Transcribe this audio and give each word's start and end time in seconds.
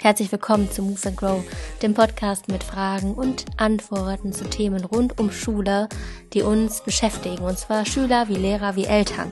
Herzlich 0.00 0.30
willkommen 0.30 0.70
zu 0.70 0.82
Move 0.82 1.08
and 1.08 1.16
Grow, 1.16 1.44
dem 1.82 1.92
Podcast 1.92 2.46
mit 2.46 2.62
Fragen 2.62 3.14
und 3.14 3.44
Antworten 3.56 4.32
zu 4.32 4.44
Themen 4.44 4.84
rund 4.84 5.18
um 5.18 5.32
Schule, 5.32 5.88
die 6.32 6.42
uns 6.42 6.82
beschäftigen, 6.82 7.42
und 7.42 7.58
zwar 7.58 7.84
Schüler 7.84 8.28
wie 8.28 8.36
Lehrer 8.36 8.76
wie 8.76 8.84
Eltern. 8.84 9.28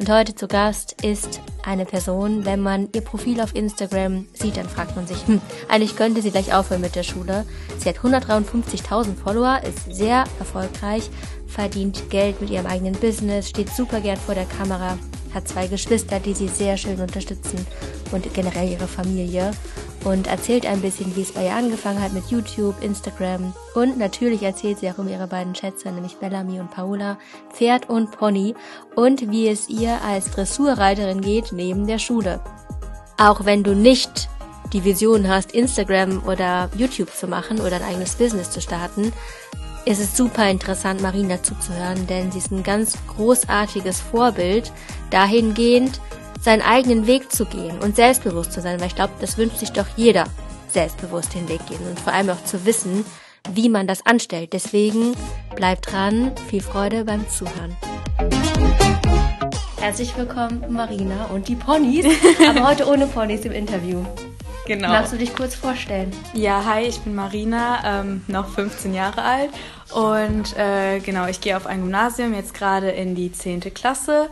Und 0.00 0.10
heute 0.10 0.34
zu 0.34 0.48
Gast 0.48 1.00
ist 1.02 1.40
eine 1.64 1.84
Person, 1.84 2.44
wenn 2.44 2.60
man 2.60 2.88
ihr 2.96 3.02
Profil 3.02 3.40
auf 3.40 3.54
Instagram 3.54 4.26
sieht, 4.32 4.56
dann 4.56 4.68
fragt 4.68 4.96
man 4.96 5.06
sich, 5.06 5.24
hm, 5.24 5.40
eigentlich 5.68 5.94
könnte 5.94 6.20
sie 6.20 6.32
gleich 6.32 6.52
aufhören 6.52 6.80
mit 6.80 6.96
der 6.96 7.04
Schule. 7.04 7.46
Sie 7.78 7.88
hat 7.88 7.98
153.000 7.98 9.14
Follower, 9.14 9.60
ist 9.62 9.94
sehr 9.94 10.24
erfolgreich, 10.40 11.08
verdient 11.46 12.10
Geld 12.10 12.40
mit 12.40 12.50
ihrem 12.50 12.66
eigenen 12.66 12.94
Business, 12.94 13.48
steht 13.48 13.70
super 13.70 14.00
gern 14.00 14.18
vor 14.18 14.34
der 14.34 14.46
Kamera, 14.46 14.98
hat 15.34 15.48
zwei 15.48 15.66
Geschwister, 15.66 16.20
die 16.20 16.34
sie 16.34 16.48
sehr 16.48 16.76
schön 16.76 17.00
unterstützen 17.00 17.66
und 18.12 18.32
generell 18.34 18.70
ihre 18.70 18.88
Familie 18.88 19.52
und 20.04 20.26
erzählt 20.26 20.66
ein 20.66 20.80
bisschen, 20.80 21.14
wie 21.16 21.22
es 21.22 21.32
bei 21.32 21.46
ihr 21.46 21.54
angefangen 21.54 22.00
hat 22.00 22.12
mit 22.12 22.26
YouTube, 22.30 22.82
Instagram 22.82 23.52
und 23.74 23.98
natürlich 23.98 24.42
erzählt 24.42 24.78
sie 24.78 24.90
auch 24.90 24.98
um 24.98 25.08
ihre 25.08 25.26
beiden 25.26 25.54
Schätze, 25.54 25.90
nämlich 25.90 26.16
Bellamy 26.16 26.60
und 26.60 26.70
Paola, 26.70 27.18
Pferd 27.52 27.88
und 27.88 28.10
Pony 28.12 28.54
und 28.94 29.30
wie 29.30 29.48
es 29.48 29.68
ihr 29.68 30.00
als 30.02 30.30
Dressurreiterin 30.30 31.20
geht 31.20 31.52
neben 31.52 31.86
der 31.86 31.98
Schule. 31.98 32.40
Auch 33.16 33.44
wenn 33.44 33.64
du 33.64 33.74
nicht 33.74 34.28
die 34.72 34.84
Vision 34.84 35.28
hast, 35.28 35.52
Instagram 35.52 36.22
oder 36.26 36.70
YouTube 36.76 37.12
zu 37.12 37.26
machen 37.26 37.60
oder 37.60 37.76
ein 37.76 37.84
eigenes 37.84 38.16
Business 38.16 38.50
zu 38.50 38.60
starten, 38.60 39.12
ist 39.88 40.00
es 40.00 40.14
super 40.14 40.50
interessant, 40.50 41.00
Marina 41.00 41.42
zuzuhören, 41.42 42.06
denn 42.06 42.30
sie 42.30 42.38
ist 42.38 42.50
ein 42.50 42.62
ganz 42.62 42.98
großartiges 43.06 44.00
Vorbild 44.00 44.70
dahingehend, 45.10 46.02
seinen 46.42 46.60
eigenen 46.60 47.06
Weg 47.06 47.32
zu 47.32 47.46
gehen 47.46 47.78
und 47.78 47.96
selbstbewusst 47.96 48.52
zu 48.52 48.60
sein, 48.60 48.78
weil 48.80 48.88
ich 48.88 48.94
glaube, 48.94 49.14
das 49.20 49.38
wünscht 49.38 49.56
sich 49.56 49.72
doch 49.72 49.86
jeder, 49.96 50.24
selbstbewusst 50.68 51.34
den 51.34 51.48
Weg 51.48 51.64
gehen 51.66 51.80
und 51.88 51.98
vor 51.98 52.12
allem 52.12 52.28
auch 52.28 52.44
zu 52.44 52.66
wissen, 52.66 53.06
wie 53.50 53.70
man 53.70 53.86
das 53.86 54.04
anstellt. 54.04 54.52
Deswegen 54.52 55.14
bleibt 55.56 55.90
dran, 55.90 56.32
viel 56.50 56.60
Freude 56.60 57.06
beim 57.06 57.26
Zuhören. 57.30 57.74
Herzlich 59.80 60.14
willkommen, 60.18 60.64
Marina 60.68 61.26
und 61.32 61.48
die 61.48 61.56
Ponys, 61.56 62.04
aber 62.46 62.68
heute 62.68 62.86
ohne 62.86 63.06
Ponys 63.06 63.40
im 63.46 63.52
Interview. 63.52 64.04
Genau. 64.68 64.88
Magst 64.88 65.14
du 65.14 65.16
dich 65.16 65.34
kurz 65.34 65.54
vorstellen? 65.54 66.12
Ja, 66.34 66.62
hi, 66.62 66.82
ich 66.82 67.00
bin 67.00 67.14
Marina, 67.14 68.02
ähm, 68.02 68.22
noch 68.28 68.50
15 68.50 68.92
Jahre 68.92 69.22
alt 69.22 69.50
und 69.94 70.54
äh, 70.58 71.00
genau, 71.00 71.26
ich 71.26 71.40
gehe 71.40 71.56
auf 71.56 71.66
ein 71.66 71.80
Gymnasium, 71.80 72.34
jetzt 72.34 72.52
gerade 72.52 72.90
in 72.90 73.14
die 73.14 73.32
10. 73.32 73.72
Klasse. 73.72 74.28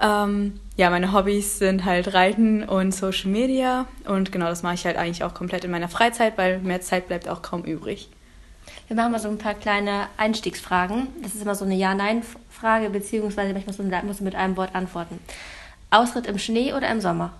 Ähm, 0.00 0.60
ja, 0.76 0.88
meine 0.88 1.12
Hobbys 1.12 1.58
sind 1.58 1.84
halt 1.84 2.14
Reiten 2.14 2.62
und 2.62 2.94
Social 2.94 3.28
Media. 3.28 3.86
Und 4.06 4.30
genau, 4.30 4.46
das 4.46 4.62
mache 4.62 4.74
ich 4.74 4.86
halt 4.86 4.96
eigentlich 4.96 5.24
auch 5.24 5.34
komplett 5.34 5.64
in 5.64 5.72
meiner 5.72 5.88
Freizeit, 5.88 6.38
weil 6.38 6.60
mehr 6.60 6.80
Zeit 6.80 7.08
bleibt 7.08 7.28
auch 7.28 7.42
kaum 7.42 7.64
übrig. 7.64 8.08
Wir 8.86 8.94
machen 8.94 9.10
mal 9.10 9.18
so 9.18 9.28
ein 9.28 9.38
paar 9.38 9.54
kleine 9.54 10.06
Einstiegsfragen. 10.16 11.08
Das 11.22 11.34
ist 11.34 11.42
immer 11.42 11.56
so 11.56 11.64
eine 11.64 11.74
Ja-Nein-Frage, 11.74 12.88
beziehungsweise 12.90 13.52
manchmal 13.52 14.04
musst 14.04 14.20
du 14.20 14.24
mit 14.24 14.36
einem 14.36 14.56
Wort 14.56 14.76
antworten. 14.76 15.18
Ausritt 15.90 16.28
im 16.28 16.38
Schnee 16.38 16.72
oder 16.72 16.88
im 16.88 17.00
Sommer? 17.00 17.32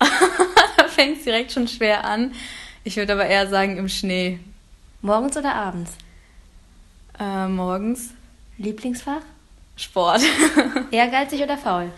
fängt 0.96 1.18
es 1.18 1.24
direkt 1.24 1.52
schon 1.52 1.68
schwer 1.68 2.04
an. 2.04 2.32
Ich 2.82 2.96
würde 2.96 3.12
aber 3.12 3.26
eher 3.26 3.46
sagen 3.48 3.76
im 3.76 3.88
Schnee. 3.88 4.40
Morgens 5.02 5.36
oder 5.36 5.54
abends? 5.54 5.92
Äh, 7.20 7.48
morgens. 7.48 8.14
Lieblingsfach? 8.58 9.22
Sport. 9.76 10.22
Ehrgeizig 10.90 11.42
oder 11.42 11.58
faul? 11.58 11.92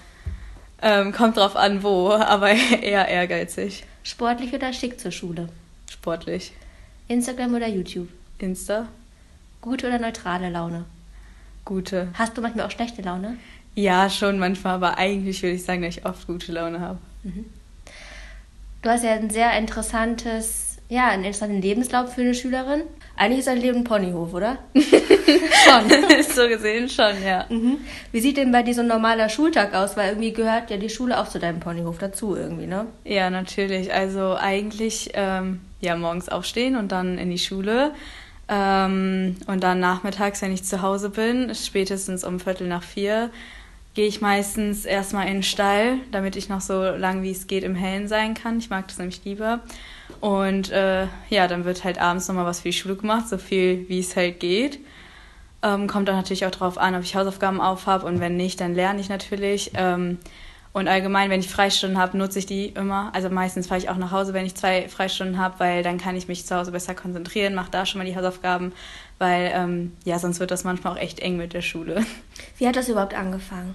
Ähm, 0.82 1.12
kommt 1.12 1.36
drauf 1.36 1.56
an, 1.56 1.82
wo, 1.82 2.10
aber 2.10 2.50
eher 2.82 3.08
ehrgeizig. 3.08 3.84
Sportlich 4.02 4.52
oder 4.52 4.72
schick 4.72 4.98
zur 4.98 5.12
Schule? 5.12 5.48
Sportlich. 5.90 6.52
Instagram 7.06 7.54
oder 7.54 7.68
YouTube? 7.68 8.08
Insta. 8.38 8.88
Gute 9.60 9.86
oder 9.88 9.98
neutrale 9.98 10.50
Laune? 10.50 10.84
Gute. 11.64 12.08
Hast 12.14 12.36
du 12.36 12.42
manchmal 12.42 12.66
auch 12.66 12.70
schlechte 12.70 13.02
Laune? 13.02 13.36
Ja, 13.74 14.10
schon 14.10 14.38
manchmal, 14.38 14.74
aber 14.74 14.98
eigentlich 14.98 15.42
würde 15.42 15.54
ich 15.56 15.64
sagen, 15.64 15.82
dass 15.82 15.96
ich 15.96 16.04
oft 16.04 16.26
gute 16.26 16.52
Laune 16.52 16.80
habe. 16.80 16.98
Mhm. 17.22 17.44
Du 18.82 18.90
hast 18.90 19.02
ja 19.02 19.12
ein 19.12 19.30
sehr 19.30 19.56
interessantes, 19.58 20.78
ja, 20.88 21.08
einen 21.08 21.24
interessanten 21.24 21.60
Lebenslauf 21.60 22.14
für 22.14 22.20
eine 22.20 22.34
Schülerin. 22.34 22.82
Eigentlich 23.16 23.40
ist 23.40 23.48
dein 23.48 23.60
Leben 23.60 23.78
ein 23.78 23.84
Ponyhof, 23.84 24.32
oder? 24.32 24.58
schon. 24.74 26.22
so 26.22 26.48
gesehen 26.48 26.88
schon, 26.88 27.22
ja. 27.24 27.46
Mhm. 27.48 27.78
Wie 28.12 28.20
sieht 28.20 28.36
denn 28.36 28.52
bei 28.52 28.62
dir 28.62 28.74
so 28.74 28.82
ein 28.82 28.86
normaler 28.86 29.28
Schultag 29.28 29.74
aus? 29.74 29.96
Weil 29.96 30.10
irgendwie 30.10 30.32
gehört 30.32 30.70
ja 30.70 30.76
die 30.76 30.88
Schule 30.88 31.18
auch 31.18 31.28
zu 31.28 31.40
deinem 31.40 31.58
Ponyhof 31.58 31.98
dazu 31.98 32.36
irgendwie, 32.36 32.66
ne? 32.66 32.86
Ja, 33.04 33.30
natürlich. 33.30 33.92
Also 33.92 34.36
eigentlich 34.36 35.10
ähm, 35.14 35.60
ja 35.80 35.96
morgens 35.96 36.28
aufstehen 36.28 36.76
und 36.76 36.92
dann 36.92 37.18
in 37.18 37.30
die 37.30 37.38
Schule. 37.38 37.92
Ähm, 38.48 39.36
und 39.46 39.62
dann 39.62 39.80
nachmittags, 39.80 40.40
wenn 40.40 40.52
ich 40.52 40.64
zu 40.64 40.80
Hause 40.82 41.10
bin, 41.10 41.52
spätestens 41.54 42.22
um 42.22 42.38
Viertel 42.38 42.68
nach 42.68 42.84
vier, 42.84 43.30
gehe 43.94 44.06
ich 44.06 44.20
meistens 44.20 44.84
erstmal 44.84 45.26
in 45.26 45.34
den 45.34 45.42
Stall, 45.42 45.98
damit 46.12 46.36
ich 46.36 46.48
noch 46.48 46.60
so 46.60 46.82
lang 46.82 47.22
wie 47.22 47.30
es 47.30 47.46
geht 47.46 47.64
im 47.64 47.74
Hellen 47.74 48.08
sein 48.08 48.34
kann. 48.34 48.58
Ich 48.58 48.70
mag 48.70 48.86
das 48.88 48.98
nämlich 48.98 49.24
lieber. 49.24 49.60
Und 50.20 50.70
äh, 50.70 51.06
ja, 51.30 51.48
dann 51.48 51.64
wird 51.64 51.84
halt 51.84 51.98
abends 51.98 52.28
nochmal 52.28 52.46
was 52.46 52.60
für 52.60 52.68
die 52.68 52.76
Schule 52.76 52.96
gemacht, 52.96 53.28
so 53.28 53.38
viel 53.38 53.86
wie 53.88 53.98
es 53.98 54.16
halt 54.16 54.40
geht. 54.40 54.78
Ähm, 55.62 55.88
kommt 55.88 56.08
dann 56.08 56.16
natürlich 56.16 56.46
auch 56.46 56.50
darauf 56.52 56.78
an, 56.78 56.94
ob 56.94 57.02
ich 57.02 57.16
Hausaufgaben 57.16 57.60
aufhab 57.60 58.04
und 58.04 58.20
wenn 58.20 58.36
nicht, 58.36 58.60
dann 58.60 58.74
lerne 58.74 59.00
ich 59.00 59.08
natürlich. 59.08 59.72
Ähm, 59.74 60.18
und 60.72 60.88
allgemein, 60.88 61.30
wenn 61.30 61.40
ich 61.40 61.48
Freistunden 61.48 61.98
habe, 61.98 62.16
nutze 62.16 62.38
ich 62.38 62.46
die 62.46 62.66
immer. 62.66 63.10
Also 63.14 63.30
meistens 63.30 63.66
fahre 63.66 63.80
ich 63.80 63.88
auch 63.88 63.96
nach 63.96 64.12
Hause, 64.12 64.34
wenn 64.34 64.46
ich 64.46 64.54
zwei 64.54 64.88
Freistunden 64.88 65.38
habe, 65.38 65.58
weil 65.58 65.82
dann 65.82 65.98
kann 65.98 66.16
ich 66.16 66.28
mich 66.28 66.46
zu 66.46 66.56
Hause 66.56 66.72
besser 66.72 66.94
konzentrieren, 66.94 67.54
mache 67.54 67.70
da 67.70 67.86
schon 67.86 67.98
mal 67.98 68.04
die 68.04 68.16
Hausaufgaben, 68.16 68.72
weil 69.18 69.50
ähm, 69.54 69.96
ja, 70.04 70.18
sonst 70.18 70.40
wird 70.40 70.50
das 70.50 70.64
manchmal 70.64 70.92
auch 70.92 70.98
echt 70.98 71.20
eng 71.20 71.36
mit 71.36 71.52
der 71.52 71.62
Schule. 71.62 72.04
Wie 72.58 72.68
hat 72.68 72.76
das 72.76 72.88
überhaupt 72.88 73.14
angefangen? 73.14 73.74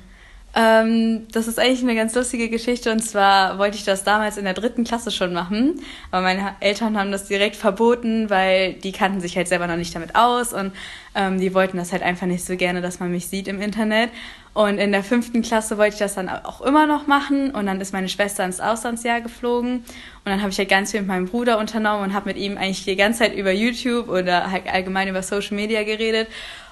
Ähm, 0.56 1.28
das 1.32 1.48
ist 1.48 1.60
eigentlich 1.60 1.82
eine 1.82 1.96
ganz 1.96 2.14
lustige 2.14 2.48
Geschichte 2.48 2.92
und 2.92 3.00
zwar 3.00 3.58
wollte 3.58 3.76
ich 3.76 3.86
das 3.86 4.04
damals 4.04 4.38
in 4.38 4.44
der 4.44 4.54
dritten 4.54 4.84
Klasse 4.84 5.10
schon 5.10 5.34
machen, 5.34 5.82
aber 6.12 6.22
meine 6.22 6.56
Eltern 6.60 6.96
haben 6.96 7.12
das 7.12 7.26
direkt 7.26 7.56
verboten, 7.56 8.30
weil 8.30 8.74
die 8.74 8.92
kannten 8.92 9.20
sich 9.20 9.36
halt 9.36 9.48
selber 9.48 9.66
noch 9.66 9.78
nicht 9.78 9.96
damit 9.96 10.16
aus 10.16 10.54
und 10.54 10.72
ähm, 11.16 11.40
die 11.40 11.56
wollten 11.56 11.78
das 11.78 11.92
halt 11.92 12.04
einfach 12.04 12.28
nicht 12.28 12.46
so 12.46 12.56
gerne, 12.56 12.82
dass 12.82 13.00
man 13.00 13.10
mich 13.10 13.28
sieht 13.28 13.48
im 13.48 13.62
Internet. 13.62 14.12
Und 14.54 14.78
in 14.78 14.92
der 14.92 15.04
fünften 15.04 15.42
Klasse 15.42 15.80
wollte 15.80 15.94
ich 15.94 16.00
das 16.00 16.14
dann 16.14 16.30
auch 16.30 16.62
immer 16.62 16.86
noch 16.86 17.08
machen 17.08 17.52
und 17.52 17.66
dann 17.66 17.82
ist 17.82 17.92
meine 17.92 18.08
Schwester 18.08 18.46
ins 18.46 18.60
Auslandsjahr 18.60 19.22
geflogen 19.22 19.78
und 19.78 19.86
dann 20.26 20.42
habe 20.42 20.52
ich 20.52 20.58
halt 20.60 20.70
ganz 20.70 20.92
viel 20.92 21.00
mit 21.00 21.08
meinem 21.08 21.26
Bruder 21.26 21.58
unternommen 21.58 22.04
und 22.04 22.14
habe 22.14 22.30
mit 22.30 22.38
ihm 22.38 22.58
eigentlich 22.58 22.86
die 22.86 22.96
ganze 22.96 23.20
Zeit 23.20 23.36
über 23.36 23.52
YouTube 23.52 24.10
oder 24.10 24.52
halt 24.52 24.72
allgemein 24.72 25.08
über 25.08 25.24
Social 25.24 25.56
Media 25.56 25.84
geredet 25.84 26.28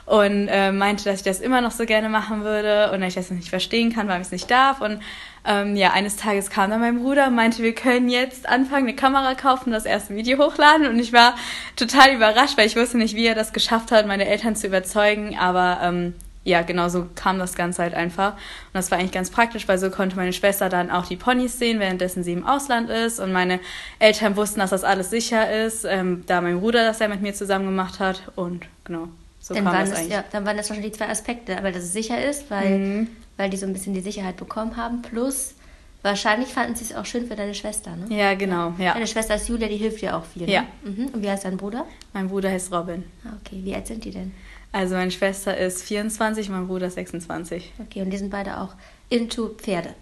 und 0.06 0.48
äh, 0.48 0.72
meinte, 0.72 1.06
dass 1.06 1.20
ich 1.20 1.24
das 1.24 1.40
immer 1.40 1.62
noch 1.62 1.72
so 1.72 1.86
gerne 1.86 2.10
machen 2.10 2.44
würde 2.44 2.92
und 2.92 3.02
dass 3.02 3.10
ich 3.10 3.16
das 3.16 3.32
nicht 3.32 3.50
verstehen 3.50 3.94
kann, 3.94 4.08
weil 4.08 4.20
ich 4.20 4.28
es 4.28 4.32
nicht 4.32 4.52
darf. 4.52 4.82
Und 4.82 5.00
ähm, 5.46 5.76
ja, 5.76 5.92
eines 5.92 6.18
Tages 6.18 6.50
kam 6.50 6.70
dann 6.70 6.82
mein 6.82 7.00
Bruder 7.00 7.28
und 7.28 7.36
meinte, 7.36 7.64
wir 7.64 7.74
können 7.74 8.10
jetzt 8.10 8.48
anfangen, 8.48 8.88
eine 8.88 8.96
Kamera 8.96 9.36
kaufen, 9.36 9.72
das 9.72 9.86
erste 9.86 10.16
Video 10.16 10.38
hochladen. 10.38 10.88
Und 10.88 11.00
ich 11.00 11.14
war 11.14 11.36
total 11.76 12.14
überrascht, 12.14 12.58
weil 12.58 12.68
ich 12.68 12.76
wusste 12.76 12.98
nicht, 12.98 13.16
wie 13.16 13.26
er 13.26 13.36
das 13.36 13.54
geschafft 13.54 13.92
hat, 13.92 14.06
meine 14.06 14.28
Eltern 14.28 14.56
zu 14.56 14.68
überzeugen. 14.68 15.38
Aber 15.38 15.80
ähm, 15.82 16.14
ja, 16.44 16.64
genau 16.64 16.90
so 16.90 17.08
kam 17.14 17.38
das 17.38 17.54
Ganze 17.56 17.84
halt 17.84 17.94
einfach. 17.94 18.34
Und 18.34 18.74
das 18.74 18.90
war 18.90 18.98
eigentlich 18.98 19.12
ganz 19.12 19.30
praktisch, 19.30 19.68
weil 19.68 19.78
so 19.78 19.92
konnte 19.92 20.16
meine 20.16 20.34
Schwester 20.34 20.70
dann 20.70 20.90
auch 20.90 21.06
die 21.06 21.16
Ponys 21.16 21.60
sehen, 21.60 21.80
währenddessen 21.80 22.24
sie 22.24 22.34
im 22.34 22.46
Ausland 22.48 22.90
ist. 22.90 23.20
Und 23.20 23.32
meine 23.32 23.60
Eltern 24.00 24.36
wussten, 24.36 24.60
dass 24.60 24.72
das 24.72 24.84
alles 24.84 25.12
sicher 25.12 25.66
ist, 25.66 25.86
ähm, 25.86 26.24
da 26.26 26.42
mein 26.42 26.60
Bruder 26.60 26.84
das 26.84 27.00
ja 27.00 27.08
mit 27.08 27.22
mir 27.22 27.34
zusammen 27.34 27.66
gemacht 27.66 28.00
hat. 28.00 28.24
Und 28.36 28.66
genau. 28.84 29.08
So 29.40 29.54
dann, 29.54 29.66
waren 29.66 29.90
das, 29.90 30.08
ja, 30.08 30.24
dann 30.32 30.46
waren 30.46 30.58
das 30.58 30.70
wahrscheinlich 30.70 30.94
die 30.94 30.98
zwei 30.98 31.10
Aspekte, 31.10 31.58
aber 31.58 31.72
dass 31.72 31.84
es 31.84 31.94
sicher 31.94 32.24
ist, 32.24 32.50
weil, 32.50 32.78
mhm. 32.78 33.08
weil 33.38 33.50
die 33.50 33.58
so 33.58 33.66
ein 33.66 33.74
bisschen 33.74 33.94
die 33.94 34.02
Sicherheit 34.02 34.38
bekommen 34.38 34.78
haben. 34.78 35.02
Plus, 35.02 35.56
wahrscheinlich 36.04 36.50
fanden 36.50 36.76
sie 36.76 36.86
es 36.86 36.96
auch 36.96 37.06
schön 37.06 37.28
für 37.28 37.36
deine 37.36 37.56
Schwester, 37.56 37.96
ne? 37.96 38.16
Ja, 38.16 38.36
genau. 38.36 38.74
Ja. 38.78 38.94
Deine 38.94 39.08
Schwester 39.08 39.36
ist 39.36 39.48
Julia, 39.48 39.68
die 39.68 39.78
hilft 39.78 40.02
dir 40.02 40.16
auch 40.16 40.26
viel. 40.26 40.46
Ne? 40.46 40.54
Ja. 40.54 40.66
Mhm. 40.84 41.08
Und 41.14 41.24
wie 41.24 41.30
heißt 41.30 41.46
dein 41.46 41.58
Bruder? 41.58 41.86
Mein 42.14 42.30
Bruder 42.30 42.52
heißt 42.52 42.72
Robin. 42.72 43.04
Ah, 43.26 43.34
okay, 43.44 43.62
wie 43.64 43.74
alt 43.74 43.88
sind 43.88 44.06
die 44.06 44.12
denn? 44.12 44.32
Also 44.72 44.96
meine 44.96 45.12
Schwester 45.12 45.58
ist 45.58 45.84
24, 45.84 46.50
mein 46.50 46.68
Bruder 46.68 46.88
ist 46.88 46.96
26. 46.96 47.74
Okay, 47.80 48.02
und 48.02 48.10
die 48.10 48.18
sind 48.18 48.30
beide 48.30 48.60
auch 48.60 48.74
into 49.10 49.50
Pferde. 49.50 49.94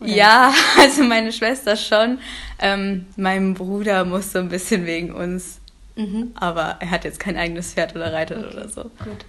Oder 0.00 0.10
ja, 0.10 0.54
also 0.78 1.04
meine 1.04 1.32
Schwester 1.32 1.76
schon. 1.76 2.18
Ähm, 2.58 3.06
mein 3.16 3.54
Bruder 3.54 4.04
muss 4.04 4.32
so 4.32 4.38
ein 4.38 4.48
bisschen 4.48 4.86
wegen 4.86 5.12
uns 5.12 5.60
Mhm. 5.98 6.30
Aber 6.36 6.76
er 6.78 6.90
hat 6.92 7.04
jetzt 7.04 7.18
kein 7.18 7.36
eigenes 7.36 7.74
Pferd 7.74 7.94
oder 7.96 8.12
reitet 8.12 8.38
okay, 8.38 8.56
oder 8.56 8.68
so. 8.68 8.82
Gut. 8.82 9.24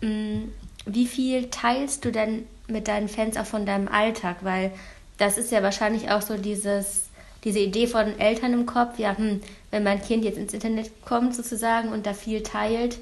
Mm, 0.00 0.44
wie 0.86 1.06
viel 1.06 1.50
teilst 1.50 2.04
du 2.04 2.12
denn 2.12 2.46
mit 2.68 2.86
deinen 2.86 3.08
Fans 3.08 3.36
auch 3.36 3.46
von 3.46 3.66
deinem 3.66 3.88
Alltag? 3.88 4.36
Weil 4.42 4.70
das 5.18 5.38
ist 5.38 5.50
ja 5.50 5.62
wahrscheinlich 5.64 6.10
auch 6.10 6.22
so 6.22 6.36
dieses, 6.36 7.06
diese 7.42 7.58
Idee 7.58 7.88
von 7.88 8.18
Eltern 8.20 8.52
im 8.52 8.64
Kopf, 8.64 8.98
ja, 8.98 9.16
hm, 9.16 9.40
wenn 9.72 9.82
mein 9.82 10.00
Kind 10.00 10.24
jetzt 10.24 10.38
ins 10.38 10.54
Internet 10.54 10.92
kommt 11.04 11.34
sozusagen 11.34 11.88
und 11.88 12.06
da 12.06 12.14
viel 12.14 12.44
teilt, 12.44 12.98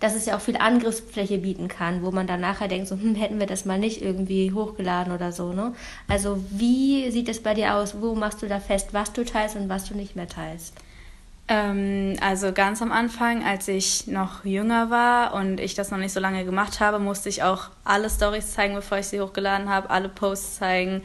dass 0.00 0.14
es 0.14 0.26
ja 0.26 0.36
auch 0.36 0.40
viel 0.40 0.56
Angriffsfläche 0.56 1.38
bieten 1.38 1.68
kann, 1.68 2.02
wo 2.02 2.10
man 2.10 2.26
dann 2.26 2.40
nachher 2.40 2.68
denkt, 2.68 2.88
so, 2.88 2.94
hm, 2.94 3.14
hätten 3.14 3.40
wir 3.40 3.46
das 3.46 3.64
mal 3.64 3.78
nicht 3.78 4.00
irgendwie 4.00 4.52
hochgeladen 4.52 5.12
oder 5.12 5.32
so, 5.32 5.52
ne? 5.52 5.74
Also 6.06 6.44
wie 6.50 7.10
sieht 7.10 7.28
es 7.28 7.42
bei 7.42 7.54
dir 7.54 7.74
aus? 7.74 8.00
Wo 8.00 8.14
machst 8.14 8.42
du 8.42 8.46
da 8.46 8.60
fest, 8.60 8.88
was 8.92 9.12
du 9.12 9.24
teilst 9.24 9.56
und 9.56 9.68
was 9.68 9.88
du 9.88 9.94
nicht 9.94 10.14
mehr 10.14 10.28
teilst? 10.28 10.74
Ähm, 11.48 12.16
also 12.20 12.52
ganz 12.52 12.82
am 12.82 12.92
Anfang, 12.92 13.42
als 13.42 13.66
ich 13.68 14.06
noch 14.06 14.44
jünger 14.44 14.90
war 14.90 15.34
und 15.34 15.58
ich 15.58 15.74
das 15.74 15.90
noch 15.90 15.98
nicht 15.98 16.12
so 16.12 16.20
lange 16.20 16.44
gemacht 16.44 16.78
habe, 16.78 16.98
musste 16.98 17.28
ich 17.30 17.42
auch 17.42 17.70
alle 17.84 18.10
Stories 18.10 18.52
zeigen, 18.52 18.74
bevor 18.74 18.98
ich 18.98 19.06
sie 19.06 19.20
hochgeladen 19.20 19.68
habe, 19.68 19.90
alle 19.90 20.08
Posts 20.08 20.56
zeigen 20.56 21.02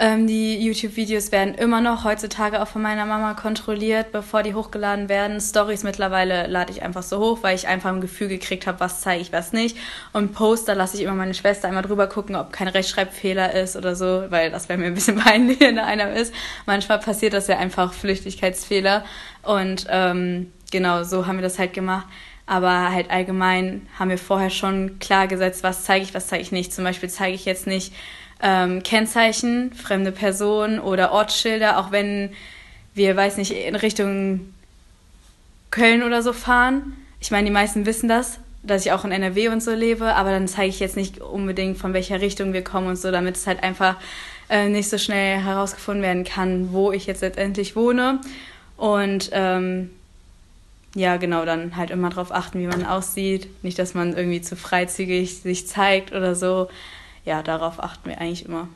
ähm, 0.00 0.26
die 0.28 0.56
YouTube-Videos 0.64 1.32
werden 1.32 1.54
immer 1.54 1.80
noch 1.80 2.04
heutzutage 2.04 2.62
auch 2.62 2.68
von 2.68 2.82
meiner 2.82 3.04
Mama 3.04 3.34
kontrolliert, 3.34 4.12
bevor 4.12 4.44
die 4.44 4.54
hochgeladen 4.54 5.08
werden. 5.08 5.40
Stories 5.40 5.82
mittlerweile 5.82 6.46
lade 6.46 6.70
ich 6.70 6.82
einfach 6.82 7.02
so 7.02 7.18
hoch, 7.18 7.38
weil 7.42 7.56
ich 7.56 7.66
einfach 7.66 7.90
ein 7.90 8.00
Gefühl 8.00 8.28
gekriegt 8.28 8.68
habe, 8.68 8.78
was 8.78 9.00
zeige 9.00 9.22
ich, 9.22 9.32
was 9.32 9.52
nicht. 9.52 9.76
Und 10.12 10.34
Poster 10.34 10.76
lasse 10.76 10.96
ich 10.96 11.02
immer 11.02 11.14
meine 11.14 11.34
Schwester 11.34 11.66
einmal 11.66 11.82
drüber 11.82 12.06
gucken, 12.06 12.36
ob 12.36 12.52
kein 12.52 12.68
Rechtschreibfehler 12.68 13.54
ist 13.54 13.76
oder 13.76 13.96
so, 13.96 14.26
weil 14.28 14.52
das 14.52 14.68
wäre 14.68 14.78
mir 14.78 14.86
ein 14.86 14.94
bisschen 14.94 15.16
peinlich, 15.24 15.58
wenn 15.58 15.76
da 15.76 15.84
einer 15.84 16.12
ist. 16.12 16.32
Manchmal 16.64 17.00
passiert 17.00 17.32
das 17.32 17.48
ja 17.48 17.58
einfach 17.58 17.92
Flüchtigkeitsfehler. 17.92 19.04
Und 19.42 19.86
ähm, 19.90 20.52
genau, 20.70 21.02
so 21.02 21.26
haben 21.26 21.38
wir 21.38 21.42
das 21.42 21.58
halt 21.58 21.72
gemacht. 21.72 22.06
Aber 22.46 22.92
halt 22.92 23.10
allgemein 23.10 23.86
haben 23.98 24.08
wir 24.08 24.16
vorher 24.16 24.50
schon 24.50 24.98
klar 25.00 25.26
gesetzt, 25.26 25.62
was 25.62 25.84
zeige 25.84 26.04
ich, 26.04 26.14
was 26.14 26.28
zeige 26.28 26.42
ich 26.42 26.52
nicht. 26.52 26.72
Zum 26.72 26.84
Beispiel 26.84 27.10
zeige 27.10 27.34
ich 27.34 27.44
jetzt 27.44 27.66
nicht 27.66 27.92
ähm, 28.42 28.82
Kennzeichen, 28.82 29.72
fremde 29.72 30.12
Personen 30.12 30.78
oder 30.78 31.12
Ortsschilder, 31.12 31.78
auch 31.78 31.90
wenn 31.90 32.30
wir, 32.94 33.16
weiß 33.16 33.36
nicht, 33.36 33.52
in 33.52 33.74
Richtung 33.74 34.52
Köln 35.70 36.02
oder 36.02 36.22
so 36.22 36.32
fahren. 36.32 36.96
Ich 37.20 37.30
meine, 37.30 37.46
die 37.46 37.52
meisten 37.52 37.86
wissen 37.86 38.08
das, 38.08 38.38
dass 38.62 38.86
ich 38.86 38.92
auch 38.92 39.04
in 39.04 39.12
NRW 39.12 39.48
und 39.48 39.62
so 39.62 39.72
lebe, 39.72 40.14
aber 40.14 40.30
dann 40.30 40.48
zeige 40.48 40.68
ich 40.68 40.80
jetzt 40.80 40.96
nicht 40.96 41.20
unbedingt, 41.20 41.78
von 41.78 41.92
welcher 41.92 42.20
Richtung 42.20 42.52
wir 42.52 42.62
kommen 42.62 42.88
und 42.88 42.96
so, 42.96 43.10
damit 43.10 43.36
es 43.36 43.46
halt 43.46 43.62
einfach 43.62 43.96
äh, 44.48 44.68
nicht 44.68 44.88
so 44.88 44.98
schnell 44.98 45.38
herausgefunden 45.38 46.02
werden 46.02 46.24
kann, 46.24 46.72
wo 46.72 46.92
ich 46.92 47.06
jetzt 47.06 47.22
letztendlich 47.22 47.76
wohne. 47.76 48.20
Und 48.76 49.30
ähm, 49.32 49.90
ja, 50.94 51.16
genau, 51.16 51.44
dann 51.44 51.76
halt 51.76 51.90
immer 51.90 52.10
darauf 52.10 52.32
achten, 52.32 52.60
wie 52.60 52.66
man 52.66 52.86
aussieht. 52.86 53.48
Nicht, 53.62 53.78
dass 53.78 53.94
man 53.94 54.16
irgendwie 54.16 54.40
zu 54.40 54.56
freizügig 54.56 55.38
sich 55.40 55.66
zeigt 55.66 56.12
oder 56.12 56.34
so 56.34 56.68
ja, 57.28 57.42
darauf 57.42 57.82
achten 57.82 58.08
wir 58.08 58.20
eigentlich 58.20 58.46
immer. 58.46 58.68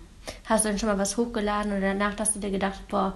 Hast 0.44 0.64
du 0.64 0.68
denn 0.68 0.78
schon 0.78 0.90
mal 0.90 0.98
was 0.98 1.16
hochgeladen 1.16 1.72
oder 1.72 1.94
danach 1.94 2.12
hast 2.18 2.36
du 2.36 2.38
dir 2.38 2.50
gedacht, 2.50 2.86
boah, 2.88 3.14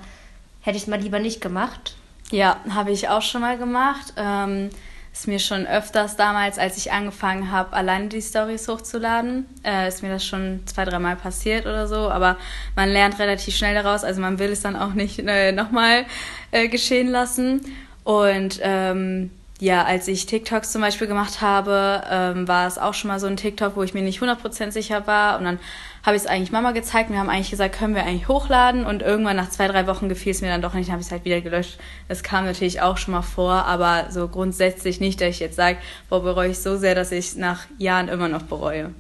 hätte 0.63 0.77
ich 0.79 0.85
es 0.85 0.89
mal 0.89 0.99
lieber 0.99 1.19
nicht 1.19 1.43
gemacht? 1.43 1.95
Ja, 2.31 2.57
habe 2.71 2.91
ich 2.91 3.09
auch 3.09 3.23
schon 3.23 3.43
mal 3.43 3.59
gemacht. 3.59 4.15
Ähm, 4.17 4.71
ist 5.13 5.29
mir 5.29 5.39
schon 5.39 5.67
öfters 5.67 6.17
damals, 6.17 6.59
als 6.59 6.79
ich 6.79 6.91
angefangen 6.91 7.51
habe, 7.51 7.75
alleine 7.75 8.09
die 8.09 8.21
Stories 8.21 8.67
hochzuladen, 8.67 9.47
äh, 9.63 9.89
ist 9.89 10.03
mir 10.03 10.11
das 10.11 10.25
schon 10.25 10.63
zwei, 10.67 10.85
dreimal 10.85 11.17
passiert 11.17 11.67
oder 11.67 11.87
so. 11.87 12.11
Aber 12.11 12.39
man 12.75 12.89
lernt 12.89 13.19
relativ 13.19 13.55
schnell 13.57 13.75
daraus, 13.75 14.05
also 14.05 14.21
man 14.21 14.39
will 14.39 14.51
es 14.51 14.63
dann 14.63 14.75
auch 14.75 14.95
nicht 14.95 15.19
äh, 15.19 15.53
nochmal 15.53 16.07
äh, 16.51 16.69
geschehen 16.69 17.09
lassen. 17.09 17.61
Und 18.05 18.59
ähm, 18.63 19.31
ja, 19.61 19.85
als 19.85 20.07
ich 20.07 20.27
TikToks 20.27 20.71
zum 20.71 20.83
Beispiel 20.83 21.07
gemacht 21.07 21.41
habe, 21.41 22.03
ähm, 22.11 22.47
war 22.47 22.67
es 22.67 22.77
auch 22.77 22.93
schon 22.93 23.09
mal 23.09 23.19
so 23.19 23.27
ein 23.27 23.39
TikTok, 23.39 23.75
wo 23.75 23.83
ich 23.83 23.95
mir 23.95 24.03
nicht 24.03 24.21
100% 24.21 24.71
sicher 24.71 25.07
war. 25.07 25.39
Und 25.39 25.45
dann 25.45 25.59
habe 26.03 26.15
ich 26.17 26.23
es 26.23 26.29
eigentlich 26.29 26.53
Mama 26.53 26.73
gezeigt. 26.73 27.11
Wir 27.11 27.19
haben 27.19 27.31
eigentlich 27.31 27.51
gesagt, 27.51 27.79
können 27.79 27.95
wir 27.95 28.05
eigentlich 28.05 28.29
hochladen? 28.29 28.85
Und 28.85 29.01
irgendwann 29.01 29.37
nach 29.37 29.49
zwei, 29.49 29.67
drei 29.67 29.87
Wochen 29.87 30.11
gefiel 30.11 30.33
es 30.33 30.43
mir 30.43 30.49
dann 30.49 30.61
doch 30.61 30.75
nicht, 30.75 30.91
habe 30.91 31.01
ich 31.01 31.07
es 31.07 31.13
halt 31.13 31.25
wieder 31.25 31.41
gelöscht. 31.41 31.79
Das 32.07 32.23
kam 32.23 32.45
natürlich 32.45 32.83
auch 32.83 32.99
schon 32.99 33.13
mal 33.13 33.23
vor, 33.23 33.65
aber 33.65 34.09
so 34.11 34.29
grundsätzlich 34.29 35.01
nicht, 35.01 35.23
dass 35.23 35.31
ich 35.31 35.41
jetzt 35.41 35.57
sage, 35.57 35.79
boah, 36.11 36.23
bereue 36.23 36.51
ich 36.51 36.59
so 36.59 36.77
sehr, 36.77 36.95
dass 36.95 37.11
ich 37.11 37.37
nach 37.37 37.65
Jahren 37.79 38.09
immer 38.09 38.29
noch 38.29 38.43
bereue. 38.43 38.93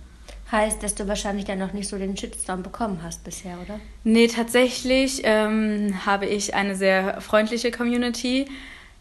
Heißt, 0.51 0.83
dass 0.83 0.95
du 0.95 1.07
wahrscheinlich 1.07 1.45
dann 1.45 1.59
noch 1.59 1.73
nicht 1.73 1.89
so 1.89 1.99
den 1.99 2.17
Shitstorm 2.17 2.63
bekommen 2.63 3.01
hast 3.03 3.25
bisher, 3.25 3.59
oder? 3.63 3.79
Nee, 4.05 4.29
tatsächlich 4.29 5.23
ähm, 5.25 6.07
habe 6.07 6.27
ich 6.27 6.55
eine 6.55 6.77
sehr 6.77 7.21
freundliche 7.21 7.73
Community 7.73 8.47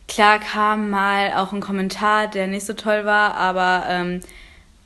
Klar 0.08 0.40
kam 0.40 0.90
mal 0.90 1.34
auch 1.34 1.52
ein 1.52 1.62
Kommentar, 1.62 2.28
der 2.28 2.48
nicht 2.48 2.66
so 2.66 2.74
toll 2.74 3.06
war, 3.06 3.36
aber 3.36 3.86
ähm, 3.90 4.22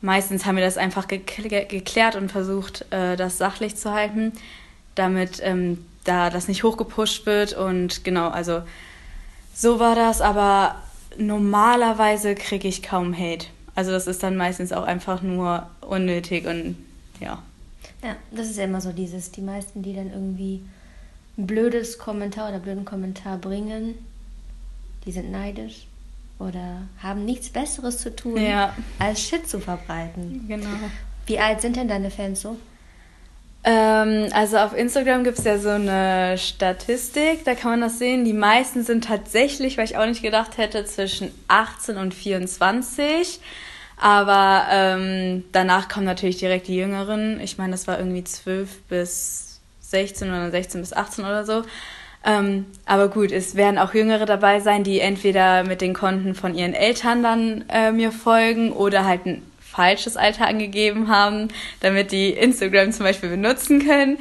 meistens 0.01 0.45
haben 0.45 0.55
wir 0.55 0.63
das 0.63 0.77
einfach 0.77 1.07
geklärt 1.07 2.15
und 2.15 2.31
versucht, 2.31 2.85
äh, 2.91 3.15
das 3.15 3.37
sachlich 3.37 3.75
zu 3.75 3.91
halten, 3.91 4.31
damit 4.95 5.41
ähm, 5.43 5.85
da 6.05 6.29
das 6.29 6.47
nicht 6.47 6.63
hochgepusht 6.63 7.25
wird. 7.25 7.53
Und 7.53 8.03
genau, 8.03 8.29
also 8.29 8.61
so 9.53 9.79
war 9.79 9.95
das, 9.95 10.21
aber 10.21 10.75
normalerweise 11.17 12.35
kriege 12.35 12.67
ich 12.67 12.81
kaum 12.81 13.13
Hate. 13.13 13.47
Also 13.75 13.91
das 13.91 14.07
ist 14.07 14.23
dann 14.23 14.37
meistens 14.37 14.71
auch 14.71 14.83
einfach 14.83 15.21
nur 15.21 15.67
unnötig 15.81 16.45
und 16.45 16.77
ja. 17.19 17.41
Ja, 18.03 18.15
das 18.31 18.49
ist 18.49 18.57
ja 18.57 18.63
immer 18.63 18.81
so 18.81 18.93
dieses, 18.93 19.31
die 19.31 19.41
meisten, 19.41 19.83
die 19.83 19.93
dann 19.93 20.11
irgendwie 20.11 20.61
ein 21.37 21.47
blödes 21.47 21.97
Kommentar 21.97 22.49
oder 22.49 22.59
blöden 22.59 22.85
Kommentar 22.85 23.37
bringen, 23.37 23.95
die 25.09 25.13
sind 25.13 25.31
neidisch 25.31 25.87
oder 26.37 26.83
haben 27.01 27.25
nichts 27.25 27.49
Besseres 27.49 27.97
zu 27.97 28.15
tun, 28.15 28.39
ja. 28.39 28.75
als 28.99 29.19
Shit 29.23 29.49
zu 29.49 29.59
verbreiten. 29.59 30.45
Genau. 30.47 30.69
Wie 31.25 31.39
alt 31.39 31.61
sind 31.61 31.77
denn 31.77 31.87
deine 31.87 32.11
Fans 32.11 32.41
so? 32.41 32.57
Ähm, 33.63 34.29
also 34.33 34.57
auf 34.57 34.77
Instagram 34.77 35.23
gibt 35.23 35.39
es 35.39 35.45
ja 35.45 35.57
so 35.57 35.69
eine 35.69 36.37
Statistik, 36.37 37.43
da 37.43 37.55
kann 37.55 37.71
man 37.71 37.81
das 37.81 37.97
sehen. 37.97 38.23
Die 38.23 38.33
meisten 38.33 38.83
sind 38.83 39.05
tatsächlich, 39.05 39.79
weil 39.79 39.85
ich 39.85 39.97
auch 39.97 40.05
nicht 40.05 40.21
gedacht 40.21 40.59
hätte, 40.59 40.85
zwischen 40.85 41.31
18 41.47 41.97
und 41.97 42.13
24. 42.13 43.39
Aber 43.97 44.67
ähm, 44.69 45.43
danach 45.53 45.89
kommen 45.89 46.05
natürlich 46.05 46.37
direkt 46.37 46.67
die 46.67 46.75
Jüngeren. 46.75 47.39
Ich 47.41 47.57
meine, 47.57 47.71
das 47.71 47.87
war 47.87 47.97
irgendwie 47.97 48.23
12 48.23 48.83
bis 48.83 49.59
16 49.81 50.29
oder 50.29 50.51
16 50.51 50.81
bis 50.81 50.93
18 50.93 51.25
oder 51.25 51.45
so. 51.45 51.63
Ähm, 52.25 52.65
aber 52.85 53.07
gut, 53.07 53.31
es 53.31 53.55
werden 53.55 53.77
auch 53.77 53.93
Jüngere 53.93 54.25
dabei 54.25 54.59
sein, 54.59 54.83
die 54.83 54.99
entweder 54.99 55.63
mit 55.63 55.81
den 55.81 55.93
Konten 55.93 56.35
von 56.35 56.53
ihren 56.53 56.73
Eltern 56.73 57.23
dann 57.23 57.65
äh, 57.69 57.91
mir 57.91 58.11
folgen 58.11 58.71
oder 58.73 59.05
halt 59.05 59.25
ein 59.25 59.41
falsches 59.59 60.17
Alter 60.17 60.47
angegeben 60.47 61.07
haben, 61.07 61.47
damit 61.79 62.11
die 62.11 62.31
Instagram 62.31 62.91
zum 62.91 63.05
Beispiel 63.05 63.29
benutzen 63.29 63.85
können. 63.85 64.17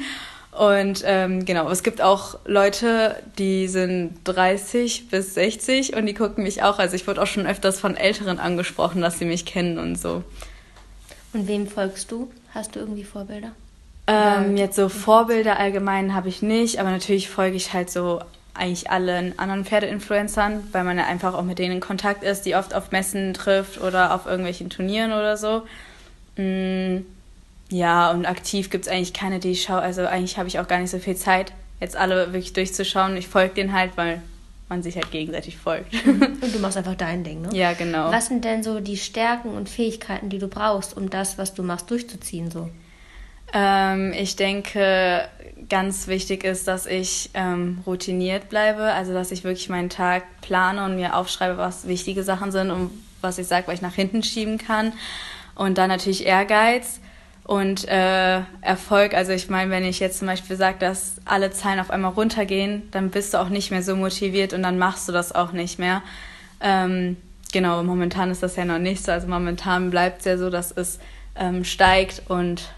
Und 0.51 1.03
ähm, 1.05 1.45
genau, 1.45 1.69
es 1.69 1.83
gibt 1.83 2.01
auch 2.01 2.39
Leute, 2.45 3.15
die 3.37 3.67
sind 3.67 4.19
30 4.23 5.09
bis 5.09 5.33
60 5.35 5.95
und 5.95 6.05
die 6.05 6.13
gucken 6.13 6.43
mich 6.43 6.63
auch. 6.63 6.79
Also 6.79 6.95
ich 6.95 7.07
wurde 7.07 7.21
auch 7.21 7.27
schon 7.27 7.45
öfters 7.45 7.79
von 7.79 7.95
Älteren 7.95 8.39
angesprochen, 8.39 9.01
dass 9.01 9.19
sie 9.19 9.25
mich 9.25 9.45
kennen 9.45 9.77
und 9.77 9.97
so. 9.97 10.23
Und 11.33 11.47
wem 11.47 11.67
folgst 11.67 12.11
du? 12.11 12.31
Hast 12.53 12.75
du 12.75 12.79
irgendwie 12.79 13.03
Vorbilder? 13.03 13.51
Ähm, 14.09 14.57
jetzt 14.57 14.75
so 14.75 14.89
Vorbilder 14.89 15.59
allgemein 15.59 16.15
habe 16.15 16.29
ich 16.29 16.41
nicht, 16.41 16.79
aber 16.79 16.89
natürlich 16.89 17.29
folge 17.29 17.55
ich 17.55 17.73
halt 17.73 17.91
so 17.91 18.21
eigentlich 18.55 18.89
allen 18.89 19.37
anderen 19.37 19.65
Pferdeinfluencern, 19.65 20.67
weil 20.71 20.83
man 20.83 20.97
ja 20.97 21.05
einfach 21.05 21.35
auch 21.35 21.43
mit 21.43 21.59
denen 21.59 21.75
in 21.75 21.79
Kontakt 21.79 22.23
ist, 22.23 22.41
die 22.41 22.55
oft 22.55 22.73
auf 22.73 22.91
Messen 22.91 23.33
trifft 23.33 23.79
oder 23.79 24.13
auf 24.13 24.25
irgendwelchen 24.25 24.69
Turnieren 24.69 25.11
oder 25.11 25.37
so. 25.37 25.63
Mm, 26.37 27.05
ja, 27.69 28.09
und 28.11 28.25
aktiv 28.25 28.69
gibt 28.69 28.87
es 28.87 28.91
eigentlich 28.91 29.13
keine, 29.13 29.39
die 29.39 29.51
ich 29.51 29.63
schaue. 29.63 29.81
Also 29.81 30.05
eigentlich 30.05 30.37
habe 30.37 30.47
ich 30.47 30.59
auch 30.59 30.67
gar 30.67 30.79
nicht 30.79 30.89
so 30.89 30.97
viel 30.97 31.15
Zeit, 31.15 31.53
jetzt 31.79 31.95
alle 31.95 32.33
wirklich 32.33 32.53
durchzuschauen. 32.53 33.15
Ich 33.15 33.27
folge 33.27 33.53
denen 33.53 33.73
halt, 33.73 33.91
weil 33.95 34.21
man 34.69 34.81
sich 34.81 34.95
halt 34.95 35.11
gegenseitig 35.11 35.57
folgt. 35.57 35.93
Und 36.05 36.53
du 36.53 36.59
machst 36.59 36.77
einfach 36.77 36.95
dein 36.95 37.23
Ding, 37.23 37.41
ne? 37.41 37.49
Ja, 37.53 37.73
genau. 37.73 38.11
Was 38.11 38.27
sind 38.27 38.43
denn 38.43 38.63
so 38.63 38.79
die 38.79 38.97
Stärken 38.97 39.49
und 39.49 39.69
Fähigkeiten, 39.69 40.29
die 40.29 40.39
du 40.39 40.47
brauchst, 40.47 40.97
um 40.97 41.09
das, 41.09 41.37
was 41.37 41.53
du 41.53 41.63
machst, 41.63 41.89
durchzuziehen 41.91 42.49
so? 42.51 42.69
Ähm, 43.53 44.13
ich 44.13 44.35
denke, 44.35 45.27
ganz 45.69 46.07
wichtig 46.07 46.43
ist, 46.43 46.67
dass 46.67 46.85
ich 46.85 47.29
ähm, 47.33 47.79
routiniert 47.85 48.49
bleibe, 48.49 48.83
also 48.83 49.13
dass 49.13 49.31
ich 49.31 49.43
wirklich 49.43 49.69
meinen 49.69 49.89
Tag 49.89 50.23
plane 50.41 50.83
und 50.85 50.95
mir 50.95 51.15
aufschreibe, 51.15 51.57
was 51.57 51.87
wichtige 51.87 52.23
Sachen 52.23 52.51
sind 52.51 52.71
und 52.71 52.91
was 53.21 53.37
ich 53.37 53.47
sage, 53.47 53.67
was 53.67 53.75
ich 53.75 53.81
nach 53.81 53.93
hinten 53.93 54.23
schieben 54.23 54.57
kann. 54.57 54.93
Und 55.55 55.77
dann 55.77 55.89
natürlich 55.89 56.25
Ehrgeiz 56.25 56.99
und 57.43 57.87
äh, 57.87 58.41
Erfolg. 58.61 59.13
Also 59.13 59.31
ich 59.31 59.49
meine, 59.49 59.71
wenn 59.71 59.83
ich 59.83 59.99
jetzt 59.99 60.19
zum 60.19 60.27
Beispiel 60.27 60.55
sage, 60.55 60.77
dass 60.79 61.15
alle 61.25 61.51
Zahlen 61.51 61.79
auf 61.79 61.89
einmal 61.89 62.11
runtergehen, 62.11 62.83
dann 62.91 63.09
bist 63.09 63.33
du 63.33 63.39
auch 63.39 63.49
nicht 63.49 63.71
mehr 63.71 63.83
so 63.83 63.95
motiviert 63.95 64.53
und 64.53 64.63
dann 64.63 64.77
machst 64.77 65.09
du 65.09 65.11
das 65.11 65.33
auch 65.33 65.51
nicht 65.51 65.79
mehr. 65.79 66.01
Ähm, 66.61 67.17
genau, 67.51 67.83
momentan 67.83 68.31
ist 68.31 68.43
das 68.43 68.55
ja 68.55 68.65
noch 68.65 68.79
nicht 68.79 69.03
so. 69.03 69.11
Also 69.11 69.27
momentan 69.27 69.89
bleibt 69.89 70.19
es 70.19 70.25
ja 70.25 70.37
so, 70.37 70.49
dass 70.49 70.71
es 70.71 70.99
ähm, 71.35 71.63
steigt 71.63 72.23
und 72.29 72.69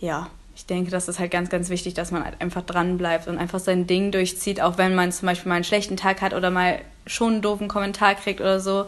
ja, 0.00 0.28
ich 0.56 0.66
denke, 0.66 0.90
das 0.90 1.08
ist 1.08 1.18
halt 1.18 1.30
ganz, 1.30 1.48
ganz 1.48 1.70
wichtig, 1.70 1.94
dass 1.94 2.10
man 2.10 2.24
halt 2.24 2.40
einfach 2.40 2.62
dran 2.62 2.98
bleibt 2.98 3.28
und 3.28 3.38
einfach 3.38 3.60
sein 3.60 3.86
Ding 3.86 4.12
durchzieht, 4.12 4.60
auch 4.60 4.78
wenn 4.78 4.94
man 4.94 5.12
zum 5.12 5.26
Beispiel 5.26 5.48
mal 5.48 5.56
einen 5.56 5.64
schlechten 5.64 5.96
Tag 5.96 6.20
hat 6.20 6.34
oder 6.34 6.50
mal 6.50 6.80
schon 7.06 7.34
einen 7.34 7.42
doofen 7.42 7.68
Kommentar 7.68 8.14
kriegt 8.14 8.40
oder 8.40 8.60
so. 8.60 8.86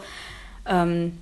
Ähm, 0.67 1.17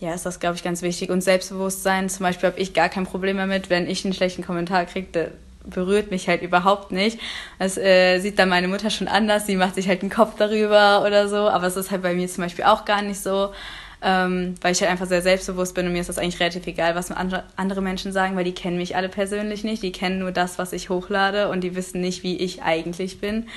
ja, 0.00 0.14
ist 0.14 0.26
das, 0.26 0.38
glaube 0.38 0.56
ich, 0.56 0.62
ganz 0.62 0.82
wichtig. 0.82 1.10
Und 1.10 1.22
Selbstbewusstsein, 1.22 2.08
zum 2.08 2.24
Beispiel 2.24 2.50
habe 2.50 2.60
ich 2.60 2.74
gar 2.74 2.88
kein 2.88 3.04
Problem 3.04 3.36
damit, 3.36 3.70
wenn 3.70 3.88
ich 3.88 4.04
einen 4.04 4.14
schlechten 4.14 4.44
Kommentar 4.44 4.84
kriege, 4.84 5.32
berührt 5.64 6.10
mich 6.10 6.28
halt 6.28 6.42
überhaupt 6.42 6.92
nicht. 6.92 7.18
Das 7.58 7.76
äh, 7.76 8.20
sieht 8.20 8.38
dann 8.38 8.48
meine 8.48 8.68
Mutter 8.68 8.90
schon 8.90 9.08
anders, 9.08 9.46
sie 9.46 9.56
macht 9.56 9.74
sich 9.74 9.88
halt 9.88 10.02
einen 10.02 10.10
Kopf 10.10 10.34
darüber 10.38 11.04
oder 11.06 11.28
so, 11.28 11.48
aber 11.48 11.66
es 11.66 11.76
ist 11.76 11.90
halt 11.90 12.02
bei 12.02 12.14
mir 12.14 12.28
zum 12.28 12.44
Beispiel 12.44 12.64
auch 12.64 12.84
gar 12.84 13.02
nicht 13.02 13.20
so. 13.20 13.52
Ähm, 14.02 14.54
weil 14.60 14.72
ich 14.72 14.80
halt 14.80 14.90
einfach 14.90 15.06
sehr 15.06 15.22
selbstbewusst 15.22 15.74
bin 15.74 15.86
und 15.86 15.92
mir 15.92 16.00
ist 16.00 16.08
das 16.08 16.18
eigentlich 16.18 16.40
relativ 16.40 16.66
egal, 16.66 16.94
was 16.94 17.10
andere 17.10 17.82
Menschen 17.82 18.12
sagen, 18.12 18.36
weil 18.36 18.44
die 18.44 18.54
kennen 18.54 18.76
mich 18.76 18.96
alle 18.96 19.08
persönlich 19.08 19.64
nicht, 19.64 19.82
die 19.82 19.92
kennen 19.92 20.20
nur 20.20 20.32
das, 20.32 20.58
was 20.58 20.72
ich 20.72 20.88
hochlade 20.88 21.48
und 21.48 21.62
die 21.62 21.74
wissen 21.74 22.00
nicht, 22.00 22.22
wie 22.22 22.36
ich 22.36 22.62
eigentlich 22.62 23.20
bin. 23.20 23.48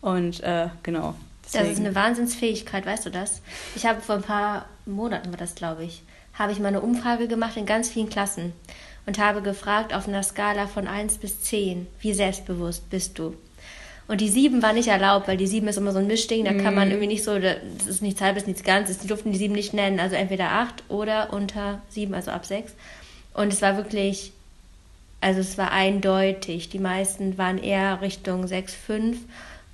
Und 0.00 0.42
äh, 0.42 0.68
genau. 0.82 1.14
Deswegen. 1.44 1.64
Das 1.64 1.72
ist 1.74 1.84
eine 1.84 1.94
Wahnsinnsfähigkeit, 1.94 2.84
weißt 2.84 3.06
du 3.06 3.10
das? 3.10 3.40
Ich 3.76 3.86
habe 3.86 4.00
vor 4.00 4.16
ein 4.16 4.22
paar 4.22 4.66
Monaten, 4.84 5.30
war 5.30 5.38
das 5.38 5.54
glaube 5.54 5.84
ich, 5.84 6.02
habe 6.34 6.52
ich 6.52 6.58
mal 6.58 6.68
eine 6.68 6.80
Umfrage 6.80 7.28
gemacht 7.28 7.56
in 7.56 7.66
ganz 7.66 7.88
vielen 7.88 8.08
Klassen 8.08 8.52
und 9.06 9.18
habe 9.18 9.40
gefragt 9.40 9.94
auf 9.94 10.08
einer 10.08 10.22
Skala 10.24 10.66
von 10.66 10.88
1 10.88 11.18
bis 11.18 11.40
10, 11.42 11.86
wie 12.00 12.12
selbstbewusst 12.12 12.90
bist 12.90 13.18
du? 13.18 13.36
Und 14.08 14.20
die 14.20 14.28
7 14.28 14.62
war 14.62 14.72
nicht 14.72 14.88
erlaubt, 14.88 15.26
weil 15.26 15.36
die 15.36 15.46
7 15.46 15.66
ist 15.66 15.78
immer 15.78 15.92
so 15.92 15.98
ein 15.98 16.06
Mischding, 16.06 16.44
da 16.44 16.52
kann 16.52 16.74
man 16.74 16.88
mhm. 16.88 16.92
irgendwie 16.92 17.08
nicht 17.08 17.24
so, 17.24 17.38
das 17.38 17.86
ist 17.88 18.02
nichts 18.02 18.20
halbes, 18.20 18.46
nichts 18.46 18.62
ganzes, 18.62 18.98
die 18.98 19.08
durften 19.08 19.32
die 19.32 19.38
7 19.38 19.52
nicht 19.52 19.74
nennen, 19.74 19.98
also 19.98 20.14
entweder 20.14 20.52
8 20.52 20.84
oder 20.88 21.32
unter 21.32 21.82
7, 21.88 22.14
also 22.14 22.30
ab 22.30 22.46
6. 22.46 22.72
Und 23.34 23.52
es 23.52 23.62
war 23.62 23.76
wirklich, 23.76 24.32
also 25.20 25.40
es 25.40 25.58
war 25.58 25.72
eindeutig, 25.72 26.68
die 26.68 26.78
meisten 26.78 27.36
waren 27.36 27.58
eher 27.58 28.00
Richtung 28.00 28.46
6, 28.46 28.74
5 28.74 29.18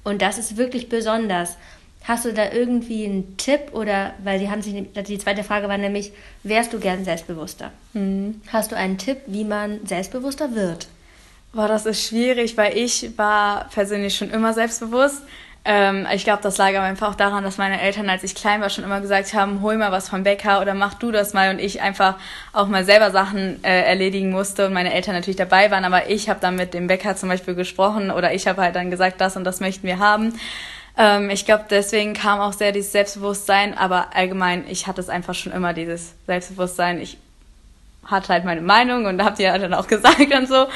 und 0.02 0.22
das 0.22 0.38
ist 0.38 0.56
wirklich 0.56 0.88
besonders. 0.88 1.56
Hast 2.04 2.24
du 2.24 2.32
da 2.32 2.50
irgendwie 2.50 3.04
einen 3.04 3.36
Tipp 3.36 3.60
oder, 3.72 4.14
weil 4.24 4.40
die 4.40 4.50
haben 4.50 4.62
sich, 4.62 4.74
die 5.06 5.18
zweite 5.18 5.44
Frage 5.44 5.68
war 5.68 5.78
nämlich, 5.78 6.12
wärst 6.42 6.72
du 6.72 6.80
gern 6.80 7.04
selbstbewusster? 7.04 7.70
Mhm. 7.92 8.40
Hast 8.48 8.72
du 8.72 8.76
einen 8.76 8.98
Tipp, 8.98 9.18
wie 9.26 9.44
man 9.44 9.86
selbstbewusster 9.86 10.54
wird? 10.54 10.88
Boah, 11.54 11.68
das 11.68 11.84
ist 11.84 12.08
schwierig, 12.08 12.56
weil 12.56 12.78
ich 12.78 13.18
war 13.18 13.68
persönlich 13.68 14.16
schon 14.16 14.30
immer 14.30 14.54
selbstbewusst. 14.54 15.22
Ähm, 15.66 16.06
ich 16.12 16.24
glaube, 16.24 16.42
das 16.42 16.56
lag 16.56 16.68
aber 16.70 16.80
einfach 16.80 17.10
auch 17.10 17.14
daran, 17.14 17.44
dass 17.44 17.58
meine 17.58 17.80
Eltern, 17.80 18.08
als 18.08 18.24
ich 18.24 18.34
klein 18.34 18.62
war, 18.62 18.70
schon 18.70 18.84
immer 18.84 19.02
gesagt 19.02 19.34
haben, 19.34 19.60
hol 19.60 19.76
mal 19.76 19.92
was 19.92 20.08
vom 20.08 20.22
Bäcker 20.22 20.62
oder 20.62 20.72
mach 20.72 20.94
du 20.94 21.12
das 21.12 21.34
mal 21.34 21.50
und 21.50 21.60
ich 21.60 21.82
einfach 21.82 22.16
auch 22.54 22.68
mal 22.68 22.86
selber 22.86 23.10
Sachen 23.10 23.62
äh, 23.62 23.82
erledigen 23.82 24.30
musste 24.30 24.66
und 24.66 24.72
meine 24.72 24.94
Eltern 24.94 25.14
natürlich 25.14 25.36
dabei 25.36 25.70
waren, 25.70 25.84
aber 25.84 26.08
ich 26.08 26.30
habe 26.30 26.40
dann 26.40 26.56
mit 26.56 26.72
dem 26.72 26.86
Bäcker 26.86 27.16
zum 27.16 27.28
Beispiel 27.28 27.54
gesprochen 27.54 28.10
oder 28.10 28.32
ich 28.32 28.46
habe 28.48 28.62
halt 28.62 28.74
dann 28.74 28.90
gesagt, 28.90 29.20
das 29.20 29.36
und 29.36 29.44
das 29.44 29.60
möchten 29.60 29.86
wir 29.86 29.98
haben. 29.98 30.32
Ähm, 30.96 31.28
ich 31.28 31.44
glaube, 31.44 31.66
deswegen 31.68 32.14
kam 32.14 32.40
auch 32.40 32.54
sehr 32.54 32.72
dieses 32.72 32.92
Selbstbewusstsein, 32.92 33.76
aber 33.76 34.16
allgemein, 34.16 34.64
ich 34.68 34.86
hatte 34.86 35.02
es 35.02 35.10
einfach 35.10 35.34
schon 35.34 35.52
immer, 35.52 35.74
dieses 35.74 36.14
Selbstbewusstsein. 36.26 36.98
Ich 37.00 37.18
hatte 38.04 38.32
halt 38.32 38.44
meine 38.44 38.60
Meinung 38.60 39.06
und 39.06 39.22
habt 39.22 39.38
ihr 39.38 39.56
dann 39.56 39.74
auch 39.74 39.86
gesagt 39.88 40.34
und 40.34 40.48
so. 40.48 40.66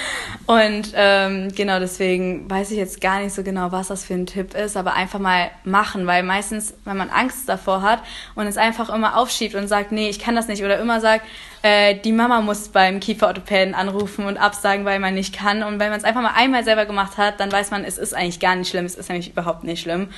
Und 0.47 0.93
ähm, 0.95 1.49
genau 1.55 1.81
deswegen 1.81 2.49
weiß 2.49 2.71
ich 2.71 2.79
jetzt 2.79 3.01
gar 3.01 3.21
nicht 3.21 3.35
so 3.35 3.43
genau, 3.43 3.73
was 3.73 3.89
das 3.89 4.05
für 4.05 4.15
ein 4.15 4.27
Tipp 4.27 4.55
ist, 4.55 4.77
aber 4.77 4.95
einfach 4.95 5.19
mal 5.19 5.51
machen, 5.65 6.07
weil 6.07 6.23
meistens, 6.23 6.75
wenn 6.85 6.97
man 6.97 7.11
Angst 7.11 7.49
davor 7.49 7.83
hat 7.83 8.01
und 8.35 8.47
es 8.47 8.57
einfach 8.57 8.89
immer 8.95 9.17
aufschiebt 9.17 9.55
und 9.55 9.67
sagt, 9.69 9.93
nee, 9.93 10.09
ich 10.09 10.19
kann 10.19 10.37
das 10.37 10.49
nicht 10.49 10.63
oder 10.63 10.79
immer 10.79 11.01
sagt, 11.01 11.27
äh, 11.63 11.97
die 11.97 12.13
Mama 12.13 12.43
muss 12.43 12.69
beim 12.69 13.01
Kieferorthopäden 13.01 13.75
anrufen 13.75 14.25
und 14.27 14.37
absagen, 14.37 14.85
weil 14.85 15.01
man 15.01 15.15
nicht 15.15 15.37
kann. 15.37 15.65
Und 15.65 15.81
wenn 15.81 15.91
man 15.91 15.99
es 15.99 16.05
einfach 16.05 16.23
mal 16.23 16.35
einmal 16.37 16.63
selber 16.63 16.87
gemacht 16.87 17.19
hat, 17.19 17.41
dann 17.41 17.51
weiß 17.51 17.73
man, 17.73 17.85
es 17.85 17.99
ist 17.99 18.15
eigentlich 18.15 18.39
gar 18.39 18.55
nicht 18.55 18.71
schlimm, 18.71 18.85
es 18.85 18.95
ist 18.95 19.09
nämlich 19.09 19.31
überhaupt 19.31 19.65
nicht 19.65 19.83
schlimm. 19.83 20.09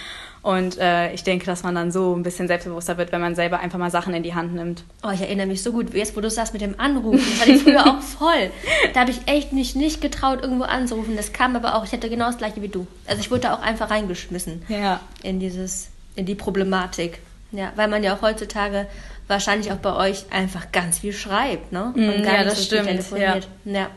Und 0.49 0.79
äh, 0.79 1.13
ich 1.13 1.25
denke, 1.25 1.45
dass 1.45 1.63
man 1.63 1.75
dann 1.75 1.93
so 1.93 2.17
ein 2.17 2.23
bisschen 2.23 2.49
selbstbewusster 2.49 2.97
wird, 2.97 3.13
wenn 3.13 3.21
man 3.21 3.35
selber 3.35 3.61
einfach 3.61 3.79
mal 3.79 3.91
Sachen 3.91 4.15
in 4.15 4.23
die 4.23 4.35
Hand 4.35 4.55
nimmt. 4.55 4.83
Oh, 5.03 5.11
ich 5.13 5.21
erinnere 5.21 5.47
mich 5.47 5.63
so 5.63 5.73
gut. 5.73 5.93
Jetzt, 5.93 6.17
wo 6.17 6.23
du 6.23 6.31
sagst 6.31 6.55
mit 6.55 6.63
dem 6.63 6.81
Anrufen, 6.81 7.19
das 7.19 7.41
hatte 7.43 7.51
ich 7.51 7.63
früher 7.65 7.87
auch 7.87 8.01
voll. 8.01 8.51
Da 8.95 9.01
habe 9.01 9.11
ich 9.11 9.21
echt 9.27 9.53
mich 9.53 9.75
nicht 9.75 10.01
getraut, 10.01 10.41
irgendwo 10.41 10.65
anzurufen. 10.65 11.19
Das 11.19 11.35
kam 11.35 11.55
aber 11.55 11.75
auch, 11.75 11.85
ich 11.85 11.93
hatte 11.93 12.09
genau 12.09 12.29
das 12.29 12.39
gleiche 12.39 12.63
wie 12.63 12.69
du. 12.69 12.87
Also 13.07 13.21
ich 13.21 13.31
wurde 13.31 13.43
da 13.43 13.57
auch 13.57 13.61
einfach 13.61 13.91
reingeschmissen. 13.91 14.63
Ja. 14.69 15.01
In 15.23 15.39
dieses, 15.39 15.89
in 16.17 16.25
die 16.25 16.35
Problematik. 16.35 17.19
Ja, 17.53 17.75
weil 17.77 17.89
man 17.89 18.03
ja 18.03 18.17
auch 18.17 18.23
heutzutage 18.23 18.87
wahrscheinlich 19.27 19.71
auch 19.71 19.77
bei 19.77 19.95
euch 19.97 20.33
einfach 20.33 20.73
ganz 20.73 21.01
viel 21.01 21.13
schreibt, 21.13 21.73
ne? 21.73 21.93
Und 21.95 22.21
mm, 22.21 22.23
gar 22.23 22.33
ja, 22.33 22.39
nicht 22.39 22.53
das 22.53 22.59
so 22.61 22.65
stimmt. 22.65 22.89
telefoniert. 22.89 23.49
Ja. 23.67 23.73
ja. 23.73 23.91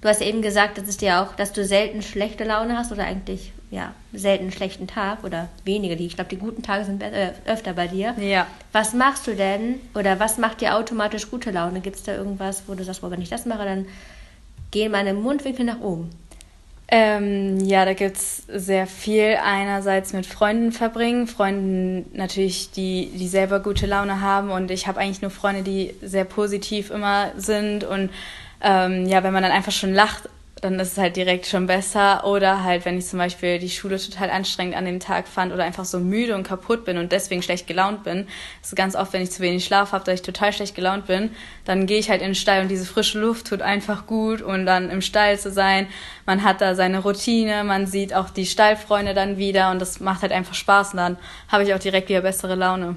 Du 0.00 0.08
hast 0.08 0.20
ja 0.20 0.26
eben 0.26 0.42
gesagt, 0.42 0.76
dass 0.76 0.88
es 0.88 0.96
dir 0.96 1.20
auch, 1.20 1.36
dass 1.36 1.52
du 1.52 1.64
selten 1.64 2.02
schlechte 2.02 2.42
Laune 2.42 2.76
hast 2.76 2.90
oder 2.90 3.04
eigentlich 3.04 3.52
ja 3.70 3.92
selten 4.12 4.44
einen 4.44 4.52
schlechten 4.52 4.86
Tag 4.86 5.24
oder 5.24 5.48
wenige. 5.64 5.96
Die, 5.96 6.06
ich 6.06 6.14
glaube, 6.14 6.30
die 6.30 6.38
guten 6.38 6.62
Tage 6.62 6.84
sind 6.84 7.02
äh, 7.02 7.32
öfter 7.46 7.74
bei 7.74 7.86
dir. 7.86 8.14
Ja. 8.18 8.46
Was 8.72 8.94
machst 8.94 9.26
du 9.26 9.34
denn 9.34 9.80
oder 9.94 10.18
was 10.20 10.38
macht 10.38 10.60
dir 10.60 10.76
automatisch 10.76 11.30
gute 11.30 11.50
Laune? 11.50 11.80
Gibt 11.80 11.96
es 11.96 12.02
da 12.02 12.14
irgendwas, 12.14 12.64
wo 12.66 12.74
du 12.74 12.84
sagst, 12.84 13.02
wenn 13.02 13.22
ich 13.22 13.28
das 13.28 13.46
mache, 13.46 13.64
dann 13.64 13.86
gehen 14.70 14.92
meine 14.92 15.14
Mundwinkel 15.14 15.64
nach 15.64 15.80
oben? 15.80 16.10
Ähm, 16.90 17.60
ja, 17.60 17.84
da 17.84 17.92
gibt 17.92 18.16
es 18.16 18.44
sehr 18.46 18.86
viel. 18.86 19.36
Einerseits 19.44 20.14
mit 20.14 20.24
Freunden 20.24 20.72
verbringen, 20.72 21.26
Freunden 21.26 22.06
natürlich, 22.14 22.70
die, 22.70 23.10
die 23.14 23.28
selber 23.28 23.60
gute 23.60 23.86
Laune 23.86 24.22
haben 24.22 24.50
und 24.50 24.70
ich 24.70 24.86
habe 24.86 24.98
eigentlich 24.98 25.20
nur 25.20 25.30
Freunde, 25.30 25.62
die 25.62 25.94
sehr 26.00 26.24
positiv 26.24 26.90
immer 26.90 27.32
sind 27.36 27.84
und 27.84 28.08
ähm, 28.62 29.06
ja, 29.06 29.22
wenn 29.22 29.34
man 29.34 29.42
dann 29.42 29.52
einfach 29.52 29.72
schon 29.72 29.92
lacht, 29.92 30.30
dann 30.60 30.78
ist 30.80 30.92
es 30.92 30.98
halt 30.98 31.16
direkt 31.16 31.46
schon 31.46 31.66
besser. 31.66 32.24
Oder 32.26 32.62
halt, 32.64 32.84
wenn 32.84 32.98
ich 32.98 33.06
zum 33.06 33.18
Beispiel 33.18 33.58
die 33.58 33.70
Schule 33.70 33.98
total 33.98 34.30
anstrengend 34.30 34.76
an 34.76 34.84
dem 34.84 35.00
Tag 35.00 35.28
fand 35.28 35.52
oder 35.52 35.64
einfach 35.64 35.84
so 35.84 35.98
müde 35.98 36.34
und 36.34 36.42
kaputt 36.42 36.84
bin 36.84 36.98
und 36.98 37.12
deswegen 37.12 37.42
schlecht 37.42 37.66
gelaunt 37.66 38.04
bin. 38.04 38.26
Das 38.60 38.70
ist 38.70 38.76
ganz 38.76 38.96
oft, 38.96 39.12
wenn 39.12 39.22
ich 39.22 39.30
zu 39.30 39.40
wenig 39.40 39.64
Schlaf 39.64 39.92
habe, 39.92 40.04
dass 40.04 40.16
ich 40.16 40.22
total 40.22 40.52
schlecht 40.52 40.74
gelaunt 40.74 41.06
bin. 41.06 41.30
Dann 41.64 41.86
gehe 41.86 41.98
ich 41.98 42.10
halt 42.10 42.20
in 42.20 42.28
den 42.28 42.34
Stall 42.34 42.62
und 42.62 42.68
diese 42.68 42.86
frische 42.86 43.20
Luft 43.20 43.46
tut 43.46 43.62
einfach 43.62 44.06
gut 44.06 44.42
und 44.42 44.66
dann 44.66 44.90
im 44.90 45.02
Stall 45.02 45.38
zu 45.38 45.50
sein. 45.50 45.86
Man 46.26 46.44
hat 46.44 46.60
da 46.60 46.74
seine 46.74 47.00
Routine, 47.00 47.64
man 47.64 47.86
sieht 47.86 48.14
auch 48.14 48.30
die 48.30 48.46
Stallfreunde 48.46 49.14
dann 49.14 49.38
wieder 49.38 49.70
und 49.70 49.80
das 49.80 50.00
macht 50.00 50.22
halt 50.22 50.32
einfach 50.32 50.54
Spaß 50.54 50.92
und 50.92 50.98
dann 50.98 51.18
habe 51.48 51.64
ich 51.64 51.74
auch 51.74 51.78
direkt 51.78 52.08
wieder 52.08 52.22
bessere 52.22 52.54
Laune. 52.54 52.96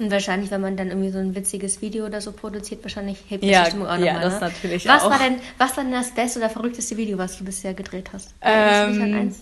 Und 0.00 0.10
wahrscheinlich, 0.10 0.50
wenn 0.50 0.62
man 0.62 0.78
dann 0.78 0.88
irgendwie 0.88 1.10
so 1.10 1.18
ein 1.18 1.34
witziges 1.34 1.82
Video 1.82 2.06
oder 2.06 2.22
so 2.22 2.32
produziert, 2.32 2.82
wahrscheinlich 2.82 3.18
hebt 3.28 3.44
ja, 3.44 3.64
die 3.64 3.70
Stimmung 3.70 3.86
auch 3.86 3.98
Ja, 3.98 4.18
das 4.18 4.34
ne? 4.34 4.40
natürlich 4.40 4.88
was 4.88 5.02
auch. 5.02 5.10
War 5.10 5.18
denn, 5.18 5.36
was 5.58 5.76
war 5.76 5.84
denn 5.84 5.92
das 5.92 6.12
beste 6.12 6.38
oder 6.38 6.48
verrückteste 6.48 6.96
Video, 6.96 7.18
was 7.18 7.36
du 7.36 7.44
bisher 7.44 7.74
gedreht 7.74 8.08
hast? 8.14 8.34
Ähm, 8.40 9.34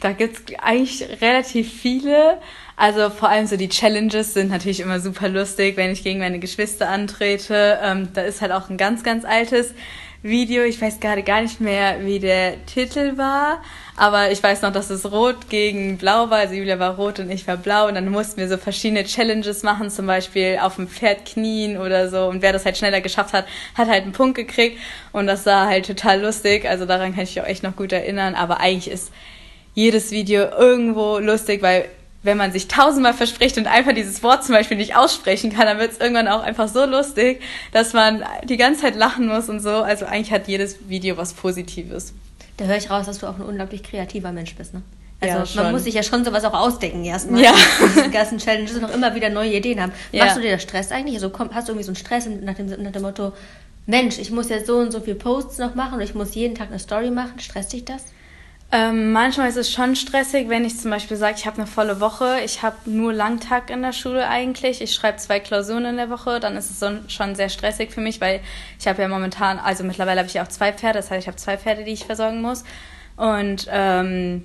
da 0.00 0.12
gibt 0.12 0.50
es 0.50 0.58
eigentlich 0.62 1.20
relativ 1.20 1.70
viele. 1.70 2.38
Also 2.76 3.10
vor 3.10 3.28
allem 3.28 3.46
so 3.46 3.58
die 3.58 3.68
Challenges 3.68 4.32
sind 4.32 4.50
natürlich 4.50 4.80
immer 4.80 4.98
super 4.98 5.28
lustig, 5.28 5.76
wenn 5.76 5.90
ich 5.90 6.02
gegen 6.02 6.20
meine 6.20 6.38
Geschwister 6.38 6.88
antrete. 6.88 7.78
Ähm, 7.82 8.08
da 8.14 8.22
ist 8.22 8.40
halt 8.40 8.52
auch 8.52 8.70
ein 8.70 8.78
ganz, 8.78 9.02
ganz 9.02 9.26
altes 9.26 9.74
Video. 10.26 10.62
Ich 10.64 10.80
weiß 10.80 11.00
gerade 11.00 11.22
gar 11.22 11.40
nicht 11.40 11.60
mehr, 11.60 12.04
wie 12.04 12.18
der 12.18 12.64
Titel 12.66 13.16
war. 13.16 13.62
Aber 13.96 14.30
ich 14.30 14.42
weiß 14.42 14.62
noch, 14.62 14.72
dass 14.72 14.90
es 14.90 15.10
rot 15.10 15.48
gegen 15.48 15.96
blau 15.96 16.28
war. 16.30 16.38
Also 16.38 16.54
Julia 16.54 16.78
war 16.78 16.96
rot 16.96 17.18
und 17.18 17.30
ich 17.30 17.46
war 17.46 17.56
blau. 17.56 17.88
Und 17.88 17.94
dann 17.94 18.10
mussten 18.10 18.38
wir 18.38 18.48
so 18.48 18.56
verschiedene 18.56 19.04
Challenges 19.04 19.62
machen, 19.62 19.90
zum 19.90 20.06
Beispiel 20.06 20.58
auf 20.60 20.76
dem 20.76 20.88
Pferd 20.88 21.24
knien 21.24 21.78
oder 21.78 22.08
so. 22.10 22.26
Und 22.26 22.42
wer 22.42 22.52
das 22.52 22.64
halt 22.64 22.76
schneller 22.76 23.00
geschafft 23.00 23.32
hat, 23.32 23.46
hat 23.74 23.88
halt 23.88 24.02
einen 24.02 24.12
Punkt 24.12 24.36
gekriegt. 24.36 24.78
Und 25.12 25.26
das 25.26 25.46
war 25.46 25.66
halt 25.66 25.86
total 25.86 26.20
lustig. 26.20 26.68
Also 26.68 26.84
daran 26.84 27.14
kann 27.14 27.24
ich 27.24 27.36
mich 27.36 27.42
auch 27.42 27.48
echt 27.48 27.62
noch 27.62 27.76
gut 27.76 27.92
erinnern. 27.92 28.34
Aber 28.34 28.60
eigentlich 28.60 28.90
ist 28.92 29.12
jedes 29.74 30.10
Video 30.10 30.44
irgendwo 30.44 31.18
lustig, 31.18 31.62
weil 31.62 31.86
wenn 32.26 32.36
man 32.36 32.52
sich 32.52 32.68
tausendmal 32.68 33.14
verspricht 33.14 33.56
und 33.56 33.66
einfach 33.66 33.94
dieses 33.94 34.22
Wort 34.22 34.44
zum 34.44 34.54
Beispiel 34.54 34.76
nicht 34.76 34.96
aussprechen 34.96 35.52
kann, 35.52 35.66
dann 35.66 35.78
wird 35.78 35.92
es 35.92 35.98
irgendwann 35.98 36.28
auch 36.28 36.42
einfach 36.42 36.68
so 36.68 36.84
lustig, 36.84 37.40
dass 37.72 37.92
man 37.92 38.22
die 38.44 38.56
ganze 38.56 38.82
Zeit 38.82 38.96
lachen 38.96 39.28
muss 39.28 39.48
und 39.48 39.60
so. 39.60 39.70
Also 39.70 40.04
eigentlich 40.04 40.32
hat 40.32 40.48
jedes 40.48 40.88
Video 40.88 41.16
was 41.16 41.32
Positives. 41.32 42.12
Da 42.56 42.66
höre 42.66 42.76
ich 42.76 42.90
raus, 42.90 43.06
dass 43.06 43.18
du 43.18 43.26
auch 43.26 43.36
ein 43.36 43.42
unglaublich 43.42 43.82
kreativer 43.82 44.32
Mensch 44.32 44.54
bist, 44.54 44.74
ne? 44.74 44.82
Also 45.18 45.58
ja, 45.58 45.62
man 45.62 45.72
muss 45.72 45.84
sich 45.84 45.94
ja 45.94 46.02
schon 46.02 46.24
sowas 46.26 46.44
auch 46.44 46.52
ausdenken 46.52 47.04
erstmal. 47.04 47.42
Ja. 47.42 47.54
Diese 47.96 48.10
ganzen 48.10 48.38
Challenges 48.38 48.76
und 48.76 48.84
auch 48.84 48.94
immer 48.94 49.14
wieder 49.14 49.30
neue 49.30 49.54
Ideen 49.54 49.80
haben. 49.80 49.92
Ja. 50.12 50.24
Machst 50.24 50.36
du 50.36 50.42
dir 50.42 50.52
das 50.52 50.62
Stress 50.62 50.92
eigentlich? 50.92 51.14
Also 51.14 51.30
komm, 51.30 51.54
hast 51.54 51.68
du 51.68 51.72
irgendwie 51.72 51.84
so 51.84 51.90
einen 51.90 51.96
Stress 51.96 52.28
nach 52.42 52.54
dem, 52.54 52.66
nach 52.82 52.92
dem 52.92 53.02
Motto, 53.02 53.32
Mensch, 53.86 54.18
ich 54.18 54.30
muss 54.30 54.48
jetzt 54.48 54.66
so 54.66 54.76
und 54.78 54.92
so 54.92 55.00
viele 55.00 55.16
Posts 55.16 55.58
noch 55.58 55.74
machen 55.74 55.94
und 55.94 56.00
ich 56.02 56.14
muss 56.14 56.34
jeden 56.34 56.54
Tag 56.54 56.68
eine 56.68 56.78
Story 56.78 57.10
machen. 57.10 57.38
Stresst 57.38 57.72
dich 57.72 57.84
das? 57.84 58.02
Ähm, 58.72 59.12
manchmal 59.12 59.48
ist 59.48 59.56
es 59.56 59.70
schon 59.70 59.94
stressig, 59.94 60.48
wenn 60.48 60.64
ich 60.64 60.78
zum 60.78 60.90
Beispiel 60.90 61.16
sage, 61.16 61.36
ich 61.38 61.46
habe 61.46 61.58
eine 61.58 61.68
volle 61.68 62.00
Woche, 62.00 62.40
ich 62.44 62.62
habe 62.62 62.76
nur 62.84 63.12
Langtag 63.12 63.70
in 63.70 63.80
der 63.80 63.92
Schule 63.92 64.28
eigentlich, 64.28 64.82
ich 64.82 64.92
schreibe 64.92 65.18
zwei 65.18 65.38
Klausuren 65.38 65.84
in 65.84 65.96
der 65.96 66.10
Woche, 66.10 66.40
dann 66.40 66.56
ist 66.56 66.70
es 66.70 66.80
so, 66.80 66.90
schon 67.06 67.36
sehr 67.36 67.48
stressig 67.48 67.92
für 67.92 68.00
mich, 68.00 68.20
weil 68.20 68.40
ich 68.80 68.88
habe 68.88 69.00
ja 69.00 69.08
momentan, 69.08 69.60
also 69.60 69.84
mittlerweile 69.84 70.18
habe 70.18 70.28
ich 70.28 70.34
ja 70.34 70.42
auch 70.42 70.48
zwei 70.48 70.72
Pferde, 70.72 70.98
das 70.98 71.10
heißt, 71.10 71.22
ich 71.22 71.28
habe 71.28 71.36
zwei 71.36 71.56
Pferde, 71.56 71.84
die 71.84 71.92
ich 71.92 72.04
versorgen 72.04 72.42
muss. 72.42 72.64
Und 73.16 73.68
ähm, 73.70 74.42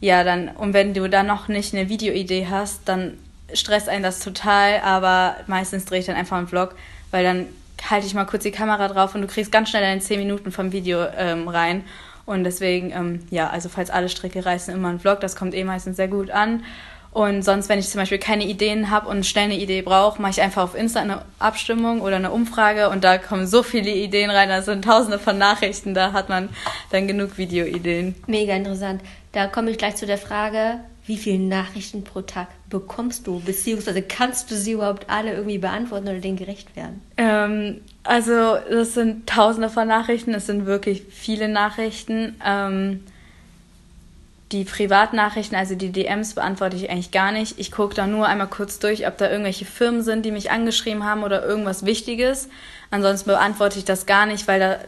ja, 0.00 0.22
dann, 0.22 0.48
und 0.48 0.72
wenn 0.72 0.94
du 0.94 1.08
dann 1.08 1.26
noch 1.26 1.48
nicht 1.48 1.74
eine 1.74 1.88
Videoidee 1.88 2.46
hast, 2.48 2.82
dann 2.84 3.18
stresst 3.52 3.88
einen 3.88 4.04
das 4.04 4.20
total, 4.20 4.80
aber 4.84 5.36
meistens 5.48 5.84
drehe 5.84 5.98
ich 5.98 6.06
dann 6.06 6.16
einfach 6.16 6.36
einen 6.36 6.46
Vlog, 6.46 6.76
weil 7.10 7.24
dann 7.24 7.46
halte 7.90 8.06
ich 8.06 8.14
mal 8.14 8.24
kurz 8.24 8.44
die 8.44 8.50
Kamera 8.50 8.88
drauf 8.88 9.14
und 9.14 9.22
du 9.22 9.26
kriegst 9.26 9.50
ganz 9.50 9.70
schnell 9.70 9.82
deine 9.82 10.00
10 10.00 10.18
Minuten 10.18 10.52
vom 10.52 10.72
Video 10.72 11.04
ähm, 11.16 11.48
rein. 11.48 11.84
Und 12.28 12.44
deswegen, 12.44 12.90
ähm, 12.90 13.20
ja, 13.30 13.48
also 13.48 13.70
falls 13.70 13.88
alle 13.88 14.10
Stricke 14.10 14.44
reißen, 14.44 14.74
immer 14.74 14.90
ein 14.90 15.00
Vlog, 15.00 15.20
das 15.20 15.34
kommt 15.34 15.54
eh 15.54 15.64
meistens 15.64 15.96
sehr 15.96 16.08
gut 16.08 16.30
an. 16.30 16.62
Und 17.10 17.42
sonst, 17.42 17.70
wenn 17.70 17.78
ich 17.78 17.88
zum 17.88 18.02
Beispiel 18.02 18.18
keine 18.18 18.44
Ideen 18.44 18.90
habe 18.90 19.08
und 19.08 19.24
schnell 19.24 19.46
eine 19.46 19.56
Idee 19.56 19.80
brauche, 19.80 20.20
mache 20.20 20.32
ich 20.32 20.42
einfach 20.42 20.62
auf 20.62 20.74
Insta 20.74 21.00
eine 21.00 21.22
Abstimmung 21.38 22.02
oder 22.02 22.16
eine 22.16 22.30
Umfrage 22.30 22.90
und 22.90 23.02
da 23.02 23.16
kommen 23.16 23.46
so 23.46 23.62
viele 23.62 23.90
Ideen 23.90 24.28
rein. 24.28 24.50
Da 24.50 24.60
sind 24.60 24.84
tausende 24.84 25.18
von 25.18 25.38
Nachrichten, 25.38 25.94
da 25.94 26.12
hat 26.12 26.28
man 26.28 26.50
dann 26.90 27.08
genug 27.08 27.38
Videoideen. 27.38 28.14
Mega 28.26 28.54
interessant. 28.54 29.00
Da 29.32 29.46
komme 29.46 29.70
ich 29.70 29.78
gleich 29.78 29.96
zu 29.96 30.04
der 30.04 30.18
Frage, 30.18 30.80
wie 31.06 31.16
viele 31.16 31.38
Nachrichten 31.38 32.04
pro 32.04 32.20
Tag 32.20 32.48
bekommst 32.68 33.26
du? 33.26 33.40
Beziehungsweise 33.40 34.02
kannst 34.02 34.50
du 34.50 34.54
sie 34.54 34.72
überhaupt 34.72 35.08
alle 35.08 35.32
irgendwie 35.32 35.56
beantworten 35.56 36.08
oder 36.08 36.18
denen 36.18 36.36
gerecht 36.36 36.76
werden? 36.76 37.00
Ähm, 37.16 37.80
also, 38.08 38.56
das 38.70 38.94
sind 38.94 39.28
tausende 39.28 39.68
von 39.68 39.86
Nachrichten, 39.86 40.32
es 40.32 40.46
sind 40.46 40.64
wirklich 40.64 41.02
viele 41.10 41.46
Nachrichten. 41.46 42.40
Ähm, 42.42 43.04
die 44.50 44.64
Privatnachrichten, 44.64 45.58
also 45.58 45.74
die 45.74 45.92
DMs, 45.92 46.34
beantworte 46.34 46.74
ich 46.74 46.88
eigentlich 46.88 47.10
gar 47.10 47.32
nicht. 47.32 47.58
Ich 47.58 47.70
gucke 47.70 47.94
da 47.94 48.06
nur 48.06 48.26
einmal 48.26 48.46
kurz 48.46 48.78
durch, 48.78 49.06
ob 49.06 49.18
da 49.18 49.30
irgendwelche 49.30 49.66
Firmen 49.66 50.02
sind, 50.02 50.24
die 50.24 50.30
mich 50.30 50.50
angeschrieben 50.50 51.04
haben 51.04 51.22
oder 51.22 51.44
irgendwas 51.44 51.84
Wichtiges. 51.84 52.48
Ansonsten 52.90 53.28
beantworte 53.28 53.78
ich 53.78 53.84
das 53.84 54.06
gar 54.06 54.24
nicht, 54.24 54.48
weil 54.48 54.58
da 54.58 54.78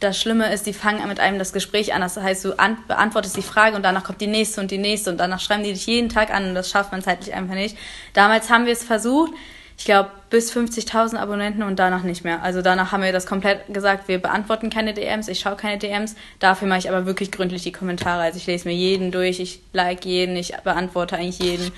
das 0.00 0.20
Schlimme 0.20 0.52
ist, 0.52 0.66
die 0.66 0.74
fangen 0.74 1.08
mit 1.08 1.20
einem 1.20 1.38
das 1.38 1.54
Gespräch 1.54 1.94
an. 1.94 2.02
Das 2.02 2.18
heißt, 2.18 2.44
du 2.44 2.54
beantwortest 2.86 3.34
die 3.34 3.42
Frage 3.42 3.76
und 3.76 3.82
danach 3.82 4.04
kommt 4.04 4.20
die 4.20 4.26
nächste 4.26 4.60
und 4.60 4.70
die 4.70 4.76
nächste 4.76 5.10
und 5.10 5.16
danach 5.16 5.40
schreiben 5.40 5.64
die 5.64 5.72
dich 5.72 5.86
jeden 5.86 6.10
Tag 6.10 6.34
an 6.34 6.48
und 6.48 6.54
das 6.54 6.68
schafft 6.68 6.92
man 6.92 7.00
zeitlich 7.00 7.34
einfach 7.34 7.54
nicht. 7.54 7.78
Damals 8.12 8.50
haben 8.50 8.66
wir 8.66 8.74
es 8.74 8.84
versucht 8.84 9.32
ich 9.82 9.86
glaube, 9.86 10.10
bis 10.30 10.52
50.000 10.56 11.16
Abonnenten 11.16 11.64
und 11.64 11.76
danach 11.80 12.04
nicht 12.04 12.22
mehr. 12.22 12.40
Also 12.44 12.62
danach 12.62 12.92
haben 12.92 13.02
wir 13.02 13.10
das 13.10 13.26
komplett 13.26 13.66
gesagt, 13.74 14.06
wir 14.06 14.22
beantworten 14.22 14.70
keine 14.70 14.94
DMs, 14.94 15.26
ich 15.26 15.40
schaue 15.40 15.56
keine 15.56 15.76
DMs. 15.76 16.14
Dafür 16.38 16.68
mache 16.68 16.78
ich 16.78 16.88
aber 16.88 17.04
wirklich 17.04 17.32
gründlich 17.32 17.64
die 17.64 17.72
Kommentare. 17.72 18.22
Also 18.22 18.36
ich 18.36 18.46
lese 18.46 18.68
mir 18.68 18.76
jeden 18.76 19.10
durch, 19.10 19.40
ich 19.40 19.60
like 19.72 20.04
jeden, 20.04 20.36
ich 20.36 20.52
beantworte 20.62 21.16
eigentlich 21.16 21.40
jeden, 21.40 21.72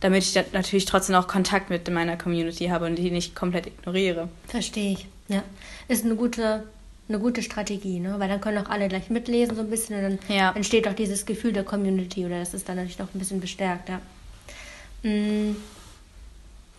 damit 0.00 0.24
ich 0.24 0.34
natürlich 0.52 0.84
trotzdem 0.84 1.16
auch 1.16 1.26
Kontakt 1.26 1.70
mit 1.70 1.90
meiner 1.90 2.18
Community 2.18 2.66
habe 2.66 2.84
und 2.84 2.96
die 2.96 3.10
nicht 3.10 3.34
komplett 3.34 3.66
ignoriere. 3.66 4.28
Verstehe 4.46 4.92
ich, 4.92 5.06
ja. 5.28 5.42
Ist 5.88 6.04
eine 6.04 6.16
gute, 6.16 6.64
eine 7.08 7.18
gute 7.18 7.42
Strategie, 7.42 7.98
ne? 7.98 8.16
Weil 8.18 8.28
dann 8.28 8.42
können 8.42 8.58
auch 8.58 8.68
alle 8.68 8.88
gleich 8.88 9.08
mitlesen 9.08 9.56
so 9.56 9.62
ein 9.62 9.70
bisschen 9.70 9.96
und 9.96 10.02
dann 10.02 10.36
ja. 10.36 10.52
entsteht 10.54 10.86
auch 10.86 10.92
dieses 10.92 11.24
Gefühl 11.24 11.54
der 11.54 11.64
Community 11.64 12.26
oder 12.26 12.40
das 12.40 12.52
ist 12.52 12.68
dann 12.68 12.76
natürlich 12.76 12.98
noch 12.98 13.08
ein 13.14 13.18
bisschen 13.18 13.40
bestärkt, 13.40 13.88
ja. 13.88 14.00
Mhm. 15.02 15.56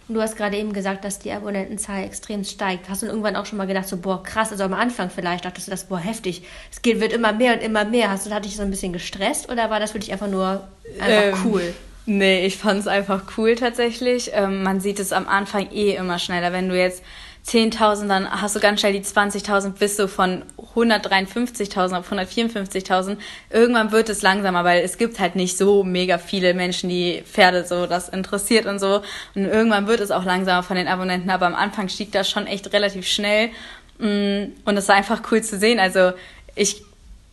Du 0.10 0.22
hast 0.22 0.36
gerade 0.36 0.58
eben 0.58 0.74
gesagt, 0.74 1.06
dass 1.06 1.20
die 1.20 1.32
Abonnentenzahl 1.32 2.04
extrem 2.04 2.44
steigt. 2.44 2.90
Hast 2.90 3.04
du 3.04 3.06
irgendwann 3.06 3.36
auch 3.36 3.46
schon 3.46 3.58
mal 3.58 3.68
gedacht, 3.68 3.88
so, 3.88 3.98
boah, 3.98 4.24
krass, 4.24 4.52
also 4.52 4.64
am 4.64 4.74
Anfang 4.74 5.12
vielleicht 5.12 5.46
dachtest 5.46 5.68
du 5.68 5.72
das, 5.72 5.84
boah, 5.84 6.00
heftig. 6.00 6.42
Es 6.72 6.82
geht, 6.82 7.00
wird 7.00 7.14
immer 7.14 7.32
mehr 7.32 7.54
und 7.54 7.62
immer 7.62 7.86
mehr. 7.86 8.10
Hast 8.10 8.26
du, 8.26 8.32
hat 8.32 8.44
dich 8.44 8.56
so 8.56 8.64
ein 8.64 8.72
bisschen 8.72 8.92
gestresst 8.92 9.52
oder 9.52 9.70
war 9.70 9.80
das 9.80 9.92
für 9.92 10.00
dich 10.00 10.12
einfach 10.12 10.28
nur 10.28 10.68
einfach 11.00 11.40
ähm, 11.40 11.46
cool? 11.46 11.74
Nee, 12.08 12.44
ich 12.44 12.58
fand 12.58 12.80
es 12.80 12.88
einfach 12.88 13.24
cool 13.38 13.54
tatsächlich. 13.54 14.32
Ähm, 14.34 14.64
man 14.64 14.80
sieht 14.82 15.00
es 15.00 15.14
am 15.14 15.28
Anfang 15.28 15.70
eh 15.72 15.92
immer 15.96 16.18
schneller. 16.18 16.52
Wenn 16.52 16.70
du 16.70 16.76
jetzt 16.76 17.04
10.000, 17.46 18.08
dann 18.08 18.30
hast 18.30 18.56
du 18.56 18.60
ganz 18.60 18.80
schnell 18.80 18.94
die 18.94 19.02
20.000, 19.02 19.72
bist 19.72 19.98
du 19.98 20.08
von 20.08 20.44
153.000 20.76 21.98
auf 21.98 22.12
154.000. 22.12 23.18
Irgendwann 23.50 23.92
wird 23.92 24.10
es 24.10 24.22
langsamer, 24.22 24.64
weil 24.64 24.84
es 24.84 24.98
gibt 24.98 25.20
halt 25.20 25.36
nicht 25.36 25.58
so 25.58 25.84
mega 25.84 26.18
viele 26.18 26.54
Menschen, 26.54 26.90
die 26.90 27.24
Pferde 27.26 27.66
so 27.66 27.88
das 27.88 28.10
interessiert 28.10 28.66
und 28.66 28.80
so. 28.80 29.02
Und 29.36 29.46
irgendwann 29.46 29.88
wird 29.88 30.00
es 30.00 30.12
auch 30.12 30.26
langsamer 30.26 30.64
von 30.64 30.78
den 30.78 30.88
Abonnenten, 30.88 31.30
aber 31.30 31.48
am 31.48 31.56
Anfang 31.56 31.90
stieg 31.90 32.12
das 32.12 32.30
schon 32.30 32.46
echt 32.46 32.72
relativ 32.72 33.08
schnell. 33.08 33.50
Mm, 33.98 34.54
und 34.66 34.78
es 34.78 34.88
war 34.88 34.96
einfach 34.96 35.22
cool 35.32 35.42
zu 35.42 35.58
sehen. 35.58 35.80
Also 35.80 36.14
ich 36.56 36.84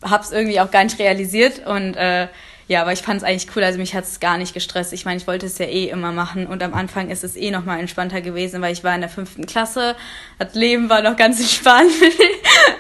habe 0.03 0.23
es 0.23 0.33
irgendwie 0.33 0.61
auch 0.61 0.71
gar 0.71 0.85
nicht 0.85 0.99
realisiert 0.99 1.67
und 1.67 1.95
äh, 1.95 2.29
ja, 2.69 2.83
aber 2.83 2.93
ich 2.93 3.03
fand 3.03 3.19
es 3.19 3.25
eigentlich 3.25 3.55
cool. 3.55 3.63
Also 3.63 3.79
mich 3.79 3.95
hat 3.95 4.05
es 4.05 4.19
gar 4.19 4.39
nicht 4.39 4.53
gestresst. 4.53 4.93
Ich 4.93 5.05
meine, 5.05 5.19
ich 5.19 5.27
wollte 5.27 5.47
es 5.47 5.59
ja 5.59 5.67
eh 5.67 5.89
immer 5.89 6.11
machen 6.11 6.47
und 6.47 6.63
am 6.63 6.75
Anfang 6.75 7.11
ist 7.11 7.23
es 7.23 7.37
eh 7.37 7.51
noch 7.51 7.65
mal 7.65 7.79
entspannter 7.79 8.21
gewesen, 8.21 8.61
weil 8.61 8.73
ich 8.73 8.83
war 8.83 8.95
in 8.95 9.01
der 9.01 9.11
fünften 9.11 9.47
Klasse. 9.47 9.95
Das 10.39 10.55
Leben 10.55 10.89
war 10.89 11.03
noch 11.03 11.17
ganz 11.17 11.41
entspannt. 11.41 11.93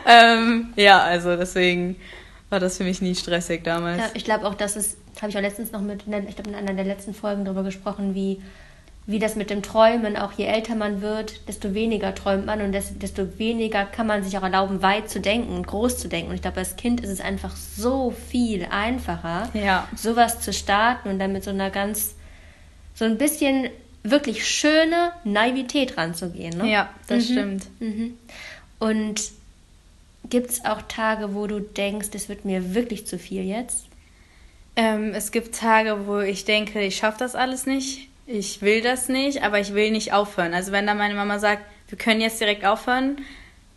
ähm, 0.06 0.72
ja, 0.74 1.00
also 1.00 1.36
deswegen 1.36 1.96
war 2.50 2.58
das 2.58 2.78
für 2.78 2.84
mich 2.84 3.00
nie 3.00 3.14
stressig 3.14 3.62
damals. 3.62 3.98
Ja, 3.98 4.10
ich 4.14 4.24
glaube 4.24 4.46
auch, 4.46 4.54
dass 4.54 4.74
es, 4.76 4.96
habe 5.20 5.30
ich 5.30 5.36
auch 5.36 5.42
letztens 5.42 5.70
noch 5.70 5.80
mit, 5.80 6.04
ich 6.28 6.34
glaube 6.34 6.50
in 6.50 6.54
einer 6.56 6.74
der 6.74 6.84
letzten 6.84 7.14
Folgen 7.14 7.44
darüber 7.44 7.62
gesprochen, 7.62 8.14
wie 8.14 8.42
wie 9.06 9.20
das 9.20 9.36
mit 9.36 9.50
dem 9.50 9.62
Träumen, 9.62 10.16
auch 10.16 10.32
je 10.32 10.46
älter 10.46 10.74
man 10.74 11.00
wird, 11.00 11.46
desto 11.46 11.74
weniger 11.74 12.12
träumt 12.14 12.44
man 12.44 12.60
und 12.60 12.72
desto 12.72 13.38
weniger 13.38 13.84
kann 13.84 14.08
man 14.08 14.24
sich 14.24 14.36
auch 14.36 14.42
erlauben, 14.42 14.82
weit 14.82 15.08
zu 15.08 15.20
denken, 15.20 15.62
groß 15.62 15.98
zu 15.98 16.08
denken. 16.08 16.30
Und 16.30 16.34
ich 16.34 16.42
glaube, 16.42 16.58
als 16.58 16.74
Kind 16.74 17.00
ist 17.02 17.10
es 17.10 17.20
einfach 17.20 17.54
so 17.54 18.12
viel 18.30 18.66
einfacher, 18.68 19.48
ja. 19.54 19.86
sowas 19.94 20.40
zu 20.40 20.52
starten 20.52 21.08
und 21.08 21.20
dann 21.20 21.32
mit 21.32 21.44
so 21.44 21.50
einer 21.50 21.70
ganz, 21.70 22.16
so 22.94 23.04
ein 23.04 23.16
bisschen 23.16 23.70
wirklich 24.02 24.46
schöne 24.48 25.12
Naivität 25.22 25.96
ranzugehen. 25.96 26.58
Ne? 26.58 26.72
Ja, 26.72 26.90
das 27.06 27.28
mhm. 27.28 27.32
stimmt. 27.32 27.66
Mhm. 27.78 28.18
Und 28.80 29.30
gibt 30.28 30.50
es 30.50 30.64
auch 30.64 30.82
Tage, 30.82 31.32
wo 31.32 31.46
du 31.46 31.60
denkst, 31.60 32.08
es 32.12 32.28
wird 32.28 32.44
mir 32.44 32.74
wirklich 32.74 33.06
zu 33.06 33.20
viel 33.20 33.44
jetzt? 33.44 33.86
Ähm, 34.74 35.12
es 35.14 35.30
gibt 35.30 35.54
Tage, 35.54 36.08
wo 36.08 36.18
ich 36.18 36.44
denke, 36.44 36.80
ich 36.80 36.96
schaffe 36.96 37.18
das 37.20 37.36
alles 37.36 37.66
nicht 37.66 38.08
ich 38.26 38.60
will 38.62 38.80
das 38.80 39.08
nicht, 39.08 39.42
aber 39.42 39.60
ich 39.60 39.74
will 39.74 39.90
nicht 39.90 40.12
aufhören. 40.12 40.52
Also 40.52 40.72
wenn 40.72 40.86
dann 40.86 40.98
meine 40.98 41.14
Mama 41.14 41.38
sagt, 41.38 41.62
wir 41.88 41.96
können 41.96 42.20
jetzt 42.20 42.40
direkt 42.40 42.64
aufhören, 42.64 43.18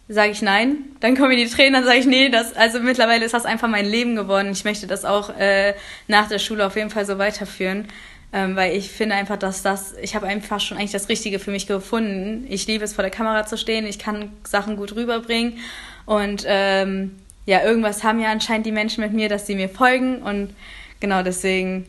sage 0.07 0.31
ich 0.31 0.41
nein. 0.41 0.77
Dann 0.99 1.15
kommen 1.15 1.37
die 1.37 1.47
Tränen, 1.47 1.73
dann 1.73 1.83
sage 1.83 1.99
ich 1.99 2.07
nee. 2.07 2.29
Das, 2.29 2.55
also 2.55 2.79
mittlerweile 2.79 3.23
ist 3.23 3.33
das 3.33 3.45
einfach 3.45 3.67
mein 3.67 3.85
Leben 3.85 4.15
geworden. 4.15 4.51
Ich 4.51 4.65
möchte 4.65 4.87
das 4.87 5.05
auch 5.05 5.29
äh, 5.37 5.75
nach 6.07 6.27
der 6.27 6.39
Schule 6.39 6.65
auf 6.65 6.75
jeden 6.75 6.89
Fall 6.89 7.05
so 7.05 7.19
weiterführen. 7.19 7.87
Ähm, 8.31 8.55
weil 8.55 8.75
ich 8.75 8.91
finde 8.91 9.15
einfach, 9.15 9.37
dass 9.37 9.63
das, 9.63 9.95
ich 10.01 10.15
habe 10.15 10.27
einfach 10.27 10.59
schon 10.59 10.77
eigentlich 10.77 10.91
das 10.91 11.09
Richtige 11.09 11.39
für 11.39 11.51
mich 11.51 11.67
gefunden. 11.67 12.45
Ich 12.49 12.67
liebe 12.67 12.83
es, 12.83 12.93
vor 12.93 13.03
der 13.03 13.11
Kamera 13.11 13.45
zu 13.45 13.57
stehen. 13.57 13.85
Ich 13.85 13.99
kann 13.99 14.31
Sachen 14.43 14.77
gut 14.77 14.95
rüberbringen. 14.95 15.59
Und 16.05 16.43
ähm, 16.47 17.15
ja, 17.45 17.63
irgendwas 17.63 18.03
haben 18.03 18.19
ja 18.19 18.31
anscheinend 18.31 18.65
die 18.65 18.71
Menschen 18.71 19.03
mit 19.03 19.13
mir, 19.13 19.29
dass 19.29 19.45
sie 19.45 19.55
mir 19.55 19.69
folgen. 19.69 20.23
Und 20.23 20.55
genau 20.99 21.21
deswegen 21.21 21.85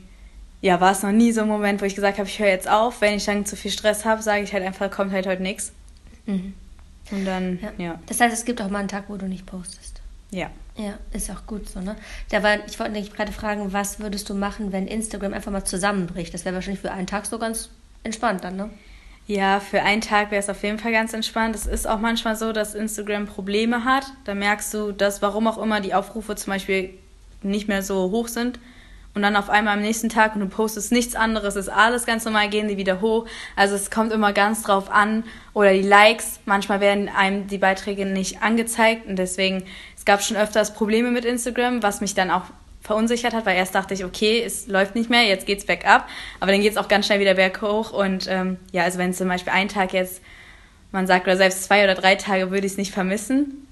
ja, 0.63 0.81
war 0.81 0.93
es 0.93 1.03
noch 1.03 1.13
nie 1.13 1.33
so 1.33 1.43
ein 1.43 1.49
Moment, 1.49 1.81
wo 1.81 1.87
ich 1.87 1.95
gesagt 1.95 2.19
habe, 2.19 2.29
ich 2.29 2.39
höre 2.39 2.49
jetzt 2.49 2.69
auf. 2.69 3.01
Wenn 3.01 3.15
ich 3.15 3.25
dann 3.25 3.47
zu 3.47 3.57
viel 3.57 3.71
Stress 3.71 4.05
habe, 4.05 4.23
sage 4.23 4.43
ich 4.43 4.53
halt 4.53 4.65
einfach, 4.65 4.91
kommt 4.91 5.13
halt 5.13 5.27
heute 5.27 5.43
nichts. 5.43 5.73
Mhm. 6.27 6.55
Und 7.11 7.25
dann, 7.25 7.59
ja. 7.61 7.73
ja. 7.79 8.01
Das 8.07 8.21
heißt, 8.21 8.35
es 8.35 8.45
gibt 8.45 8.61
auch 8.61 8.69
mal 8.69 8.81
einen 8.81 8.89
Tag, 8.89 9.05
wo 9.09 9.17
du 9.17 9.27
nicht 9.27 9.47
postest. 9.47 10.01
Ja. 10.31 10.51
Ja, 10.77 10.99
ist 11.13 11.31
auch 11.31 11.47
gut 11.47 11.69
so, 11.69 11.81
ne? 11.81 11.97
Da 12.31 12.43
war, 12.43 12.65
ich 12.67 12.79
wollte 12.79 12.93
dich 12.93 13.13
gerade 13.13 13.33
fragen, 13.33 13.73
was 13.73 14.01
würdest 14.01 14.29
du 14.31 14.35
machen, 14.35 14.73
wenn 14.73 14.87
Instagram 14.87 15.35
einfach 15.35 15.51
mal 15.51 15.65
zusammenbricht? 15.65 16.33
Das 16.33 16.45
wäre 16.45 16.55
wahrscheinlich 16.55 16.81
für 16.81 16.93
einen 16.93 17.07
Tag 17.07 17.27
so 17.27 17.39
ganz 17.39 17.71
entspannt 18.05 18.45
dann, 18.45 18.57
ne? 18.57 18.71
Ja, 19.27 19.61
für 19.61 19.83
einen 19.83 20.01
Tag 20.01 20.31
wäre 20.31 20.41
es 20.41 20.49
auf 20.49 20.63
jeden 20.63 20.79
Fall 20.79 20.93
ganz 20.93 21.13
entspannt. 21.13 21.55
Es 21.55 21.67
ist 21.67 21.87
auch 21.87 22.01
manchmal 22.01 22.37
so, 22.37 22.53
dass 22.53 22.75
Instagram 22.75 23.27
Probleme 23.27 23.85
hat. 23.85 24.07
Da 24.25 24.35
merkst 24.35 24.73
du, 24.73 24.93
dass 24.93 25.23
warum 25.23 25.47
auch 25.47 25.59
immer 25.59 25.81
die 25.81 25.95
Aufrufe 25.95 26.37
zum 26.37 26.53
Beispiel 26.53 26.91
nicht 27.43 27.69
mehr 27.69 27.83
so 27.83 28.11
hoch 28.11 28.29
sind 28.29 28.59
und 29.15 29.23
dann 29.23 29.35
auf 29.35 29.51
einmal 29.51 29.75
am 29.75 29.83
nächsten 29.83 30.09
Tag 30.09 30.35
und 30.35 30.41
du 30.41 30.47
postest 30.47 30.93
nichts 30.93 31.17
anderes, 31.17 31.57
ist 31.57 31.69
alles 31.69 32.07
ganz 32.07 32.25
normal, 32.25 32.49
gehen 32.49 32.69
die 32.69 32.77
wieder 32.77 33.01
hoch. 33.01 33.27
Also 33.57 33.75
es 33.75 33.91
kommt 33.91 34.13
immer 34.13 34.33
ganz 34.33 34.63
drauf 34.63 34.91
an. 34.91 35.25
Oder 35.53 35.73
die 35.73 35.83
Likes, 35.83 36.39
manchmal 36.45 36.81
werden 36.81 37.09
einem 37.09 37.49
die 37.49 37.59
Beiträge 37.59 38.07
nicht 38.07 38.43
angezeigt 38.43 39.07
und 39.07 39.17
deswegen, 39.17 39.65
es 39.97 40.05
gab 40.05 40.23
schon 40.23 40.37
öfters 40.37 40.75
Probleme 40.75 41.11
mit 41.11 41.25
Instagram, 41.25 41.83
was 41.83 42.01
mich 42.01 42.15
dann 42.15 42.31
auch 42.31 42.45
verunsichert 42.83 43.35
hat, 43.35 43.47
weil 43.47 43.57
erst 43.57 43.75
dachte 43.75 43.95
ich, 43.95 44.05
okay, 44.05 44.43
es 44.43 44.67
läuft 44.69 44.95
nicht 44.95 45.11
mehr, 45.11 45.25
jetzt 45.25 45.47
geht's 45.47 45.67
bergab, 45.67 46.09
aber 46.39 46.53
dann 46.53 46.63
geht's 46.63 46.77
auch 46.77 46.89
ganz 46.89 47.07
schnell 47.07 47.21
wieder 47.21 47.35
berghoch 47.35 47.93
und 47.93 48.27
ähm, 48.29 48.57
ja, 48.73 48.85
also 48.85 48.99
wenn 48.99 49.13
zum 49.13 49.29
Beispiel 49.29 49.53
ein 49.53 49.69
Tag 49.69 49.93
jetzt, 49.93 50.23
man 50.91 51.07
sagt, 51.07 51.27
oder 51.27 51.37
selbst 51.37 51.65
zwei 51.65 51.85
oder 51.85 51.95
drei 51.95 52.15
Tage 52.15 52.51
würde 52.51 52.67
ich 52.67 52.73
es 52.73 52.79
nicht 52.79 52.93
vermissen, 52.93 53.69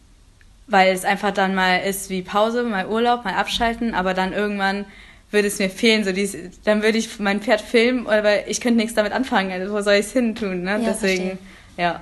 weil 0.67 0.93
es 0.93 1.05
einfach 1.05 1.33
dann 1.33 1.55
mal 1.55 1.79
ist 1.79 2.11
wie 2.11 2.23
Pause, 2.23 2.63
mal 2.65 2.87
Urlaub, 2.87 3.25
mal 3.25 3.35
abschalten, 3.35 3.95
aber 3.95 4.13
dann 4.15 4.33
irgendwann 4.33 4.85
würde 5.31 5.49
es 5.49 5.59
mir 5.59 5.71
fehlen. 5.71 6.05
So 6.05 6.13
dies, 6.13 6.37
dann 6.65 6.83
würde 6.83 6.99
ich 6.99 7.19
mein 7.19 7.41
Pferd 7.41 7.61
filmen, 7.61 8.07
aber 8.07 8.49
ich 8.49 8.61
könnte 8.61 8.79
nichts 8.79 8.95
damit 8.95 9.13
anfangen. 9.13 9.53
Also 9.53 9.73
wo 9.73 9.81
soll 9.81 9.95
ich 9.95 10.07
es 10.07 10.13
hin 10.13 10.35
tun? 10.35 10.63
Ne? 10.63 10.73
Ja, 10.73 10.79
Deswegen, 10.79 11.25
verstehe. 11.25 11.39
ja. 11.77 12.01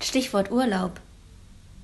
Stichwort 0.00 0.50
Urlaub. 0.50 1.00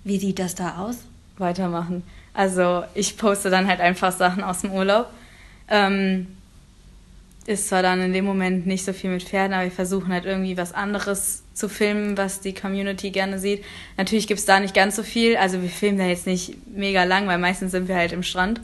Wie 0.04 0.18
sieht 0.18 0.38
das 0.38 0.54
da 0.54 0.78
aus? 0.78 0.98
Weitermachen. 1.36 2.02
Also 2.34 2.84
ich 2.94 3.16
poste 3.16 3.50
dann 3.50 3.68
halt 3.68 3.80
einfach 3.80 4.12
Sachen 4.12 4.42
aus 4.42 4.62
dem 4.62 4.72
Urlaub. 4.72 5.08
Ähm, 5.68 6.28
ist 7.46 7.68
zwar 7.68 7.82
dann 7.82 8.00
in 8.02 8.12
dem 8.12 8.24
Moment 8.24 8.66
nicht 8.66 8.84
so 8.84 8.92
viel 8.92 9.10
mit 9.10 9.22
Pferden, 9.22 9.54
aber 9.54 9.64
wir 9.64 9.70
versuchen 9.70 10.12
halt 10.12 10.26
irgendwie 10.26 10.56
was 10.56 10.74
anderes 10.74 11.42
zu 11.54 11.68
filmen, 11.68 12.16
was 12.18 12.40
die 12.40 12.52
Community 12.52 13.10
gerne 13.10 13.38
sieht. 13.38 13.64
Natürlich 13.96 14.26
gibt 14.26 14.38
es 14.38 14.46
da 14.46 14.60
nicht 14.60 14.74
ganz 14.74 14.96
so 14.96 15.02
viel. 15.02 15.36
Also 15.36 15.62
wir 15.62 15.70
filmen 15.70 15.98
da 15.98 16.04
jetzt 16.04 16.26
nicht 16.26 16.54
mega 16.68 17.04
lang, 17.04 17.26
weil 17.26 17.38
meistens 17.38 17.72
sind 17.72 17.88
wir 17.88 17.96
halt 17.96 18.12
im 18.12 18.22
Strand, 18.22 18.60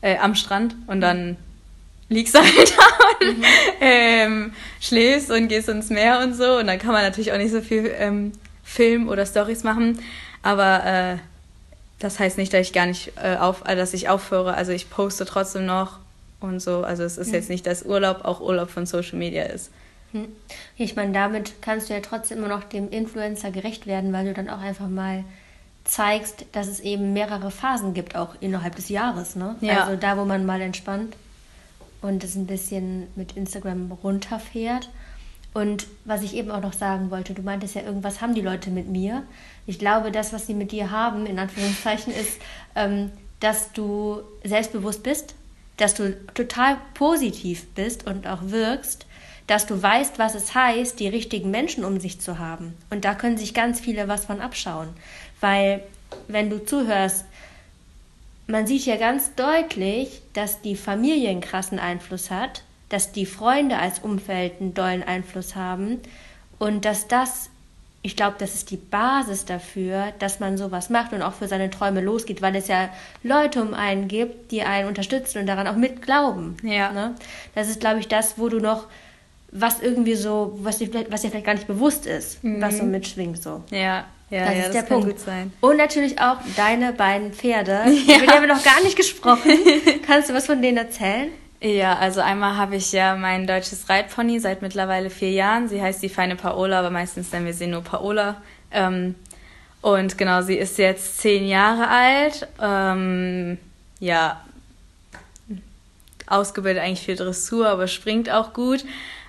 äh, 0.00 0.16
am 0.18 0.34
Strand 0.34 0.74
und 0.88 1.00
dann 1.00 1.36
liegst 2.08 2.34
halt 2.38 2.74
da 2.76 3.26
und 3.26 3.38
mhm. 3.38 3.44
ähm, 3.80 4.52
schläfst 4.80 5.30
und 5.30 5.48
gehst 5.48 5.68
ins 5.68 5.90
Meer 5.90 6.20
und 6.20 6.34
so. 6.34 6.58
Und 6.58 6.66
dann 6.66 6.78
kann 6.78 6.92
man 6.92 7.02
natürlich 7.02 7.32
auch 7.32 7.38
nicht 7.38 7.52
so 7.52 7.60
viel 7.60 7.92
ähm, 7.98 8.32
Film 8.64 9.08
oder 9.08 9.26
Stories 9.26 9.64
machen. 9.64 9.98
Aber 10.42 10.84
äh, 10.84 11.16
das 11.98 12.18
heißt 12.18 12.38
nicht, 12.38 12.52
dass 12.52 12.60
ich 12.66 12.72
gar 12.72 12.86
nicht 12.86 13.12
äh, 13.22 13.36
auf, 13.36 13.64
äh, 13.66 13.76
dass 13.76 13.94
ich 13.94 14.08
aufhöre. 14.08 14.54
Also 14.54 14.72
ich 14.72 14.90
poste 14.90 15.24
trotzdem 15.24 15.66
noch 15.66 15.98
und 16.40 16.60
so. 16.60 16.82
Also 16.82 17.02
es 17.02 17.18
ist 17.18 17.28
mhm. 17.28 17.34
jetzt 17.34 17.48
nicht, 17.48 17.66
dass 17.66 17.84
Urlaub 17.84 18.24
auch 18.24 18.40
Urlaub 18.40 18.70
von 18.70 18.86
Social 18.86 19.18
Media 19.18 19.44
ist. 19.44 19.70
Hm. 20.12 20.28
Ich 20.78 20.96
meine, 20.96 21.12
damit 21.12 21.60
kannst 21.60 21.90
du 21.90 21.94
ja 21.94 22.00
trotzdem 22.00 22.38
immer 22.38 22.48
noch 22.48 22.64
dem 22.64 22.88
Influencer 22.88 23.50
gerecht 23.50 23.86
werden, 23.86 24.10
weil 24.14 24.24
du 24.24 24.32
dann 24.32 24.48
auch 24.48 24.60
einfach 24.60 24.88
mal 24.88 25.24
zeigst, 25.84 26.46
dass 26.52 26.66
es 26.66 26.80
eben 26.80 27.12
mehrere 27.12 27.50
Phasen 27.50 27.92
gibt, 27.92 28.16
auch 28.16 28.34
innerhalb 28.40 28.76
des 28.76 28.88
Jahres. 28.88 29.36
Ne? 29.36 29.56
Ja. 29.60 29.84
Also 29.84 29.96
da, 29.96 30.16
wo 30.16 30.24
man 30.24 30.46
mal 30.46 30.62
entspannt 30.62 31.14
und 32.02 32.24
es 32.24 32.34
ein 32.34 32.46
bisschen 32.46 33.08
mit 33.16 33.36
Instagram 33.36 33.92
runterfährt. 34.02 34.90
Und 35.54 35.86
was 36.04 36.22
ich 36.22 36.34
eben 36.34 36.50
auch 36.50 36.60
noch 36.60 36.72
sagen 36.72 37.10
wollte, 37.10 37.34
du 37.34 37.42
meintest 37.42 37.74
ja, 37.74 37.82
irgendwas 37.82 38.20
haben 38.20 38.34
die 38.34 38.42
Leute 38.42 38.70
mit 38.70 38.88
mir. 38.88 39.24
Ich 39.66 39.78
glaube, 39.78 40.12
das, 40.12 40.32
was 40.32 40.46
sie 40.46 40.54
mit 40.54 40.72
dir 40.72 40.90
haben, 40.90 41.26
in 41.26 41.38
Anführungszeichen, 41.38 42.12
ist, 42.12 42.40
ähm, 42.74 43.10
dass 43.40 43.72
du 43.72 44.20
selbstbewusst 44.44 45.02
bist, 45.02 45.34
dass 45.76 45.94
du 45.94 46.16
total 46.34 46.76
positiv 46.94 47.66
bist 47.74 48.06
und 48.06 48.26
auch 48.26 48.42
wirkst 48.42 49.06
dass 49.48 49.66
du 49.66 49.82
weißt, 49.82 50.18
was 50.18 50.34
es 50.34 50.54
heißt, 50.54 51.00
die 51.00 51.08
richtigen 51.08 51.50
Menschen 51.50 51.84
um 51.84 51.98
sich 51.98 52.20
zu 52.20 52.38
haben. 52.38 52.74
Und 52.90 53.04
da 53.04 53.14
können 53.14 53.38
sich 53.38 53.54
ganz 53.54 53.80
viele 53.80 54.06
was 54.06 54.26
von 54.26 54.40
abschauen. 54.40 54.90
Weil, 55.40 55.82
wenn 56.28 56.50
du 56.50 56.64
zuhörst, 56.64 57.24
man 58.48 58.66
sieht 58.66 58.86
ja 58.86 58.96
ganz 58.96 59.34
deutlich, 59.34 60.22
dass 60.32 60.62
die 60.62 60.74
Familie 60.74 61.30
einen 61.30 61.42
krassen 61.42 61.78
Einfluss 61.78 62.30
hat, 62.30 62.62
dass 62.88 63.12
die 63.12 63.26
Freunde 63.26 63.78
als 63.78 63.98
Umfeld 64.00 64.54
einen 64.60 64.74
dollen 64.74 65.02
Einfluss 65.02 65.54
haben 65.54 65.98
und 66.58 66.86
dass 66.86 67.06
das, 67.08 67.50
ich 68.00 68.16
glaube, 68.16 68.36
das 68.38 68.54
ist 68.54 68.70
die 68.70 68.78
Basis 68.78 69.44
dafür, 69.44 70.14
dass 70.18 70.40
man 70.40 70.56
sowas 70.56 70.88
macht 70.88 71.12
und 71.12 71.20
auch 71.20 71.34
für 71.34 71.46
seine 71.46 71.68
Träume 71.68 72.00
losgeht, 72.00 72.40
weil 72.40 72.56
es 72.56 72.68
ja 72.68 72.88
Leute 73.22 73.60
um 73.60 73.74
einen 73.74 74.08
gibt, 74.08 74.50
die 74.50 74.62
einen 74.62 74.88
unterstützen 74.88 75.40
und 75.40 75.46
daran 75.46 75.66
auch 75.66 75.76
mitglauben. 75.76 76.56
Ja. 76.62 76.90
Ne? 76.92 77.14
Das 77.54 77.68
ist, 77.68 77.80
glaube 77.80 78.00
ich, 78.00 78.08
das, 78.08 78.38
wo 78.38 78.48
du 78.48 78.60
noch 78.60 78.86
was 79.52 79.80
irgendwie 79.80 80.14
so, 80.14 80.58
was 80.62 80.78
dir, 80.78 80.90
was 81.10 81.20
dir 81.20 81.30
vielleicht 81.30 81.46
gar 81.46 81.54
nicht 81.54 81.66
bewusst 81.66 82.06
ist, 82.06 82.42
mhm. 82.42 82.62
was 82.62 82.78
so 82.78 82.84
mitschwingt 82.84 83.42
so. 83.42 83.62
Ja, 83.70 84.06
ja, 84.30 84.44
das 84.44 84.48
ja, 84.48 84.58
ist 84.58 84.66
das 84.66 84.72
der 84.72 84.82
kann 84.82 85.00
Punkt. 85.00 85.20
Und 85.60 85.76
natürlich 85.76 86.20
auch 86.20 86.36
deine 86.56 86.92
beiden 86.92 87.32
Pferde. 87.32 87.84
Ja. 88.06 88.16
Über 88.16 88.26
die 88.26 88.32
haben 88.32 88.42
wir 88.42 88.54
noch 88.54 88.64
gar 88.64 88.82
nicht 88.82 88.96
gesprochen. 88.96 89.50
Kannst 90.06 90.28
du 90.28 90.34
was 90.34 90.46
von 90.46 90.60
denen 90.60 90.76
erzählen? 90.76 91.30
Ja, 91.60 91.96
also 91.96 92.20
einmal 92.20 92.56
habe 92.56 92.76
ich 92.76 92.92
ja 92.92 93.16
mein 93.16 93.46
deutsches 93.46 93.88
Reitpony 93.88 94.38
seit 94.38 94.62
mittlerweile 94.62 95.10
vier 95.10 95.32
Jahren. 95.32 95.68
Sie 95.68 95.82
heißt 95.82 96.02
die 96.02 96.08
feine 96.08 96.36
Paola, 96.36 96.78
aber 96.78 96.90
meistens 96.90 97.32
nennen 97.32 97.46
wir 97.46 97.54
sie 97.54 97.66
nur 97.66 97.82
Paola. 97.82 98.40
Ähm, 98.70 99.16
und 99.80 100.18
genau, 100.18 100.42
sie 100.42 100.56
ist 100.56 100.78
jetzt 100.78 101.18
zehn 101.18 101.48
Jahre 101.48 101.88
alt. 101.88 102.46
Ähm, 102.60 103.58
ja, 103.98 104.40
ausgebildet 106.26 106.82
eigentlich 106.82 107.04
für 107.04 107.16
Dressur, 107.16 107.68
aber 107.68 107.88
springt 107.88 108.30
auch 108.30 108.52
gut. 108.52 108.84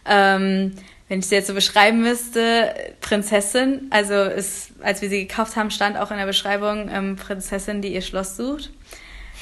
Ähm, 0.05 0.73
wenn 1.09 1.19
ich 1.19 1.27
sie 1.27 1.35
jetzt 1.35 1.47
so 1.47 1.53
beschreiben 1.53 2.01
müsste, 2.01 2.73
Prinzessin. 3.01 3.87
Also 3.89 4.13
ist, 4.13 4.71
als 4.81 5.01
wir 5.01 5.09
sie 5.09 5.27
gekauft 5.27 5.55
haben, 5.55 5.71
stand 5.71 5.97
auch 5.97 6.11
in 6.11 6.17
der 6.17 6.27
Beschreibung 6.27 6.89
ähm, 6.89 7.15
Prinzessin, 7.15 7.81
die 7.81 7.93
ihr 7.93 8.03
Schloss 8.03 8.37
sucht. 8.37 8.69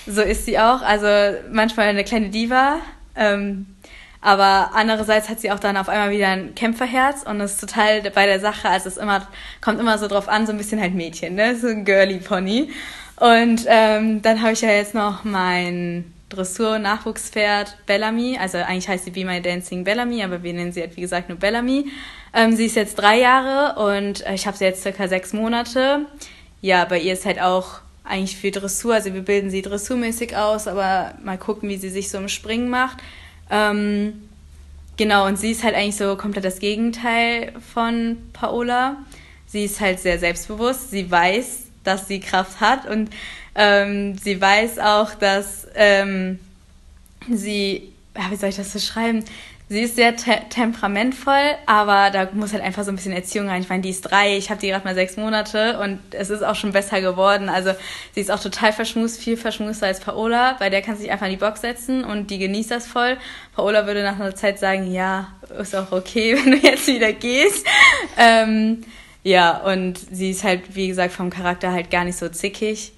So 0.08 0.22
ist 0.22 0.46
sie 0.46 0.58
auch. 0.58 0.82
Also 0.82 1.38
manchmal 1.52 1.88
eine 1.88 2.06
kleine 2.06 2.30
Diva. 2.30 2.78
Ähm, 3.16 3.68
aber 4.22 4.72
andererseits 4.74 5.30
hat 5.30 5.42
sie 5.42 5.52
auch 5.52 5.60
dann 5.60 5.78
auf 5.78 5.90
einmal 5.90 6.12
wieder 6.12 6.30
ein 6.30 6.56
Kämpferherz 6.56 7.24
und 7.24 7.40
ist 7.42 7.60
total 7.60 8.02
bei 8.12 8.26
der 8.26 8.40
Sache. 8.40 8.70
Also 8.70 8.88
es 8.88 8.98
immer, 8.98 9.28
kommt 9.62 9.80
immer 9.80 9.98
so 9.98 10.08
drauf 10.08 10.30
an, 10.30 10.48
so 10.48 10.54
ein 10.54 10.58
bisschen 10.58 10.82
halt 10.82 10.96
Mädchen, 10.96 11.36
ne? 11.36 11.56
So 11.56 11.68
ein 11.68 11.86
girly 11.86 12.20
Pony. 12.20 12.72
Und 13.18 13.66
ähm, 13.68 14.22
dann 14.22 14.42
habe 14.42 14.54
ich 14.54 14.62
ja 14.62 14.70
jetzt 14.70 14.94
noch 14.94 15.24
mein 15.24 16.14
Dressur-Nachwuchspferd 16.30 17.78
Bellamy. 17.86 18.38
Also 18.40 18.58
eigentlich 18.58 18.88
heißt 18.88 19.06
sie 19.06 19.12
Be 19.12 19.26
My 19.26 19.42
Dancing 19.42 19.84
Bellamy, 19.84 20.24
aber 20.24 20.44
wir 20.44 20.54
nennen 20.54 20.72
sie 20.72 20.82
halt 20.82 20.98
wie 20.98 21.02
gesagt 21.02 21.30
nur 21.30 21.38
Bellamy. 21.38 21.86
Ähm, 22.34 22.56
sie 22.56 22.66
ist 22.66 22.76
jetzt 22.76 22.96
drei 22.96 23.20
Jahre 23.20 23.80
und 23.80 24.26
äh, 24.26 24.34
ich 24.34 24.48
habe 24.48 24.58
sie 24.58 24.66
jetzt 24.66 24.82
circa 24.82 25.08
sechs 25.08 25.34
Monate. 25.34 26.06
Ja, 26.62 26.86
bei 26.86 27.00
ihr 27.00 27.14
ist 27.14 27.26
halt 27.26 27.42
auch 27.42 27.82
eigentlich 28.04 28.38
für 28.38 28.52
Dressur, 28.52 28.96
also 28.96 29.14
wir 29.14 29.22
bilden 29.22 29.50
sie 29.50 29.62
dressurmäßig 29.62 30.36
aus, 30.36 30.68
aber 30.68 31.14
mal 31.24 31.38
gucken, 31.38 31.70
wie 31.70 31.78
sie 31.78 31.90
sich 31.90 32.10
so 32.10 32.18
im 32.18 32.30
Springen 32.30 32.70
macht. 32.70 32.98
Ähm, 33.50 34.30
genau, 34.96 35.26
und 35.26 35.38
sie 35.38 35.52
ist 35.52 35.64
halt 35.64 35.76
eigentlich 35.76 35.98
so 35.98 36.16
komplett 36.16 36.46
das 36.46 36.60
Gegenteil 36.60 37.54
von 37.74 38.18
Paola. 38.34 38.98
Sie 39.46 39.66
ist 39.66 39.80
halt 39.80 40.00
sehr 40.00 40.20
selbstbewusst, 40.20 40.92
sie 40.92 41.10
weiß, 41.10 41.64
dass 41.84 42.08
sie 42.08 42.20
Kraft 42.20 42.60
hat 42.60 42.86
und 42.90 43.10
ähm, 43.58 44.18
sie 44.18 44.40
weiß 44.40 44.80
auch, 44.80 45.16
dass 45.16 45.68
ähm, 45.76 46.40
sie, 47.30 47.92
ja, 48.16 48.30
wie 48.30 48.36
soll 48.36 48.50
ich 48.50 48.56
das 48.56 48.72
so 48.72 48.80
schreiben? 48.80 49.26
Sie 49.70 49.82
ist 49.82 49.98
sehr 49.98 50.16
te 50.16 50.32
temperamentvoll, 50.50 51.56
aber 51.66 52.10
da 52.10 52.30
muss 52.32 52.54
halt 52.54 52.64
einfach 52.64 52.86
so 52.86 52.92
ein 52.92 52.96
bisschen 52.96 53.12
Erziehung 53.12 53.50
rein. 53.50 53.62
Ich 53.62 53.68
meine, 53.68 53.82
die 53.82 53.90
ist 53.90 54.02
drei, 54.02 54.38
ich 54.38 54.50
habe 54.50 54.62
die 54.62 54.70
gerade 54.70 54.86
mal 54.86 54.96
sechs 54.96 55.18
Monate 55.18 55.78
und 55.80 56.00
es 56.12 56.30
ist 56.30 56.42
auch 56.42 56.56
schon 56.56 56.72
besser 56.72 57.02
geworden. 57.02 57.50
Also 57.50 57.72
sie 58.14 58.22
ist 58.22 58.32
auch 58.32 58.40
total 58.40 58.72
verschmust, 58.72 59.20
viel 59.20 59.36
verschmuster 59.36 59.88
als 59.88 60.00
Paola. 60.00 60.56
Bei 60.58 60.70
der 60.70 60.82
kann 60.82 60.96
sich 60.96 61.12
einfach 61.12 61.26
in 61.26 61.34
die 61.34 61.38
Box 61.38 61.62
setzen 61.62 62.06
und 62.06 62.32
die 62.32 62.38
genießt 62.38 62.72
das 62.72 62.88
voll. 62.88 63.18
Paola 63.56 63.88
würde 63.88 64.04
nach 64.04 64.18
einer 64.18 64.36
Zeit 64.36 64.58
sagen, 64.58 64.90
ja, 64.90 65.34
ist 65.60 65.76
auch 65.76 65.92
okay, 65.92 66.38
wenn 66.42 66.52
du 66.52 66.58
jetzt 66.60 66.88
wieder 66.88 67.12
gehst. 67.12 67.66
ähm, 68.18 68.86
ja, 69.24 69.58
und 69.58 69.98
sie 69.98 70.32
ist 70.32 70.46
halt, 70.46 70.76
wie 70.76 70.88
gesagt, 70.88 71.12
vom 71.12 71.30
Charakter 71.30 71.74
halt 71.74 71.92
gar 71.92 72.06
nicht 72.06 72.18
so 72.18 72.30
zickig 72.30 72.94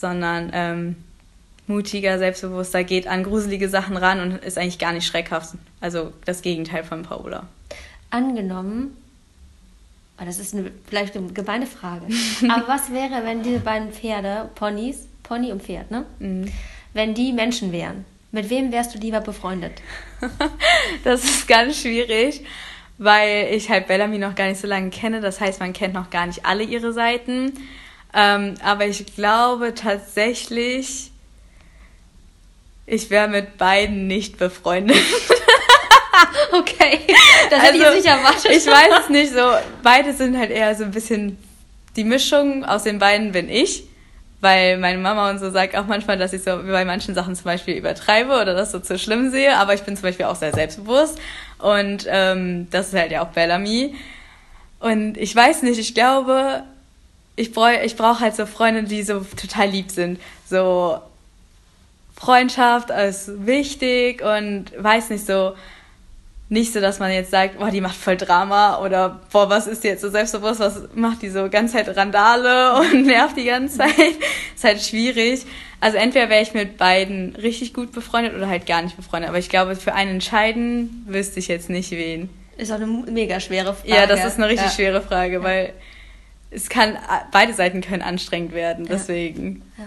sondern 0.00 0.50
ähm, 0.52 0.96
mutiger, 1.66 2.18
selbstbewusster, 2.18 2.84
geht 2.84 3.06
an 3.06 3.24
gruselige 3.24 3.68
Sachen 3.68 3.96
ran 3.96 4.20
und 4.20 4.44
ist 4.44 4.58
eigentlich 4.58 4.78
gar 4.78 4.92
nicht 4.92 5.06
schreckhaft. 5.06 5.54
Also 5.80 6.12
das 6.24 6.42
Gegenteil 6.42 6.84
von 6.84 7.02
Paola. 7.02 7.46
Angenommen, 8.10 8.96
oh, 10.20 10.24
das 10.24 10.38
ist 10.38 10.54
eine, 10.54 10.70
vielleicht 10.88 11.16
eine 11.16 11.28
gemeine 11.32 11.66
Frage, 11.66 12.06
aber 12.48 12.68
was 12.68 12.90
wäre, 12.92 13.24
wenn 13.24 13.42
diese 13.42 13.60
beiden 13.60 13.92
Pferde, 13.92 14.48
Ponys, 14.54 15.06
Pony 15.22 15.52
und 15.52 15.62
Pferd, 15.62 15.90
ne? 15.90 16.04
Mhm. 16.18 16.50
Wenn 16.94 17.14
die 17.14 17.32
Menschen 17.32 17.70
wären? 17.70 18.04
Mit 18.30 18.50
wem 18.50 18.72
wärst 18.72 18.94
du 18.94 18.98
lieber 18.98 19.20
befreundet? 19.20 19.82
das 21.04 21.24
ist 21.24 21.48
ganz 21.48 21.80
schwierig, 21.80 22.44
weil 22.98 23.48
ich 23.52 23.70
halt 23.70 23.86
Bellamy 23.88 24.18
noch 24.18 24.34
gar 24.34 24.48
nicht 24.48 24.60
so 24.60 24.66
lange 24.66 24.90
kenne. 24.90 25.20
Das 25.20 25.40
heißt, 25.40 25.60
man 25.60 25.72
kennt 25.72 25.94
noch 25.94 26.10
gar 26.10 26.26
nicht 26.26 26.44
alle 26.44 26.62
ihre 26.62 26.92
Seiten. 26.92 27.52
Ähm, 28.14 28.54
aber 28.62 28.86
ich 28.86 29.04
glaube 29.14 29.74
tatsächlich, 29.74 31.10
ich 32.86 33.10
wäre 33.10 33.28
mit 33.28 33.58
beiden 33.58 34.06
nicht 34.06 34.38
befreundet. 34.38 34.96
okay, 36.52 37.00
das 37.50 37.62
hätte 37.62 37.84
also, 37.84 37.96
ich 37.96 38.02
sicher 38.02 38.16
erwartet. 38.16 38.50
Ich 38.50 38.66
weiß 38.66 39.02
es 39.02 39.08
nicht 39.10 39.32
so. 39.32 39.52
Beide 39.82 40.12
sind 40.14 40.38
halt 40.38 40.50
eher 40.50 40.74
so 40.74 40.84
ein 40.84 40.90
bisschen 40.90 41.38
die 41.96 42.04
Mischung 42.04 42.64
aus 42.64 42.84
den 42.84 42.98
beiden 42.98 43.32
bin 43.32 43.48
ich. 43.48 43.84
Weil 44.40 44.78
meine 44.78 44.98
Mama 44.98 45.30
und 45.30 45.40
so 45.40 45.50
sagt 45.50 45.76
auch 45.76 45.86
manchmal, 45.86 46.16
dass 46.16 46.32
ich 46.32 46.44
so 46.44 46.62
bei 46.62 46.84
manchen 46.84 47.12
Sachen 47.12 47.34
zum 47.34 47.44
Beispiel 47.44 47.74
übertreibe 47.74 48.40
oder 48.40 48.54
das 48.54 48.70
so 48.70 48.78
zu 48.78 48.96
schlimm 48.96 49.30
sehe. 49.30 49.56
Aber 49.56 49.74
ich 49.74 49.82
bin 49.82 49.96
zum 49.96 50.04
Beispiel 50.04 50.26
auch 50.26 50.36
sehr 50.36 50.52
selbstbewusst. 50.52 51.18
Und 51.58 52.06
ähm, 52.08 52.68
das 52.70 52.88
ist 52.88 52.94
halt 52.94 53.10
ja 53.10 53.22
auch 53.22 53.28
Bellamy. 53.28 53.96
Und 54.78 55.18
ich 55.18 55.34
weiß 55.34 55.62
nicht, 55.62 55.80
ich 55.80 55.92
glaube, 55.92 56.62
ich 57.38 57.52
brauche 57.52 57.80
ich 57.84 57.96
brauch 57.96 58.20
halt 58.20 58.34
so 58.34 58.46
Freunde, 58.46 58.82
die 58.82 59.02
so 59.02 59.20
total 59.20 59.68
lieb 59.68 59.90
sind. 59.90 60.20
So 60.48 60.98
Freundschaft 62.16 62.90
ist 62.90 63.46
wichtig 63.46 64.22
und 64.22 64.66
weiß 64.76 65.10
nicht 65.10 65.24
so, 65.24 65.54
nicht 66.48 66.72
so, 66.72 66.80
dass 66.80 66.98
man 66.98 67.12
jetzt 67.12 67.30
sagt, 67.30 67.58
boah, 67.58 67.70
die 67.70 67.80
macht 67.80 67.94
voll 67.94 68.16
Drama 68.16 68.82
oder 68.84 69.20
boah, 69.30 69.48
was 69.48 69.68
ist 69.68 69.84
die 69.84 69.88
jetzt 69.88 70.00
so 70.00 70.10
selbstbewusst, 70.10 70.58
was 70.58 70.82
macht 70.94 71.22
die 71.22 71.28
so 71.28 71.48
ganz 71.48 71.72
Zeit 71.72 71.94
Randale 71.96 72.80
und 72.80 73.06
nervt 73.06 73.36
die 73.36 73.44
ganze 73.44 73.78
Zeit. 73.78 73.94
ist 74.54 74.64
halt 74.64 74.82
schwierig. 74.82 75.42
Also 75.80 75.96
entweder 75.96 76.28
wäre 76.28 76.42
ich 76.42 76.54
mit 76.54 76.76
beiden 76.76 77.36
richtig 77.36 77.72
gut 77.72 77.92
befreundet 77.92 78.34
oder 78.34 78.48
halt 78.48 78.66
gar 78.66 78.82
nicht 78.82 78.96
befreundet. 78.96 79.28
Aber 79.28 79.38
ich 79.38 79.48
glaube, 79.48 79.76
für 79.76 79.94
einen 79.94 80.12
entscheiden 80.12 81.04
wüsste 81.06 81.38
ich 81.38 81.46
jetzt 81.46 81.70
nicht 81.70 81.92
wen. 81.92 82.30
Ist 82.56 82.72
auch 82.72 82.76
eine 82.76 82.86
mega 82.86 83.38
schwere 83.38 83.74
Frage. 83.74 83.94
Ja, 83.94 84.06
das 84.06 84.24
ist 84.24 84.38
eine 84.38 84.48
richtig 84.48 84.66
ja. 84.66 84.72
schwere 84.72 85.02
Frage, 85.02 85.34
ja. 85.34 85.42
weil 85.44 85.72
es 86.50 86.68
kann, 86.68 86.96
beide 87.30 87.52
Seiten 87.52 87.80
können 87.80 88.02
anstrengend 88.02 88.52
werden, 88.52 88.86
deswegen. 88.86 89.62
Ja. 89.76 89.84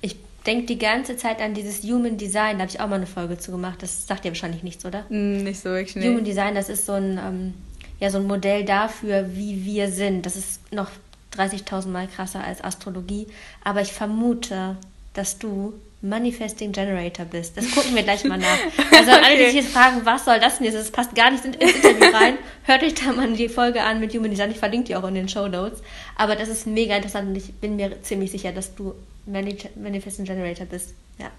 Ich 0.00 0.16
denke 0.46 0.66
die 0.66 0.78
ganze 0.78 1.16
Zeit 1.16 1.40
an 1.40 1.54
dieses 1.54 1.82
Human 1.82 2.16
Design, 2.16 2.56
da 2.56 2.62
habe 2.62 2.70
ich 2.70 2.80
auch 2.80 2.88
mal 2.88 2.96
eine 2.96 3.06
Folge 3.06 3.38
zu 3.38 3.50
gemacht. 3.50 3.82
Das 3.82 4.06
sagt 4.06 4.24
dir 4.24 4.30
wahrscheinlich 4.30 4.62
nichts, 4.62 4.84
oder? 4.84 5.04
Mm, 5.08 5.42
nicht 5.42 5.60
so 5.60 5.70
wirklich. 5.70 5.96
Nee. 5.96 6.08
Human 6.08 6.24
Design, 6.24 6.54
das 6.54 6.68
ist 6.68 6.86
so 6.86 6.92
ein, 6.92 7.18
ähm, 7.18 7.54
ja, 7.98 8.10
so 8.10 8.18
ein 8.18 8.26
Modell 8.26 8.64
dafür, 8.64 9.34
wie 9.34 9.64
wir 9.64 9.90
sind. 9.90 10.24
Das 10.26 10.36
ist 10.36 10.72
noch 10.72 10.90
30.000 11.36 11.88
Mal 11.88 12.06
krasser 12.08 12.42
als 12.42 12.62
Astrologie. 12.62 13.26
Aber 13.64 13.80
ich 13.80 13.92
vermute, 13.92 14.76
dass 15.14 15.38
du 15.38 15.74
Manifesting 16.02 16.72
Generator 16.72 17.26
bist. 17.26 17.56
Das 17.56 17.70
gucken 17.70 17.94
wir 17.94 18.02
gleich 18.02 18.24
mal 18.24 18.38
nach. 18.38 18.58
Also 18.92 19.10
okay. 19.10 19.20
alle, 19.22 19.36
die 19.36 19.44
sich 19.46 19.54
jetzt 19.56 19.72
fragen, 19.72 20.00
was 20.04 20.24
soll 20.24 20.40
das 20.40 20.56
denn 20.56 20.64
jetzt? 20.64 20.76
Das 20.76 20.90
passt 20.90 21.14
gar 21.14 21.30
nicht 21.30 21.44
ins 21.44 21.56
Interview 21.56 22.10
rein. 22.12 22.38
Hört 22.64 22.82
euch 22.82 22.94
da 22.94 23.12
mal 23.12 23.30
die 23.32 23.48
Folge 23.48 23.82
an 23.82 24.00
mit 24.00 24.14
Human 24.14 24.30
Design. 24.30 24.50
Ich 24.50 24.58
verlinke 24.58 24.86
die 24.86 24.96
auch 24.96 25.06
in 25.06 25.14
den 25.14 25.28
Show 25.28 25.48
Notes. 25.48 25.82
Aber 26.16 26.36
das 26.36 26.48
ist 26.48 26.66
mega 26.66 26.96
interessant 26.96 27.28
und 27.28 27.36
ich 27.36 27.52
bin 27.54 27.76
mir 27.76 28.02
ziemlich 28.02 28.30
sicher, 28.30 28.52
dass 28.52 28.74
du 28.74 28.94
Manifesting 29.26 30.24
Generator 30.24 30.66
bist. 30.66 30.94
Ja. 31.18 31.30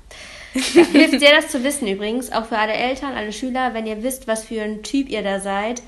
Hilft 0.54 1.20
sehr, 1.20 1.36
das 1.36 1.48
zu 1.48 1.64
wissen 1.64 1.88
übrigens, 1.88 2.32
auch 2.32 2.46
für 2.46 2.58
alle 2.58 2.74
Eltern, 2.74 3.14
alle 3.14 3.32
Schüler, 3.32 3.74
wenn 3.74 3.88
ihr 3.88 4.04
wisst, 4.04 4.28
was 4.28 4.44
für 4.44 4.62
ein 4.62 4.84
Typ 4.84 5.10
ihr 5.10 5.24
da 5.24 5.40
seid. 5.40 5.82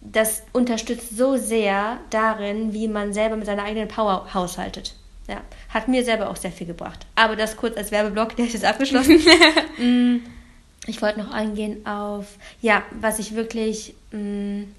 Das 0.00 0.42
unterstützt 0.52 1.16
so 1.16 1.36
sehr 1.36 1.98
darin, 2.10 2.72
wie 2.72 2.86
man 2.86 3.12
selber 3.12 3.36
mit 3.36 3.46
seiner 3.46 3.64
eigenen 3.64 3.88
Power 3.88 4.32
haushaltet. 4.32 4.94
Ja, 5.28 5.40
hat 5.76 5.88
mir 5.88 6.04
selber 6.04 6.30
auch 6.30 6.36
sehr 6.36 6.50
viel 6.50 6.66
gebracht. 6.66 7.06
Aber 7.14 7.36
das 7.36 7.56
kurz 7.56 7.76
als 7.76 7.90
Werbeblock, 7.90 8.34
der 8.34 8.46
ist 8.46 8.54
jetzt 8.54 8.64
abgeschlossen. 8.64 9.20
Mm, 9.78 10.20
ich 10.86 11.02
wollte 11.02 11.18
noch 11.18 11.30
eingehen 11.30 11.84
auf, 11.84 12.24
ja, 12.62 12.82
was 12.98 13.18
ich 13.18 13.34
wirklich, 13.34 13.94
mh, 14.10 14.20
mm, 14.20 14.74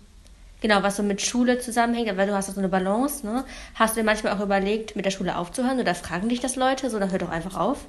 genau, 0.60 0.82
was 0.82 0.96
so 0.96 1.04
mit 1.04 1.22
Schule 1.22 1.60
zusammenhängt, 1.60 2.18
weil 2.18 2.26
du 2.26 2.34
hast 2.34 2.52
so 2.52 2.60
eine 2.60 2.68
Balance, 2.68 3.24
ne? 3.24 3.46
Hast 3.76 3.96
du 3.96 4.00
dir 4.00 4.06
manchmal 4.06 4.34
auch 4.34 4.40
überlegt, 4.40 4.96
mit 4.96 5.06
der 5.06 5.12
Schule 5.12 5.38
aufzuhören 5.38 5.80
oder 5.80 5.94
fragen 5.94 6.30
dich 6.30 6.40
das 6.40 6.56
Leute, 6.56 6.90
so, 6.90 6.98
dann 6.98 7.12
hör 7.12 7.20
doch 7.20 7.30
einfach 7.30 7.56
auf? 7.56 7.86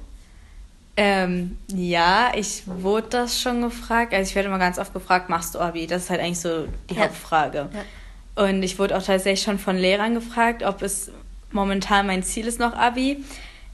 Ähm, 0.95 1.57
ja, 1.73 2.31
ich 2.35 2.61
wurde 2.67 3.07
das 3.09 3.41
schon 3.41 3.61
gefragt. 3.61 4.13
Also 4.13 4.29
ich 4.29 4.35
werde 4.35 4.49
immer 4.49 4.59
ganz 4.59 4.77
oft 4.77 4.93
gefragt, 4.93 5.29
machst 5.29 5.55
du 5.55 5.59
Abi? 5.59 5.87
Das 5.87 6.03
ist 6.03 6.09
halt 6.11 6.21
eigentlich 6.21 6.41
so 6.41 6.67
die 6.91 6.93
ja. 6.93 7.05
Hauptfrage. 7.05 7.69
Ja. 7.73 8.45
Und 8.45 8.61
ich 8.61 8.77
wurde 8.77 8.95
auch 8.95 9.03
tatsächlich 9.03 9.41
schon 9.41 9.57
von 9.57 9.77
Lehrern 9.77 10.13
gefragt, 10.13 10.61
ob 10.61 10.83
es 10.83 11.11
momentan 11.51 12.07
mein 12.07 12.23
Ziel 12.23 12.47
ist 12.47 12.59
noch 12.59 12.73
Abi. 12.73 13.23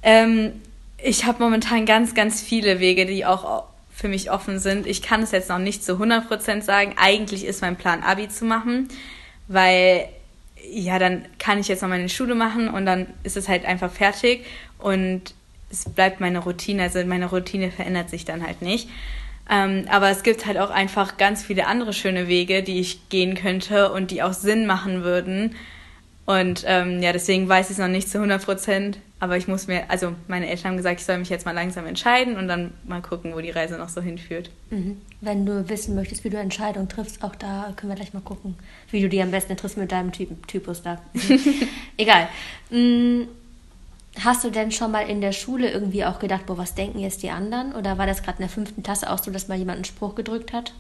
Ähm, 0.04 0.54
ich 0.98 1.26
habe 1.26 1.44
momentan 1.44 1.86
ganz, 1.86 2.14
ganz 2.14 2.42
viele 2.42 2.80
Wege, 2.80 3.06
die 3.06 3.26
auch 3.26 3.66
für 3.94 4.08
mich 4.08 4.32
offen 4.32 4.60
sind. 4.60 4.88
Ich 4.88 5.02
kann 5.02 5.22
es 5.22 5.32
jetzt 5.32 5.50
noch 5.50 5.60
nicht 5.60 5.84
zu 5.84 5.94
100% 5.94 6.62
sagen. 6.62 6.96
Eigentlich 6.98 7.46
ist 7.46 7.62
mein 7.62 7.76
Plan, 7.76 8.04
Abi 8.04 8.28
zu 8.28 8.46
machen, 8.46 8.90
weil 9.48 10.10
ja, 10.72 11.00
dann 11.00 11.26
kann 11.38 11.60
ich 11.60 11.68
jetzt 11.68 11.82
noch 11.82 11.90
meine 11.90 12.10
Schule 12.10 12.36
machen 12.36 12.70
und 12.70 12.86
dann 12.86 13.08
ist 13.24 13.38
es 13.38 13.48
halt 13.48 13.66
einfach 13.66 13.92
fertig 13.92 14.46
und 14.80 15.34
es 15.70 15.86
bleibt 15.86 16.20
meine 16.20 16.40
Routine. 16.40 16.84
Also 16.84 17.04
meine 17.06 17.28
Routine 17.28 17.72
verändert 17.72 18.10
sich 18.10 18.26
dann 18.26 18.46
halt 18.46 18.62
nicht. 18.62 18.90
Ähm, 19.50 19.86
aber 19.90 20.10
es 20.10 20.24
gibt 20.24 20.46
halt 20.46 20.58
auch 20.58 20.72
einfach 20.72 21.18
ganz 21.18 21.44
viele 21.44 21.68
andere 21.68 21.94
schöne 21.94 22.28
Wege, 22.28 22.64
die 22.64 22.80
ich 22.80 23.10
gehen 23.10 23.36
könnte 23.36 23.92
und 23.92 24.12
die 24.12 24.24
auch 24.24 24.34
Sinn 24.34 24.66
machen 24.66 25.04
würden. 25.04 25.56
Und 26.26 26.64
ähm, 26.66 27.02
ja, 27.04 27.14
deswegen 27.14 27.48
weiß 27.48 27.68
ich 27.68 27.74
es 27.74 27.78
noch 27.78 27.88
nicht 27.88 28.10
zu 28.10 28.18
100 28.18 28.44
Prozent. 28.44 29.00
Aber 29.20 29.38
ich 29.38 29.48
muss 29.48 29.68
mir, 29.68 29.90
also 29.90 30.14
meine 30.28 30.48
Eltern 30.50 30.72
haben 30.72 30.78
gesagt, 30.78 31.00
ich 31.00 31.06
soll 31.06 31.18
mich 31.18 31.30
jetzt 31.30 31.46
mal 31.46 31.54
langsam 31.54 31.86
entscheiden 31.86 32.36
und 32.36 32.48
dann 32.48 32.74
mal 32.84 33.02
gucken, 33.02 33.34
wo 33.34 33.40
die 33.40 33.52
Reise 33.52 33.78
noch 33.78 33.90
so 33.90 34.02
hinführt. 34.02 34.50
Mhm. 34.72 35.02
Wenn 35.22 35.46
du 35.46 35.70
wissen 35.70 35.96
möchtest, 35.96 36.24
wie 36.24 36.30
du 36.30 36.38
Entscheidungen 36.38 36.90
triffst, 36.90 37.24
auch 37.24 37.36
da 37.36 37.74
können 37.76 37.92
wir 37.92 37.96
gleich 37.96 38.14
mal 38.14 38.22
gucken, 38.22 38.56
wie 38.92 39.02
du 39.02 39.10
die 39.10 39.22
am 39.22 39.32
besten 39.32 39.56
triffst 39.56 39.78
mit 39.78 39.92
deinem 39.92 40.12
Typ, 40.12 40.48
Typus 40.48 40.82
da. 40.82 41.02
Egal. 41.98 42.28
Mhm. 42.70 43.28
Hast 44.24 44.44
du 44.44 44.50
denn 44.50 44.72
schon 44.72 44.92
mal 44.92 45.10
in 45.10 45.22
der 45.22 45.34
Schule 45.34 45.70
irgendwie 45.70 46.06
auch 46.06 46.20
gedacht, 46.20 46.46
boah, 46.46 46.58
was 46.58 46.74
denken 46.74 47.00
jetzt 47.00 47.22
die 47.22 47.32
anderen? 47.32 47.74
Oder 47.74 47.98
war 47.98 48.08
das 48.08 48.24
gerade 48.24 48.38
in 48.38 48.44
der 48.44 48.50
fünften 48.50 48.82
Klasse 48.82 49.10
auch 49.12 49.22
so, 49.22 49.30
dass 49.30 49.48
mal 49.48 49.58
jemand 49.58 49.78
einen 49.78 49.86
Spruch 49.86 50.16
gedrückt 50.16 50.54
hat? 50.54 50.74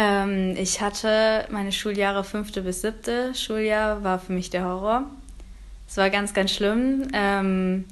Ähm, 0.00 0.56
ich 0.56 0.80
hatte 0.80 1.46
meine 1.50 1.72
Schuljahre 1.72 2.24
fünfte 2.24 2.62
bis 2.62 2.80
siebte 2.80 3.34
Schuljahr, 3.34 4.02
war 4.02 4.18
für 4.18 4.32
mich 4.32 4.48
der 4.48 4.64
Horror. 4.64 5.04
Es 5.86 5.98
war 5.98 6.08
ganz, 6.08 6.32
ganz 6.32 6.52
schlimm. 6.52 7.08
Ähm, 7.12 7.84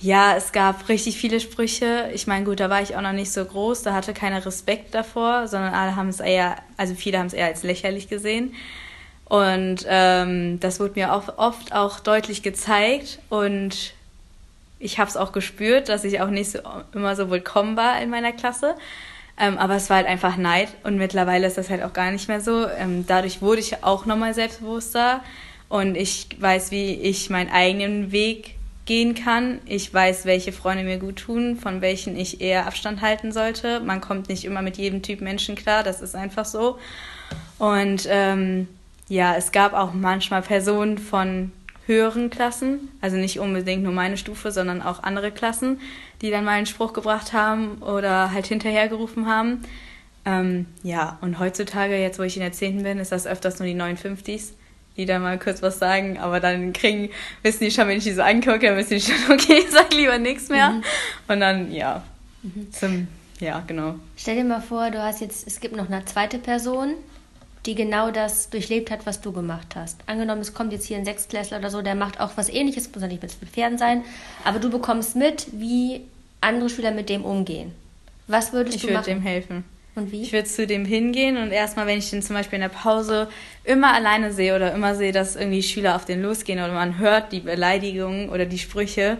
ja, 0.00 0.36
es 0.36 0.52
gab 0.52 0.88
richtig 0.88 1.18
viele 1.18 1.40
Sprüche. 1.40 2.10
Ich 2.14 2.28
meine, 2.28 2.44
gut, 2.44 2.60
da 2.60 2.70
war 2.70 2.80
ich 2.80 2.94
auch 2.94 3.00
noch 3.00 3.12
nicht 3.12 3.32
so 3.32 3.44
groß, 3.44 3.82
da 3.82 3.92
hatte 3.92 4.14
keiner 4.14 4.46
Respekt 4.46 4.94
davor, 4.94 5.48
sondern 5.48 5.74
alle 5.74 5.96
haben 5.96 6.10
es 6.10 6.20
eher, 6.20 6.58
also 6.76 6.94
viele 6.94 7.18
haben 7.18 7.26
es 7.26 7.32
eher 7.32 7.46
als 7.46 7.64
lächerlich 7.64 8.08
gesehen. 8.08 8.54
Und 9.24 9.84
ähm, 9.88 10.60
das 10.60 10.78
wurde 10.78 10.92
mir 10.94 11.12
auch 11.12 11.38
oft 11.38 11.72
auch 11.72 11.98
deutlich 11.98 12.44
gezeigt 12.44 13.18
und 13.30 13.94
ich 14.78 15.00
habe 15.00 15.10
es 15.10 15.16
auch 15.16 15.32
gespürt, 15.32 15.88
dass 15.88 16.04
ich 16.04 16.20
auch 16.20 16.30
nicht 16.30 16.52
so, 16.52 16.60
immer 16.92 17.16
so 17.16 17.30
willkommen 17.30 17.76
war 17.76 18.00
in 18.00 18.10
meiner 18.10 18.30
Klasse. 18.30 18.76
Ähm, 19.38 19.58
aber 19.58 19.76
es 19.76 19.90
war 19.90 19.98
halt 19.98 20.06
einfach 20.06 20.36
Neid 20.36 20.68
und 20.82 20.96
mittlerweile 20.96 21.46
ist 21.46 21.58
das 21.58 21.68
halt 21.68 21.82
auch 21.82 21.92
gar 21.92 22.10
nicht 22.10 22.28
mehr 22.28 22.40
so. 22.40 22.66
Ähm, 22.68 23.04
dadurch 23.06 23.42
wurde 23.42 23.60
ich 23.60 23.84
auch 23.84 24.06
nochmal 24.06 24.32
selbstbewusster 24.32 25.22
und 25.68 25.94
ich 25.96 26.28
weiß, 26.38 26.70
wie 26.70 26.94
ich 26.94 27.28
meinen 27.28 27.50
eigenen 27.50 28.12
Weg 28.12 28.54
gehen 28.86 29.14
kann. 29.14 29.60
Ich 29.66 29.92
weiß, 29.92 30.24
welche 30.24 30.52
Freunde 30.52 30.84
mir 30.84 30.98
gut 30.98 31.16
tun, 31.16 31.56
von 31.56 31.80
welchen 31.80 32.16
ich 32.16 32.40
eher 32.40 32.66
Abstand 32.66 33.02
halten 33.02 33.32
sollte. 33.32 33.80
Man 33.80 34.00
kommt 34.00 34.28
nicht 34.28 34.44
immer 34.44 34.62
mit 34.62 34.78
jedem 34.78 35.02
Typ 35.02 35.20
Menschen 35.20 35.56
klar, 35.56 35.82
das 35.82 36.00
ist 36.00 36.14
einfach 36.14 36.44
so. 36.44 36.78
Und 37.58 38.06
ähm, 38.08 38.68
ja, 39.08 39.34
es 39.36 39.52
gab 39.52 39.74
auch 39.74 39.92
manchmal 39.92 40.42
Personen 40.42 40.98
von 40.98 41.52
höheren 41.86 42.30
Klassen, 42.30 42.88
also 43.00 43.16
nicht 43.16 43.38
unbedingt 43.38 43.82
nur 43.82 43.92
meine 43.92 44.16
Stufe, 44.16 44.50
sondern 44.50 44.82
auch 44.82 45.02
andere 45.02 45.30
Klassen, 45.30 45.80
die 46.20 46.30
dann 46.30 46.44
mal 46.44 46.52
einen 46.52 46.66
Spruch 46.66 46.92
gebracht 46.92 47.32
haben 47.32 47.78
oder 47.78 48.32
halt 48.32 48.46
hinterhergerufen 48.46 49.26
haben. 49.26 49.62
Ähm, 50.24 50.66
ja, 50.82 51.18
und 51.20 51.38
heutzutage, 51.38 51.96
jetzt 51.96 52.18
wo 52.18 52.24
ich 52.24 52.36
in 52.36 52.42
der 52.42 52.52
10. 52.52 52.82
bin, 52.82 52.98
ist 52.98 53.12
das 53.12 53.26
öfters 53.26 53.60
nur 53.60 53.68
die 53.68 53.76
59s, 53.76 54.50
die 54.96 55.06
da 55.06 55.20
mal 55.20 55.38
kurz 55.38 55.62
was 55.62 55.78
sagen, 55.78 56.18
aber 56.18 56.40
dann 56.40 56.72
kriegen, 56.72 57.10
wissen 57.42 57.64
die 57.64 57.70
schon, 57.70 57.86
wenn 57.86 57.98
ich 57.98 58.04
die 58.04 58.12
so 58.12 58.22
angucke, 58.22 58.66
dann 58.66 58.76
wissen 58.76 58.94
die 58.94 59.00
schon, 59.00 59.14
okay, 59.30 59.64
sag 59.70 59.94
lieber 59.94 60.18
nichts 60.18 60.48
mehr. 60.48 60.70
Mhm. 60.70 60.82
Und 61.28 61.40
dann, 61.40 61.70
ja, 61.70 62.02
mhm. 62.42 62.72
zum, 62.72 63.08
ja, 63.38 63.62
genau. 63.64 63.94
Stell 64.16 64.34
dir 64.34 64.44
mal 64.44 64.60
vor, 64.60 64.90
du 64.90 65.00
hast 65.00 65.20
jetzt, 65.20 65.46
es 65.46 65.60
gibt 65.60 65.76
noch 65.76 65.88
eine 65.88 66.04
zweite 66.04 66.38
Person, 66.38 66.94
die 67.66 67.74
genau 67.74 68.10
das 68.10 68.48
durchlebt 68.50 68.90
hat, 68.90 69.06
was 69.06 69.20
du 69.20 69.32
gemacht 69.32 69.74
hast. 69.74 70.00
Angenommen, 70.06 70.40
es 70.40 70.54
kommt 70.54 70.72
jetzt 70.72 70.86
hier 70.86 70.96
ein 70.96 71.04
Sechstklässler 71.04 71.58
oder 71.58 71.70
so, 71.70 71.82
der 71.82 71.94
macht 71.94 72.20
auch 72.20 72.30
was 72.36 72.48
ähnliches, 72.48 72.90
muss 72.92 73.02
ja 73.02 73.08
nicht 73.08 73.22
mit 73.22 73.32
Pferden 73.32 73.78
sein, 73.78 74.04
aber 74.44 74.58
du 74.58 74.70
bekommst 74.70 75.16
mit, 75.16 75.48
wie 75.52 76.02
andere 76.40 76.70
Schüler 76.70 76.92
mit 76.92 77.08
dem 77.08 77.24
umgehen. 77.24 77.72
Was 78.28 78.52
würdest 78.52 78.76
ich 78.76 78.82
du 78.82 78.92
machen? 78.92 79.00
Ich 79.00 79.06
würde 79.06 79.20
dem 79.20 79.22
helfen. 79.22 79.64
Und 79.96 80.12
wie? 80.12 80.22
Ich 80.22 80.32
würde 80.32 80.46
zu 80.46 80.66
dem 80.66 80.84
hingehen 80.84 81.38
und 81.38 81.50
erstmal, 81.50 81.86
wenn 81.86 81.98
ich 81.98 82.10
den 82.10 82.22
zum 82.22 82.36
Beispiel 82.36 82.56
in 82.56 82.62
der 82.62 82.68
Pause 82.68 83.28
immer 83.64 83.94
alleine 83.94 84.32
sehe 84.32 84.54
oder 84.54 84.74
immer 84.74 84.94
sehe, 84.94 85.10
dass 85.10 85.36
irgendwie 85.36 85.62
Schüler 85.62 85.96
auf 85.96 86.04
den 86.04 86.22
losgehen 86.22 86.58
oder 86.58 86.74
man 86.74 86.98
hört 86.98 87.32
die 87.32 87.40
Beleidigungen 87.40 88.28
oder 88.28 88.44
die 88.44 88.58
Sprüche, 88.58 89.16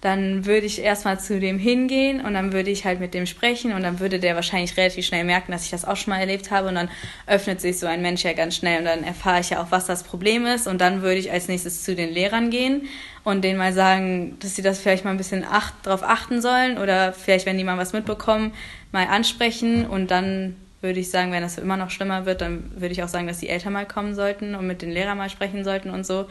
dann 0.00 0.46
würde 0.46 0.66
ich 0.66 0.80
erstmal 0.80 1.18
zu 1.18 1.40
dem 1.40 1.58
hingehen 1.58 2.20
und 2.20 2.34
dann 2.34 2.52
würde 2.52 2.70
ich 2.70 2.84
halt 2.84 3.00
mit 3.00 3.14
dem 3.14 3.26
sprechen 3.26 3.72
und 3.72 3.82
dann 3.82 3.98
würde 3.98 4.20
der 4.20 4.36
wahrscheinlich 4.36 4.76
relativ 4.76 5.04
schnell 5.04 5.24
merken, 5.24 5.50
dass 5.50 5.64
ich 5.64 5.70
das 5.70 5.84
auch 5.84 5.96
schon 5.96 6.12
mal 6.12 6.20
erlebt 6.20 6.50
habe 6.50 6.68
und 6.68 6.76
dann 6.76 6.88
öffnet 7.26 7.60
sich 7.60 7.78
so 7.78 7.86
ein 7.86 8.00
Mensch 8.00 8.22
ja 8.22 8.32
ganz 8.32 8.54
schnell 8.54 8.78
und 8.78 8.84
dann 8.84 9.02
erfahre 9.02 9.40
ich 9.40 9.50
ja 9.50 9.60
auch, 9.60 9.70
was 9.70 9.86
das 9.86 10.04
Problem 10.04 10.46
ist 10.46 10.68
und 10.68 10.80
dann 10.80 11.02
würde 11.02 11.16
ich 11.16 11.32
als 11.32 11.48
nächstes 11.48 11.82
zu 11.82 11.96
den 11.96 12.12
Lehrern 12.12 12.50
gehen 12.50 12.82
und 13.24 13.42
denen 13.42 13.58
mal 13.58 13.72
sagen, 13.72 14.36
dass 14.40 14.54
sie 14.54 14.62
das 14.62 14.78
vielleicht 14.78 15.04
mal 15.04 15.10
ein 15.10 15.16
bisschen 15.16 15.44
acht, 15.44 15.74
drauf 15.82 16.04
achten 16.04 16.40
sollen 16.40 16.78
oder 16.78 17.12
vielleicht, 17.12 17.46
wenn 17.46 17.58
die 17.58 17.64
mal 17.64 17.78
was 17.78 17.92
mitbekommen, 17.92 18.52
mal 18.92 19.06
ansprechen 19.06 19.84
und 19.84 20.12
dann 20.12 20.54
würde 20.80 21.00
ich 21.00 21.10
sagen, 21.10 21.32
wenn 21.32 21.42
das 21.42 21.58
immer 21.58 21.76
noch 21.76 21.90
schlimmer 21.90 22.24
wird, 22.24 22.40
dann 22.40 22.70
würde 22.76 22.92
ich 22.92 23.02
auch 23.02 23.08
sagen, 23.08 23.26
dass 23.26 23.40
die 23.40 23.48
Eltern 23.48 23.72
mal 23.72 23.86
kommen 23.86 24.14
sollten 24.14 24.54
und 24.54 24.66
mit 24.66 24.80
den 24.80 24.92
Lehrern 24.92 25.18
mal 25.18 25.28
sprechen 25.28 25.64
sollten 25.64 25.90
und 25.90 26.06
so 26.06 26.26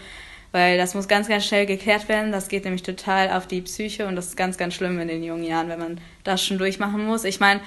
weil 0.51 0.77
das 0.77 0.95
muss 0.95 1.07
ganz, 1.07 1.27
ganz 1.27 1.45
schnell 1.45 1.65
geklärt 1.65 2.09
werden. 2.09 2.31
Das 2.31 2.47
geht 2.47 2.63
nämlich 2.63 2.83
total 2.83 3.31
auf 3.31 3.47
die 3.47 3.61
Psyche 3.61 4.07
und 4.07 4.15
das 4.15 4.27
ist 4.27 4.37
ganz, 4.37 4.57
ganz 4.57 4.73
schlimm 4.73 4.99
in 4.99 5.07
den 5.07 5.23
jungen 5.23 5.43
Jahren, 5.43 5.69
wenn 5.69 5.79
man 5.79 6.01
das 6.23 6.43
schon 6.43 6.57
durchmachen 6.57 7.05
muss. 7.05 7.23
Ich 7.23 7.39
meine, 7.39 7.61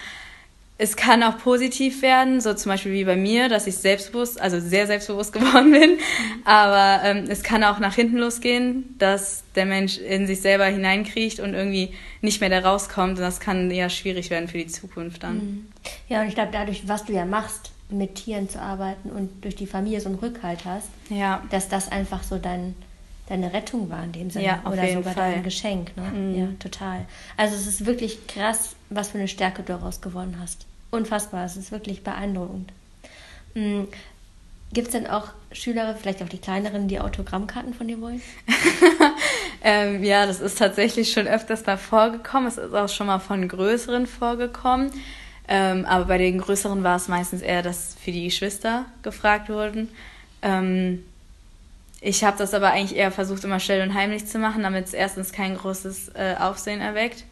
es 0.83 0.97
kann 0.97 1.23
auch 1.23 1.37
positiv 1.37 2.01
werden, 2.01 2.41
so 2.41 2.55
zum 2.55 2.71
Beispiel 2.71 2.93
wie 2.93 3.05
bei 3.05 3.15
mir, 3.15 3.51
dass 3.51 3.67
ich 3.67 3.77
selbstbewusst, 3.77 4.41
also 4.41 4.59
sehr 4.61 4.87
selbstbewusst 4.87 5.31
geworden 5.35 5.73
bin. 5.73 5.99
Aber 6.47 7.05
ähm, 7.05 7.27
es 7.29 7.43
kann 7.43 7.63
auch 7.65 7.81
nach 7.81 7.95
hinten 7.95 8.17
losgehen, 8.17 8.95
dass 8.99 9.45
der 9.55 9.67
Mensch 9.67 9.99
in 9.99 10.27
sich 10.27 10.41
selber 10.41 10.65
hineinkriecht 10.65 11.39
und 11.39 11.53
irgendwie 11.53 11.93
nicht 12.23 12.41
mehr 12.41 12.49
da 12.49 12.61
rauskommt. 12.61 13.19
Und 13.19 13.21
das 13.21 13.41
kann 13.41 13.71
eher 13.71 13.91
schwierig 13.91 14.31
werden 14.31 14.49
für 14.49 14.57
die 14.57 14.69
Zukunft 14.69 15.23
dann. 15.23 15.35
Mhm. 15.35 15.69
Ja, 16.09 16.23
und 16.23 16.29
ich 16.29 16.35
glaube, 16.35 16.51
dadurch, 16.51 16.89
was 16.89 17.05
du 17.05 17.13
ja 17.13 17.27
machst, 17.27 17.73
mit 17.93 18.17
Tieren 18.17 18.49
zu 18.49 18.61
arbeiten 18.61 19.11
und 19.11 19.45
durch 19.45 19.57
die 19.57 19.67
Familie 19.67 20.01
so 20.01 20.09
einen 20.09 20.19
Rückhalt 20.19 20.65
hast, 20.65 20.89
ja. 21.09 21.43
dass 21.51 21.69
das 21.69 21.91
einfach 21.91 22.23
so 22.23 22.39
dein, 22.39 22.75
deine 23.29 23.53
Rettung 23.53 23.91
war 23.91 24.05
in 24.05 24.13
dem 24.13 24.31
Sinne. 24.31 24.45
Ja, 24.45 24.63
oder 24.65 24.87
sogar 24.89 25.15
Fall. 25.15 25.33
dein 25.33 25.43
Geschenk. 25.43 25.97
Ne? 25.97 26.03
Mhm. 26.03 26.39
Ja, 26.39 26.47
total. 26.59 27.07
Also 27.37 27.55
es 27.55 27.67
ist 27.67 27.87
wirklich 27.87 28.27
krass, 28.27 28.77
was 28.89 29.09
für 29.09 29.19
eine 29.19 29.29
Stärke 29.29 29.63
du 29.63 29.73
daraus 29.73 30.01
gewonnen 30.01 30.37
hast. 30.41 30.67
Unfassbar, 30.91 31.45
es 31.45 31.57
ist 31.57 31.73
wirklich 31.73 32.03
beeindruckend. 32.03 32.73
Mhm. 33.55 33.89
Gibt 34.73 34.89
es 34.89 34.93
denn 34.93 35.09
auch 35.09 35.29
Schüler, 35.51 35.97
vielleicht 36.01 36.23
auch 36.23 36.29
die 36.29 36.39
kleineren, 36.39 36.87
die 36.87 37.01
Autogrammkarten 37.01 37.75
von 37.75 37.89
dir 37.89 38.01
wollen? 38.01 38.23
ähm, 39.65 40.05
ja, 40.05 40.27
das 40.27 40.41
ist 40.41 40.59
tatsächlich 40.59 41.13
schon 41.13 41.27
öfters 41.27 41.67
mal 41.67 41.77
vorgekommen. 41.77 42.47
Es 42.47 42.57
ist 42.57 42.73
auch 42.73 42.89
schon 42.89 43.09
mal 43.09 43.19
von 43.19 43.49
größeren 43.49 44.07
vorgekommen. 44.07 44.93
Ähm, 45.53 45.85
aber 45.85 46.05
bei 46.05 46.19
den 46.19 46.39
größeren 46.39 46.85
war 46.85 46.97
es 46.97 47.09
meistens 47.09 47.43
eher, 47.43 47.63
dass 47.63 47.97
für 48.03 48.13
die 48.13 48.25
Geschwister 48.25 48.87
gefragt 49.03 49.49
wurden. 49.49 49.89
Ähm, 50.43 51.05
ich 52.01 52.23
habe 52.23 52.39
das 52.39 52.55
aber 52.55 52.71
eigentlich 52.71 52.97
eher 52.97 53.11
versucht, 53.11 53.43
immer 53.43 53.59
still 53.59 53.83
und 53.83 53.93
heimlich 53.93 54.27
zu 54.27 54.39
machen, 54.39 54.63
damit 54.63 54.87
es 54.87 54.95
erstens 54.95 55.33
kein 55.33 55.57
großes 55.57 56.11
äh, 56.15 56.37
Aufsehen 56.39 56.81
erweckt 56.81 57.25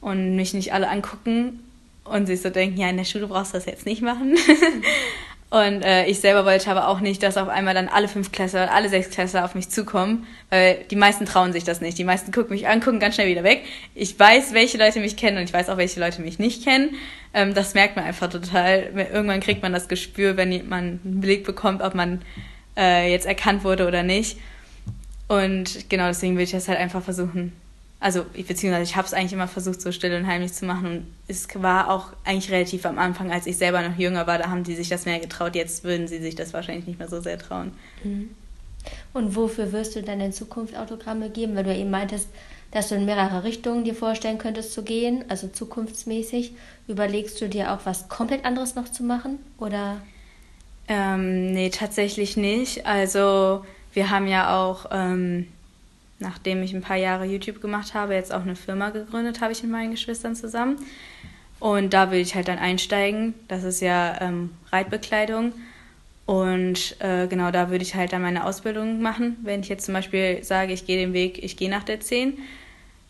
und 0.00 0.36
mich 0.36 0.54
nicht 0.54 0.72
alle 0.72 0.88
angucken 0.88 1.58
und 2.04 2.26
sich 2.26 2.40
so 2.40 2.50
denken, 2.50 2.78
ja, 2.78 2.88
in 2.88 2.96
der 2.96 3.04
Schule 3.04 3.26
brauchst 3.26 3.52
du 3.52 3.58
das 3.58 3.66
jetzt 3.66 3.84
nicht 3.84 4.00
machen. 4.00 4.36
Und 5.54 5.82
äh, 5.82 6.06
ich 6.06 6.18
selber 6.18 6.44
wollte 6.44 6.68
aber 6.68 6.88
auch 6.88 6.98
nicht, 6.98 7.22
dass 7.22 7.36
auf 7.36 7.48
einmal 7.48 7.74
dann 7.74 7.86
alle 7.86 8.08
fünf 8.08 8.32
Klässler, 8.32 8.72
alle 8.72 8.88
sechs 8.88 9.10
Klässler 9.10 9.44
auf 9.44 9.54
mich 9.54 9.68
zukommen, 9.68 10.26
weil 10.50 10.78
die 10.90 10.96
meisten 10.96 11.26
trauen 11.26 11.52
sich 11.52 11.62
das 11.62 11.80
nicht. 11.80 11.96
Die 11.96 12.02
meisten 12.02 12.32
gucken 12.32 12.50
mich 12.56 12.66
an, 12.66 12.80
gucken 12.80 12.98
ganz 12.98 13.14
schnell 13.14 13.28
wieder 13.28 13.44
weg. 13.44 13.62
Ich 13.94 14.18
weiß, 14.18 14.52
welche 14.52 14.78
Leute 14.78 14.98
mich 14.98 15.16
kennen 15.16 15.36
und 15.36 15.44
ich 15.44 15.52
weiß 15.52 15.68
auch, 15.68 15.76
welche 15.76 16.00
Leute 16.00 16.22
mich 16.22 16.40
nicht 16.40 16.64
kennen. 16.64 16.96
Ähm, 17.32 17.54
das 17.54 17.74
merkt 17.74 17.94
man 17.94 18.04
einfach 18.04 18.28
total. 18.30 18.90
Irgendwann 19.12 19.38
kriegt 19.38 19.62
man 19.62 19.72
das 19.72 19.86
Gespür, 19.86 20.36
wenn 20.36 20.68
man 20.68 20.98
einen 21.04 21.20
Blick 21.20 21.44
bekommt, 21.44 21.82
ob 21.82 21.94
man 21.94 22.22
äh, 22.76 23.08
jetzt 23.12 23.26
erkannt 23.26 23.62
wurde 23.62 23.86
oder 23.86 24.02
nicht. 24.02 24.38
Und 25.28 25.88
genau 25.88 26.08
deswegen 26.08 26.36
will 26.36 26.42
ich 26.42 26.50
das 26.50 26.66
halt 26.66 26.80
einfach 26.80 27.04
versuchen, 27.04 27.52
also 28.00 28.24
beziehungsweise 28.24 28.82
ich 28.82 28.96
habe 28.96 29.06
es 29.06 29.14
eigentlich 29.14 29.32
immer 29.32 29.48
versucht, 29.48 29.80
so 29.80 29.90
still 29.90 30.14
und 30.14 30.26
heimlich 30.26 30.52
zu 30.52 30.66
machen. 30.66 30.86
Und 30.86 31.06
es 31.26 31.48
war 31.54 31.90
auch 31.90 32.12
eigentlich 32.24 32.50
relativ 32.50 32.84
am 32.84 32.98
Anfang, 32.98 33.30
als 33.32 33.46
ich 33.46 33.56
selber 33.56 33.86
noch 33.86 33.96
jünger 33.96 34.26
war, 34.26 34.38
da 34.38 34.50
haben 34.50 34.64
die 34.64 34.74
sich 34.74 34.88
das 34.88 35.06
mehr 35.06 35.20
getraut. 35.20 35.54
Jetzt 35.54 35.84
würden 35.84 36.06
sie 36.06 36.18
sich 36.18 36.34
das 36.34 36.52
wahrscheinlich 36.52 36.86
nicht 36.86 36.98
mehr 36.98 37.08
so 37.08 37.20
sehr 37.20 37.38
trauen. 37.38 37.72
Mhm. 38.02 38.30
Und 39.14 39.36
wofür 39.36 39.72
wirst 39.72 39.96
du 39.96 40.02
dann 40.02 40.20
in 40.20 40.32
Zukunft 40.32 40.76
Autogramme 40.76 41.30
geben? 41.30 41.56
Weil 41.56 41.64
du 41.64 41.74
eben 41.74 41.90
meintest, 41.90 42.28
dass 42.72 42.88
du 42.88 42.96
in 42.96 43.06
mehrere 43.06 43.44
Richtungen 43.44 43.84
dir 43.84 43.94
vorstellen 43.94 44.36
könntest 44.36 44.72
zu 44.72 44.82
gehen, 44.82 45.24
also 45.28 45.48
zukunftsmäßig. 45.48 46.52
Überlegst 46.88 47.40
du 47.40 47.48
dir 47.48 47.72
auch 47.72 47.80
was 47.84 48.08
komplett 48.08 48.44
anderes 48.44 48.74
noch 48.74 48.90
zu 48.90 49.02
machen? 49.02 49.38
Oder? 49.58 50.02
Ähm, 50.88 51.52
nee, 51.52 51.70
tatsächlich 51.70 52.36
nicht. 52.36 52.84
Also 52.84 53.64
wir 53.94 54.10
haben 54.10 54.26
ja 54.26 54.60
auch. 54.60 54.86
Ähm, 54.90 55.46
nachdem 56.18 56.62
ich 56.62 56.74
ein 56.74 56.82
paar 56.82 56.96
Jahre 56.96 57.24
YouTube 57.24 57.60
gemacht 57.60 57.94
habe, 57.94 58.14
jetzt 58.14 58.32
auch 58.32 58.42
eine 58.42 58.56
Firma 58.56 58.90
gegründet 58.90 59.40
habe 59.40 59.52
ich 59.52 59.62
mit 59.62 59.72
meinen 59.72 59.90
Geschwistern 59.90 60.34
zusammen. 60.34 60.76
Und 61.60 61.94
da 61.94 62.10
will 62.10 62.20
ich 62.20 62.34
halt 62.34 62.48
dann 62.48 62.58
einsteigen. 62.58 63.34
Das 63.48 63.64
ist 63.64 63.80
ja 63.80 64.20
ähm, 64.20 64.50
Reitbekleidung. 64.70 65.52
Und 66.26 66.96
äh, 67.00 67.26
genau 67.26 67.50
da 67.50 67.70
würde 67.70 67.84
ich 67.84 67.94
halt 67.94 68.12
dann 68.12 68.22
meine 68.22 68.44
Ausbildung 68.44 69.02
machen. 69.02 69.36
Wenn 69.42 69.60
ich 69.60 69.68
jetzt 69.68 69.84
zum 69.84 69.94
Beispiel 69.94 70.42
sage, 70.42 70.72
ich 70.72 70.86
gehe 70.86 70.98
den 70.98 71.12
Weg, 71.12 71.42
ich 71.42 71.56
gehe 71.56 71.70
nach 71.70 71.84
der 71.84 72.00
10, 72.00 72.38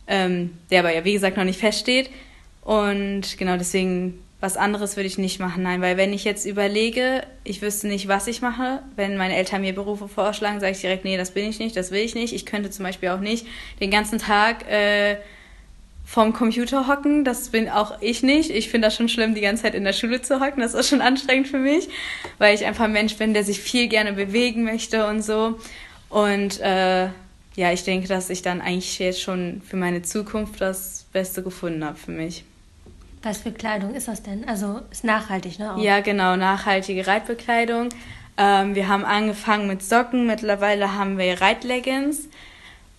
ähm, 0.07 0.51
der 0.71 0.81
aber 0.81 0.95
ja 0.95 1.05
wie 1.05 1.13
gesagt 1.13 1.37
noch 1.37 1.45
nicht 1.45 1.61
feststeht. 1.61 2.11
Und 2.63 3.39
genau 3.39 3.57
deswegen 3.57 4.24
was 4.45 4.59
anderes 4.59 4.97
würde 4.97 5.07
ich 5.07 5.17
nicht 5.17 5.41
machen, 5.41 5.63
nein, 5.63 5.81
weil 5.81 5.97
wenn 5.97 6.13
ich 6.13 6.23
jetzt 6.25 6.45
überlege, 6.45 7.23
ich 7.45 7.63
wüsste 7.63 7.89
nicht, 7.89 8.09
was 8.09 8.27
ich 8.27 8.43
mache, 8.43 8.83
wenn 8.95 9.17
meine 9.17 9.35
Eltern 9.35 9.63
mir 9.63 9.75
Berufe 9.75 10.07
vorschlagen, 10.07 10.61
sage 10.61 10.73
ich 10.73 10.83
direkt, 10.83 11.03
nee, 11.07 11.17
das 11.17 11.31
bin 11.31 11.49
ich 11.49 11.59
nicht, 11.59 11.75
das 11.75 11.91
will 11.93 12.03
ich 12.03 12.15
nicht. 12.15 12.35
Ich 12.35 12.45
könnte 12.45 12.69
zum 12.69 12.85
Beispiel 12.85 13.09
auch 13.09 13.21
nicht 13.21 13.47
den 13.81 13.91
ganzen 13.91 14.19
Tag 14.19 14.71
äh, 14.71 15.17
vorm 16.05 16.35
Computer 16.35 16.87
hocken, 16.89 17.25
das 17.25 17.49
bin 17.49 17.71
auch 17.71 18.03
ich 18.03 18.23
nicht. 18.23 18.51
Ich 18.51 18.69
finde 18.69 18.89
das 18.89 18.97
schon 18.97 19.09
schlimm, 19.09 19.35
die 19.35 19.41
ganze 19.41 19.63
Zeit 19.63 19.75
in 19.75 19.83
der 19.83 19.95
Schule 19.95 20.21
zu 20.21 20.41
hocken, 20.41 20.61
das 20.61 20.75
ist 20.75 20.91
schon 20.91 21.01
anstrengend 21.01 21.49
für 21.49 21.59
mich, 21.59 21.89
weil 22.37 22.55
ich 22.55 22.67
einfach 22.67 22.85
ein 22.85 22.93
Mensch 22.93 23.17
bin, 23.17 23.33
der 23.33 23.45
sich 23.45 23.61
viel 23.61 23.89
gerne 23.89 24.13
bewegen 24.13 24.63
möchte 24.63 25.07
und 25.07 25.23
so. 25.23 25.59
Und 26.11 26.61
äh, 26.61 27.05
ja, 27.57 27.73
ich 27.73 27.85
denke, 27.85 28.09
dass 28.09 28.29
ich 28.29 28.43
dann 28.43 28.61
eigentlich 28.61 28.99
jetzt 28.99 29.23
schon 29.23 29.63
für 29.67 29.79
meine 29.79 30.03
Zukunft 30.03 30.61
das 30.61 31.07
Beste 31.15 31.43
gefunden 31.43 31.83
habe 31.83 31.97
für 31.97 32.11
mich. 32.11 32.45
Was 33.25 33.39
für 33.39 33.53
Kleidung 33.53 33.95
ist 33.95 34.07
das 34.07 34.23
denn? 34.23 34.47
Also 34.47 34.83
ist 34.91 35.03
nachhaltig, 35.03 35.59
ne? 35.59 35.75
Auch. 35.75 35.79
Ja, 35.79 36.01
genau, 36.01 36.37
nachhaltige 36.37 37.07
Reitbekleidung. 37.07 37.89
Ähm, 38.37 38.75
wir 38.75 38.89
haben 38.89 39.05
angefangen 39.05 39.67
mit 39.67 39.83
Socken, 39.83 40.27
mittlerweile 40.27 40.95
haben 40.95 41.17
wir 41.17 41.41
Reitleggings 41.41 42.29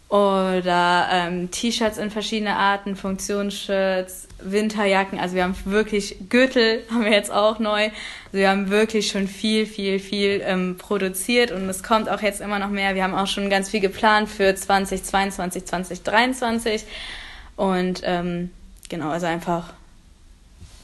oder 0.10 1.08
ähm, 1.12 1.52
T-Shirts 1.52 1.98
in 1.98 2.10
verschiedene 2.10 2.56
Arten, 2.56 2.96
Funktionsshirts, 2.96 4.28
Winterjacken. 4.40 5.20
Also 5.20 5.36
wir 5.36 5.44
haben 5.44 5.56
wirklich 5.66 6.16
Gürtel 6.30 6.84
haben 6.90 7.04
wir 7.04 7.12
jetzt 7.12 7.32
auch 7.32 7.60
neu. 7.60 7.84
Also 7.84 7.94
wir 8.32 8.50
haben 8.50 8.70
wirklich 8.70 9.10
schon 9.10 9.28
viel, 9.28 9.66
viel, 9.66 10.00
viel 10.00 10.42
ähm, 10.44 10.78
produziert 10.78 11.52
und 11.52 11.70
es 11.70 11.84
kommt 11.84 12.10
auch 12.10 12.22
jetzt 12.22 12.42
immer 12.42 12.58
noch 12.58 12.70
mehr. 12.70 12.96
Wir 12.96 13.04
haben 13.04 13.14
auch 13.14 13.28
schon 13.28 13.50
ganz 13.50 13.70
viel 13.70 13.82
geplant 13.82 14.30
für 14.30 14.56
2022, 14.56 15.66
2023 15.66 16.86
und 17.58 18.02
ähm, 18.04 18.52
genau, 18.90 19.10
also 19.10 19.28
einfach 19.28 19.74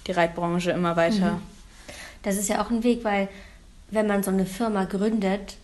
die 0.08 0.12
Reitbranche 0.12 0.72
immer 0.72 0.96
weiter. 0.96 1.34
Mhm. 1.34 1.42
Das 2.24 2.38
ist 2.38 2.50
ja 2.50 2.64
auch 2.64 2.70
ein 2.70 2.84
Weg, 2.84 3.04
weil 3.04 3.30
wenn 3.90 4.08
man 4.08 4.24
so 4.24 4.32
eine 4.32 4.46
Firma 4.46 4.86
gründet, 4.86 5.58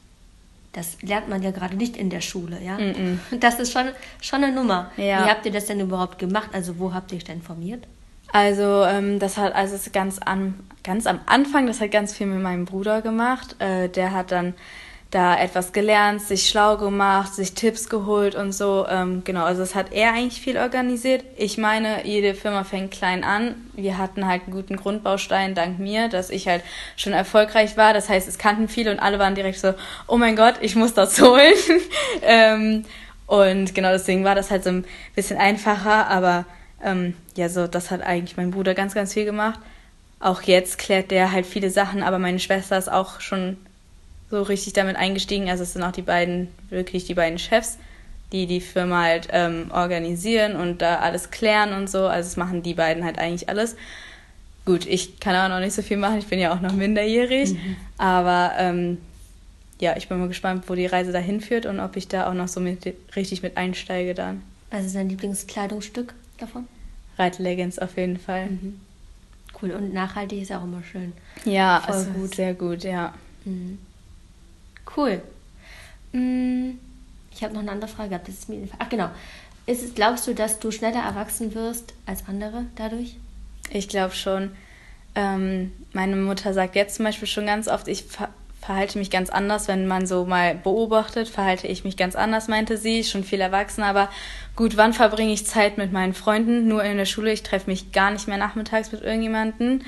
das 0.73 1.01
lernt 1.01 1.29
man 1.29 1.41
ja 1.41 1.51
gerade 1.51 1.75
nicht 1.75 1.97
in 1.97 2.09
der 2.09 2.21
Schule, 2.21 2.59
ja. 2.63 2.77
Mm 2.77 2.91
-mm. 2.91 3.17
Das 3.39 3.59
ist 3.59 3.71
schon, 3.71 3.87
schon 4.21 4.43
eine 4.43 4.53
Nummer. 4.53 4.91
Ja. 4.97 5.25
Wie 5.25 5.29
habt 5.29 5.45
ihr 5.45 5.51
das 5.51 5.65
denn 5.65 5.79
überhaupt 5.79 6.19
gemacht? 6.19 6.49
Also 6.53 6.77
wo 6.77 6.93
habt 6.93 7.11
ihr 7.11 7.17
euch 7.17 7.23
denn 7.23 7.37
informiert? 7.37 7.87
Also 8.31 8.83
ähm, 8.83 9.19
das 9.19 9.37
hat 9.37 9.55
also 9.55 9.77
ganz 9.91 10.19
an, 10.19 10.55
ganz 10.83 11.07
am 11.07 11.19
Anfang, 11.25 11.65
das 11.65 11.79
hat 11.79 11.91
ganz 11.91 12.13
viel 12.13 12.27
mit 12.27 12.41
meinem 12.41 12.65
Bruder 12.65 13.01
gemacht. 13.01 13.55
Äh, 13.59 13.89
der 13.89 14.11
hat 14.11 14.31
dann 14.31 14.53
da 15.11 15.39
etwas 15.39 15.71
gelernt, 15.71 16.21
sich 16.21 16.49
schlau 16.49 16.75
gemacht, 16.75 17.33
sich 17.33 17.53
Tipps 17.53 17.87
geholt 17.87 18.35
und 18.35 18.51
so. 18.51 18.85
Ähm, 18.89 19.21
genau, 19.23 19.45
also 19.45 19.61
das 19.61 19.73
hat 19.73 19.93
er 19.93 20.11
eigentlich 20.13 20.41
viel 20.41 20.57
organisiert. 20.57 21.23
Ich 21.37 21.57
meine, 21.57 22.05
jede 22.05 22.33
Firma 22.33 22.65
fängt 22.65 22.91
klein 22.91 23.23
an. 23.23 23.55
Wir 23.73 23.97
hatten 23.97 24.27
halt 24.27 24.43
einen 24.43 24.53
guten 24.53 24.75
Grundbaustein 24.75 25.55
dank 25.55 25.79
mir, 25.79 26.09
dass 26.09 26.29
ich 26.29 26.47
halt 26.47 26.61
schon 26.97 27.13
erfolgreich 27.13 27.77
war. 27.77 27.93
Das 27.93 28.09
heißt, 28.09 28.27
es 28.27 28.37
kannten 28.37 28.67
viele 28.67 28.91
und 28.91 28.99
alle 28.99 29.17
waren 29.17 29.35
direkt 29.35 29.59
so, 29.59 29.73
oh 30.07 30.17
mein 30.17 30.35
Gott, 30.35 30.55
ich 30.59 30.75
muss 30.75 30.93
das 30.93 31.21
holen. 31.21 31.53
ähm, 32.21 32.83
und 33.27 33.73
genau 33.73 33.91
deswegen 33.91 34.25
war 34.25 34.35
das 34.35 34.51
halt 34.51 34.65
so 34.65 34.71
ein 34.71 34.85
bisschen 35.15 35.37
einfacher, 35.37 36.07
aber 36.07 36.45
ähm, 36.83 37.13
ja, 37.35 37.47
so, 37.47 37.67
das 37.67 37.91
hat 37.91 38.01
eigentlich 38.01 38.35
mein 38.35 38.51
Bruder 38.51 38.73
ganz, 38.73 38.93
ganz 38.93 39.13
viel 39.13 39.25
gemacht. 39.25 39.59
Auch 40.19 40.41
jetzt 40.41 40.77
klärt 40.77 41.11
der 41.11 41.31
halt 41.31 41.45
viele 41.45 41.69
Sachen, 41.69 42.03
aber 42.03 42.19
meine 42.19 42.39
Schwester 42.39 42.77
ist 42.77 42.91
auch 42.91 43.21
schon 43.21 43.57
so 44.29 44.41
richtig 44.41 44.73
damit 44.73 44.95
eingestiegen. 44.95 45.49
Also 45.49 45.63
es 45.63 45.73
sind 45.73 45.83
auch 45.83 45.91
die 45.91 46.01
beiden, 46.01 46.49
wirklich 46.69 47.05
die 47.05 47.13
beiden 47.13 47.39
Chefs, 47.39 47.77
die 48.31 48.45
die 48.45 48.61
Firma 48.61 49.03
halt 49.03 49.29
ähm, 49.31 49.71
organisieren 49.71 50.55
und 50.55 50.81
da 50.81 50.99
alles 50.99 51.31
klären 51.31 51.73
und 51.73 51.89
so. 51.89 52.07
Also 52.07 52.27
es 52.27 52.37
machen 52.37 52.63
die 52.63 52.73
beiden 52.73 53.03
halt 53.03 53.19
eigentlich 53.19 53.49
alles. 53.49 53.75
Gut, 54.65 54.85
ich 54.85 55.19
kann 55.21 55.35
auch 55.35 55.49
noch 55.49 55.63
nicht 55.63 55.73
so 55.73 55.81
viel 55.81 55.95
machen, 55.95 56.19
ich 56.19 56.27
bin 56.27 56.39
ja 56.39 56.53
auch 56.53 56.59
noch 56.59 56.73
minderjährig, 56.73 57.53
mhm. 57.53 57.77
aber 57.97 58.51
ähm, 58.57 58.97
ja, 59.79 59.95
ich 59.95 60.09
bin 60.09 60.19
mal 60.19 60.27
gespannt, 60.27 60.65
wo 60.67 60.75
die 60.75 60.87
Reise 60.87 61.13
dahin 61.13 61.39
führt 61.39 61.65
und 61.65 61.79
ob 61.79 61.95
ich 61.95 62.09
da 62.09 62.29
auch 62.29 62.33
noch 62.33 62.49
so 62.49 62.59
mit, 62.59 62.93
richtig 63.15 63.43
mit 63.43 63.55
einsteige 63.55 64.13
dann. 64.13 64.41
Was 64.69 64.85
ist 64.85 64.95
dein 64.95 65.07
Lieblingskleidungsstück 65.07 66.13
davon? 66.37 66.67
Reitleggings 67.17 67.79
auf 67.79 67.95
jeden 67.95 68.19
Fall. 68.19 68.47
Mhm. 68.47 68.81
Cool, 69.61 69.71
und 69.71 69.93
nachhaltig 69.93 70.41
ist 70.41 70.51
auch 70.51 70.63
immer 70.65 70.83
schön. 70.83 71.13
Ja, 71.45 71.81
Voll 71.85 71.95
also 71.95 72.09
gut. 72.11 72.35
sehr 72.35 72.53
gut, 72.53 72.83
ja. 72.83 73.13
Mhm. 73.45 73.79
Cool. 74.95 75.21
Mm, 76.13 76.71
ich 77.31 77.43
habe 77.43 77.53
noch 77.53 77.61
eine 77.61 77.71
andere 77.71 77.89
Frage 77.89 78.09
gehabt. 78.09 78.27
Das 78.27 78.35
ist 78.35 78.49
mir 78.49 78.67
Ach 78.79 78.89
genau. 78.89 79.09
Ist 79.65 79.83
es, 79.83 79.93
glaubst 79.93 80.25
du, 80.27 80.33
dass 80.33 80.59
du 80.59 80.71
schneller 80.71 81.03
erwachsen 81.03 81.53
wirst 81.53 81.93
als 82.05 82.27
andere 82.27 82.65
dadurch? 82.75 83.17
Ich 83.69 83.89
glaube 83.89 84.15
schon. 84.15 84.51
Ähm, 85.13 85.73
meine 85.93 86.15
Mutter 86.15 86.53
sagt 86.53 86.75
jetzt 86.75 86.95
zum 86.95 87.05
Beispiel 87.05 87.27
schon 87.27 87.47
ganz 87.47 87.67
oft, 87.67 87.87
ich 87.87 88.03
ver 88.03 88.29
verhalte 88.59 88.97
mich 88.97 89.09
ganz 89.09 89.29
anders, 89.29 89.69
wenn 89.69 89.87
man 89.87 90.05
so 90.07 90.25
mal 90.25 90.55
beobachtet, 90.55 91.29
verhalte 91.29 91.67
ich 91.67 91.85
mich 91.85 91.95
ganz 91.95 92.17
anders, 92.17 92.49
meinte 92.49 92.75
sie, 92.75 93.05
schon 93.05 93.23
viel 93.23 93.39
erwachsen, 93.39 93.81
aber 93.81 94.09
gut, 94.57 94.75
wann 94.75 94.91
verbringe 94.91 95.31
ich 95.31 95.45
Zeit 95.45 95.77
mit 95.77 95.93
meinen 95.93 96.13
Freunden? 96.13 96.67
Nur 96.67 96.83
in 96.83 96.97
der 96.97 97.05
Schule, 97.05 97.31
ich 97.31 97.43
treffe 97.43 97.69
mich 97.69 97.93
gar 97.93 98.11
nicht 98.11 98.27
mehr 98.27 98.37
nachmittags 98.37 98.91
mit 98.91 99.03
irgendjemandem. 99.03 99.83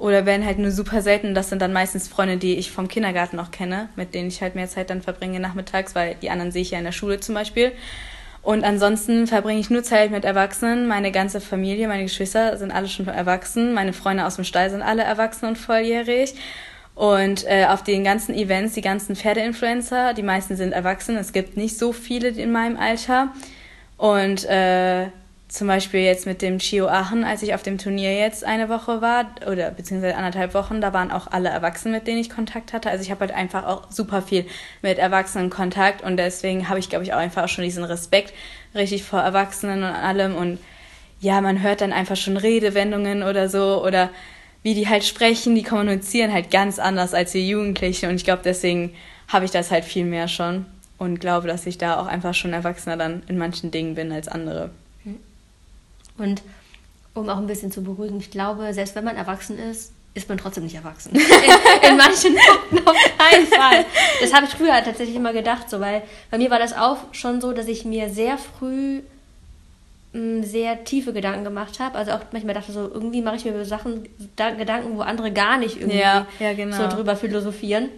Oder 0.00 0.24
werden 0.24 0.46
halt 0.46 0.58
nur 0.58 0.70
super 0.70 1.02
selten. 1.02 1.34
Das 1.34 1.50
sind 1.50 1.60
dann 1.60 1.74
meistens 1.74 2.08
Freunde, 2.08 2.38
die 2.38 2.54
ich 2.54 2.70
vom 2.70 2.88
Kindergarten 2.88 3.36
noch 3.36 3.50
kenne, 3.50 3.90
mit 3.96 4.14
denen 4.14 4.28
ich 4.28 4.40
halt 4.40 4.54
mehr 4.54 4.66
Zeit 4.66 4.88
dann 4.88 5.02
verbringe 5.02 5.40
nachmittags, 5.40 5.94
weil 5.94 6.14
die 6.22 6.30
anderen 6.30 6.52
sehe 6.52 6.62
ich 6.62 6.70
ja 6.70 6.78
in 6.78 6.84
der 6.84 6.92
Schule 6.92 7.20
zum 7.20 7.34
Beispiel. 7.34 7.72
Und 8.40 8.64
ansonsten 8.64 9.26
verbringe 9.26 9.60
ich 9.60 9.68
nur 9.68 9.82
Zeit 9.82 10.10
mit 10.10 10.24
Erwachsenen. 10.24 10.88
Meine 10.88 11.12
ganze 11.12 11.38
Familie, 11.42 11.86
meine 11.86 12.04
Geschwister 12.04 12.56
sind 12.56 12.70
alle 12.70 12.88
schon 12.88 13.08
erwachsen. 13.08 13.74
Meine 13.74 13.92
Freunde 13.92 14.24
aus 14.24 14.36
dem 14.36 14.44
Stall 14.44 14.70
sind 14.70 14.80
alle 14.80 15.02
erwachsen 15.02 15.46
und 15.46 15.58
volljährig. 15.58 16.32
Und 16.94 17.44
äh, 17.46 17.66
auf 17.66 17.82
den 17.84 18.02
ganzen 18.02 18.34
Events, 18.34 18.72
die 18.72 18.80
ganzen 18.80 19.16
Pferdeinfluencer, 19.16 20.14
die 20.14 20.22
meisten 20.22 20.56
sind 20.56 20.72
erwachsen. 20.72 21.18
Es 21.18 21.34
gibt 21.34 21.58
nicht 21.58 21.76
so 21.76 21.92
viele 21.92 22.28
in 22.28 22.52
meinem 22.52 22.78
Alter. 22.78 23.34
Und 23.98 24.46
äh, 24.46 25.08
zum 25.50 25.66
Beispiel 25.66 26.00
jetzt 26.00 26.26
mit 26.26 26.42
dem 26.42 26.58
Chio 26.58 26.86
Aachen, 26.86 27.24
als 27.24 27.42
ich 27.42 27.54
auf 27.54 27.62
dem 27.64 27.76
Turnier 27.76 28.16
jetzt 28.16 28.44
eine 28.44 28.68
Woche 28.68 29.02
war, 29.02 29.26
oder 29.50 29.72
beziehungsweise 29.72 30.16
anderthalb 30.16 30.54
Wochen, 30.54 30.80
da 30.80 30.92
waren 30.92 31.10
auch 31.10 31.26
alle 31.26 31.48
Erwachsenen, 31.48 31.94
mit 31.94 32.06
denen 32.06 32.20
ich 32.20 32.30
Kontakt 32.30 32.72
hatte. 32.72 32.88
Also 32.88 33.02
ich 33.02 33.10
habe 33.10 33.22
halt 33.22 33.34
einfach 33.34 33.66
auch 33.66 33.90
super 33.90 34.22
viel 34.22 34.46
mit 34.80 34.98
Erwachsenen 34.98 35.50
Kontakt 35.50 36.02
und 36.02 36.16
deswegen 36.16 36.68
habe 36.68 36.78
ich, 36.78 36.88
glaube 36.88 37.04
ich, 37.04 37.12
auch 37.12 37.18
einfach 37.18 37.44
auch 37.44 37.48
schon 37.48 37.64
diesen 37.64 37.82
Respekt 37.82 38.32
richtig 38.76 39.02
vor 39.02 39.20
Erwachsenen 39.20 39.82
und 39.82 39.90
allem. 39.90 40.36
Und 40.36 40.60
ja, 41.20 41.40
man 41.40 41.62
hört 41.62 41.80
dann 41.80 41.92
einfach 41.92 42.16
schon 42.16 42.36
Redewendungen 42.36 43.24
oder 43.24 43.48
so 43.48 43.84
oder 43.84 44.10
wie 44.62 44.74
die 44.74 44.88
halt 44.88 45.04
sprechen, 45.04 45.56
die 45.56 45.64
kommunizieren 45.64 46.32
halt 46.32 46.52
ganz 46.52 46.78
anders 46.78 47.12
als 47.12 47.32
die 47.32 47.48
Jugendlichen 47.48 48.08
und 48.08 48.14
ich 48.14 48.24
glaube, 48.24 48.42
deswegen 48.44 48.94
habe 49.26 49.46
ich 49.46 49.50
das 49.50 49.72
halt 49.72 49.84
viel 49.84 50.04
mehr 50.04 50.28
schon 50.28 50.66
und 50.96 51.18
glaube, 51.18 51.48
dass 51.48 51.66
ich 51.66 51.78
da 51.78 51.98
auch 51.98 52.06
einfach 52.06 52.34
schon 52.34 52.52
erwachsener 52.52 52.96
dann 52.96 53.22
in 53.26 53.38
manchen 53.38 53.70
Dingen 53.70 53.94
bin 53.94 54.12
als 54.12 54.28
andere. 54.28 54.70
Und 56.20 56.42
um 57.14 57.28
auch 57.28 57.38
ein 57.38 57.46
bisschen 57.46 57.72
zu 57.72 57.82
beruhigen, 57.82 58.18
ich 58.20 58.30
glaube, 58.30 58.72
selbst 58.72 58.94
wenn 58.94 59.04
man 59.04 59.16
erwachsen 59.16 59.58
ist, 59.58 59.92
ist 60.14 60.28
man 60.28 60.38
trotzdem 60.38 60.64
nicht 60.64 60.74
erwachsen. 60.74 61.14
In, 61.14 61.90
in 61.90 61.96
manchen 61.96 62.34
Punkten 62.34 62.86
auf 62.88 62.96
keinen 63.18 63.46
Fall. 63.46 63.84
Das 64.20 64.32
habe 64.32 64.44
ich 64.46 64.52
früher 64.52 64.72
halt 64.74 64.84
tatsächlich 64.84 65.14
immer 65.16 65.32
gedacht, 65.32 65.70
so, 65.70 65.78
weil 65.80 66.02
bei 66.30 66.38
mir 66.38 66.50
war 66.50 66.58
das 66.58 66.72
auch 66.76 66.98
schon 67.12 67.40
so, 67.40 67.52
dass 67.52 67.66
ich 67.68 67.84
mir 67.84 68.08
sehr 68.10 68.36
früh 68.36 69.02
mh, 70.12 70.44
sehr 70.46 70.82
tiefe 70.84 71.12
Gedanken 71.12 71.44
gemacht 71.44 71.78
habe. 71.78 71.96
Also 71.96 72.10
auch 72.12 72.20
manchmal 72.32 72.54
dachte 72.54 72.72
so, 72.72 72.80
irgendwie 72.92 73.22
mache 73.22 73.36
ich 73.36 73.44
mir 73.44 73.52
über 73.52 73.64
Sachen 73.64 74.08
da, 74.36 74.50
Gedanken, 74.50 74.96
wo 74.96 75.02
andere 75.02 75.30
gar 75.32 75.58
nicht 75.58 75.76
irgendwie 75.76 75.98
Ja, 76.00 76.26
ja, 76.40 76.52
genau. 76.54 76.76
so 76.76 76.88
drüber 76.88 77.14
philosophieren. 77.14 77.88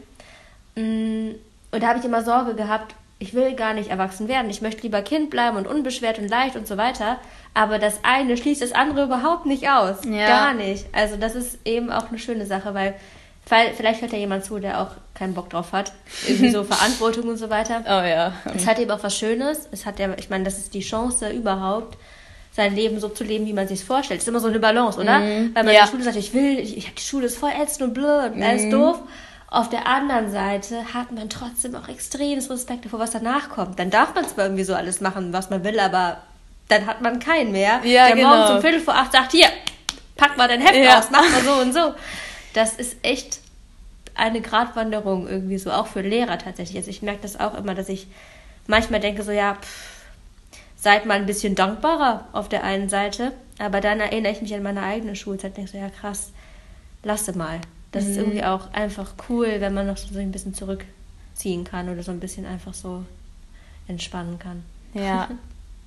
Mm, 0.75 1.31
Und 1.71 1.83
da 1.83 1.89
habe 1.89 1.99
ich 1.99 2.05
immer 2.05 2.23
Sorge 2.23 2.55
gehabt, 2.55 2.95
ich 3.23 3.35
will 3.35 3.55
gar 3.55 3.73
nicht 3.73 3.91
erwachsen 3.91 4.27
werden. 4.29 4.51
Ich 4.51 4.63
möchte 4.63 4.83
lieber 4.83 5.01
Kind 5.03 5.31
bleiben 5.31 5.57
und 5.57 5.67
unbeschwert 5.67 6.19
und 6.19 6.29
leicht 6.29 6.57
und 6.57 6.67
so 6.67 6.77
weiter. 6.77 7.19
Aber 7.55 7.79
das 7.79 8.01
eine 8.03 8.37
schließt 8.37 8.61
das 8.63 8.73
andere 8.73 9.05
überhaupt 9.05 9.47
nicht 9.47 9.69
aus. 9.69 9.97
Ja. 10.05 10.27
Gar 10.27 10.55
nicht. 10.55 10.87
Also 10.93 11.17
das 11.17 11.35
ist 11.35 11.59
eben 11.65 11.91
auch 11.93 12.09
eine 12.09 12.19
schöne 12.19 12.47
Sache, 12.47 12.75
weil 12.75 12.95
weil- 13.49 13.73
vielleicht 13.77 14.01
hört 14.03 14.13
ja 14.13 14.19
jemand 14.19 14.45
zu, 14.45 14.59
der 14.61 14.81
auch 14.81 14.91
keinen 15.15 15.35
Bock 15.35 15.51
drauf 15.51 15.73
hat. 15.73 15.93
Irgendwie 16.29 16.51
so 16.51 16.63
Verantwortung 16.75 17.29
und 17.29 17.37
so 17.37 17.51
weiter. 17.51 17.83
Oh 17.87 18.07
ja. 18.07 18.33
Es 18.55 18.67
hat 18.67 18.79
eben 18.79 18.91
auch 18.93 19.03
was 19.03 19.17
Schönes. 19.19 19.69
Es 19.73 19.85
hat 19.85 19.99
ja, 19.99 20.09
ich 20.17 20.31
meine, 20.31 20.45
das 20.45 20.59
ist 20.59 20.75
die 20.75 20.81
Chance 20.81 21.29
überhaupt, 21.31 21.99
sein 22.53 22.75
Leben 22.75 23.01
so 23.01 23.09
zu 23.09 23.25
leben, 23.25 23.47
wie 23.47 23.53
man 23.53 23.67
sich 23.67 23.85
vorstellt. 23.85 24.19
Es 24.21 24.25
ist 24.25 24.29
immer 24.29 24.39
so 24.41 24.47
eine 24.49 24.61
Balance, 24.61 24.99
oder? 25.01 25.21
Weil 25.21 25.51
man 25.55 25.67
Ja. 25.67 25.71
in 25.73 25.77
der 25.79 25.87
Schule 25.89 26.03
sagt, 26.05 26.17
ich 26.17 26.33
will, 26.35 26.59
ich, 26.59 26.77
ich 26.77 26.95
die 26.95 27.03
Schule 27.03 27.27
ist 27.27 27.37
voll 27.39 27.51
ätzend 27.61 27.83
und 27.83 27.95
blöd 27.95 28.33
und 28.35 28.43
alles 28.43 28.69
doof. 28.71 29.01
Auf 29.53 29.69
der 29.69 29.87
anderen 29.87 30.31
Seite 30.31 30.95
hat 30.95 31.13
man 31.13 31.29
trotzdem 31.29 31.75
auch 31.75 31.87
extremes 31.87 32.49
Respekt 32.49 32.87
davor, 32.87 33.01
was 33.01 33.11
danach 33.11 33.51
kommt. 33.51 33.79
Dann 33.79 33.91
darf 33.91 34.15
man 34.15 34.27
zwar 34.27 34.45
irgendwie 34.47 34.65
so 34.65 34.75
alles 34.75 35.03
machen, 35.03 35.35
was 35.35 35.51
man 35.51 35.63
will, 35.63 35.79
aber 35.79 36.23
dann 36.69 36.87
hat 36.87 37.03
man 37.03 37.19
keinen 37.19 37.53
mehr, 37.53 37.81
Ja, 37.85 38.07
der 38.07 38.17
genau. 38.17 38.29
morgens 38.31 38.51
um 38.51 38.61
Viertel 38.63 38.81
vor 38.81 38.95
acht 38.95 39.13
sagt, 39.13 39.33
hier, 39.33 39.49
pack 40.17 40.39
mal 40.39 40.49
dein 40.49 40.63
Heft 40.63 40.83
Ja. 40.83 40.99
aus, 40.99 41.11
mach 41.11 41.21
mal 41.31 41.43
so 41.43 41.53
und 41.61 41.75
so. 41.75 41.93
Das 42.55 42.77
ist 42.77 42.97
echt 43.03 43.41
eine 44.15 44.41
Gratwanderung 44.41 45.29
irgendwie 45.29 45.59
so, 45.59 45.71
auch 45.71 45.87
für 45.87 46.01
Lehrer 46.01 46.39
tatsächlich. 46.39 46.79
Also 46.79 46.89
ich 46.89 47.03
merke 47.03 47.21
das 47.21 47.39
auch 47.39 47.53
immer, 47.55 47.75
dass 47.75 47.91
ich 47.91 48.07
manchmal 48.67 49.01
denke 49.01 49.23
so, 49.23 49.33
ja, 49.33 49.57
pff, 49.57 50.01
seid 50.77 51.05
mal 51.05 51.19
ein 51.19 51.27
bisschen 51.27 51.55
dankbarer 51.55 52.27
auf 52.33 52.49
der 52.49 52.65
einen 52.65 52.89
Seite, 52.89 53.33
aber 53.59 53.83
dann 53.83 54.01
erinnere 54.01 54.33
ich 54.33 54.41
mich 54.41 54.55
an 54.55 54.63
meine 54.63 54.83
eigene 54.83 55.15
Schulzeit 55.15 55.51
und 55.51 55.57
denke 55.59 55.73
so, 55.73 55.77
ja 55.77 55.91
krass, 55.91 56.31
lasse 57.03 57.37
mal. 57.37 57.61
Das 57.93 58.07
ist 58.07 58.17
irgendwie 58.17 58.43
auch 58.43 58.73
einfach 58.73 59.13
cool, 59.29 59.57
wenn 59.59 59.75
man 59.75 59.87
noch 59.87 59.99
so 59.99 60.19
ein 60.19 60.33
bisschen 60.33 60.55
zurückziehen 60.55 61.65
kann 61.65 61.89
oder 61.89 62.03
so 62.03 62.11
ein 62.11 62.21
bisschen 62.21 62.47
einfach 62.47 62.75
so 62.75 63.05
entspannen 63.87 64.39
kann. 64.39 64.65
Ja. 64.95 65.29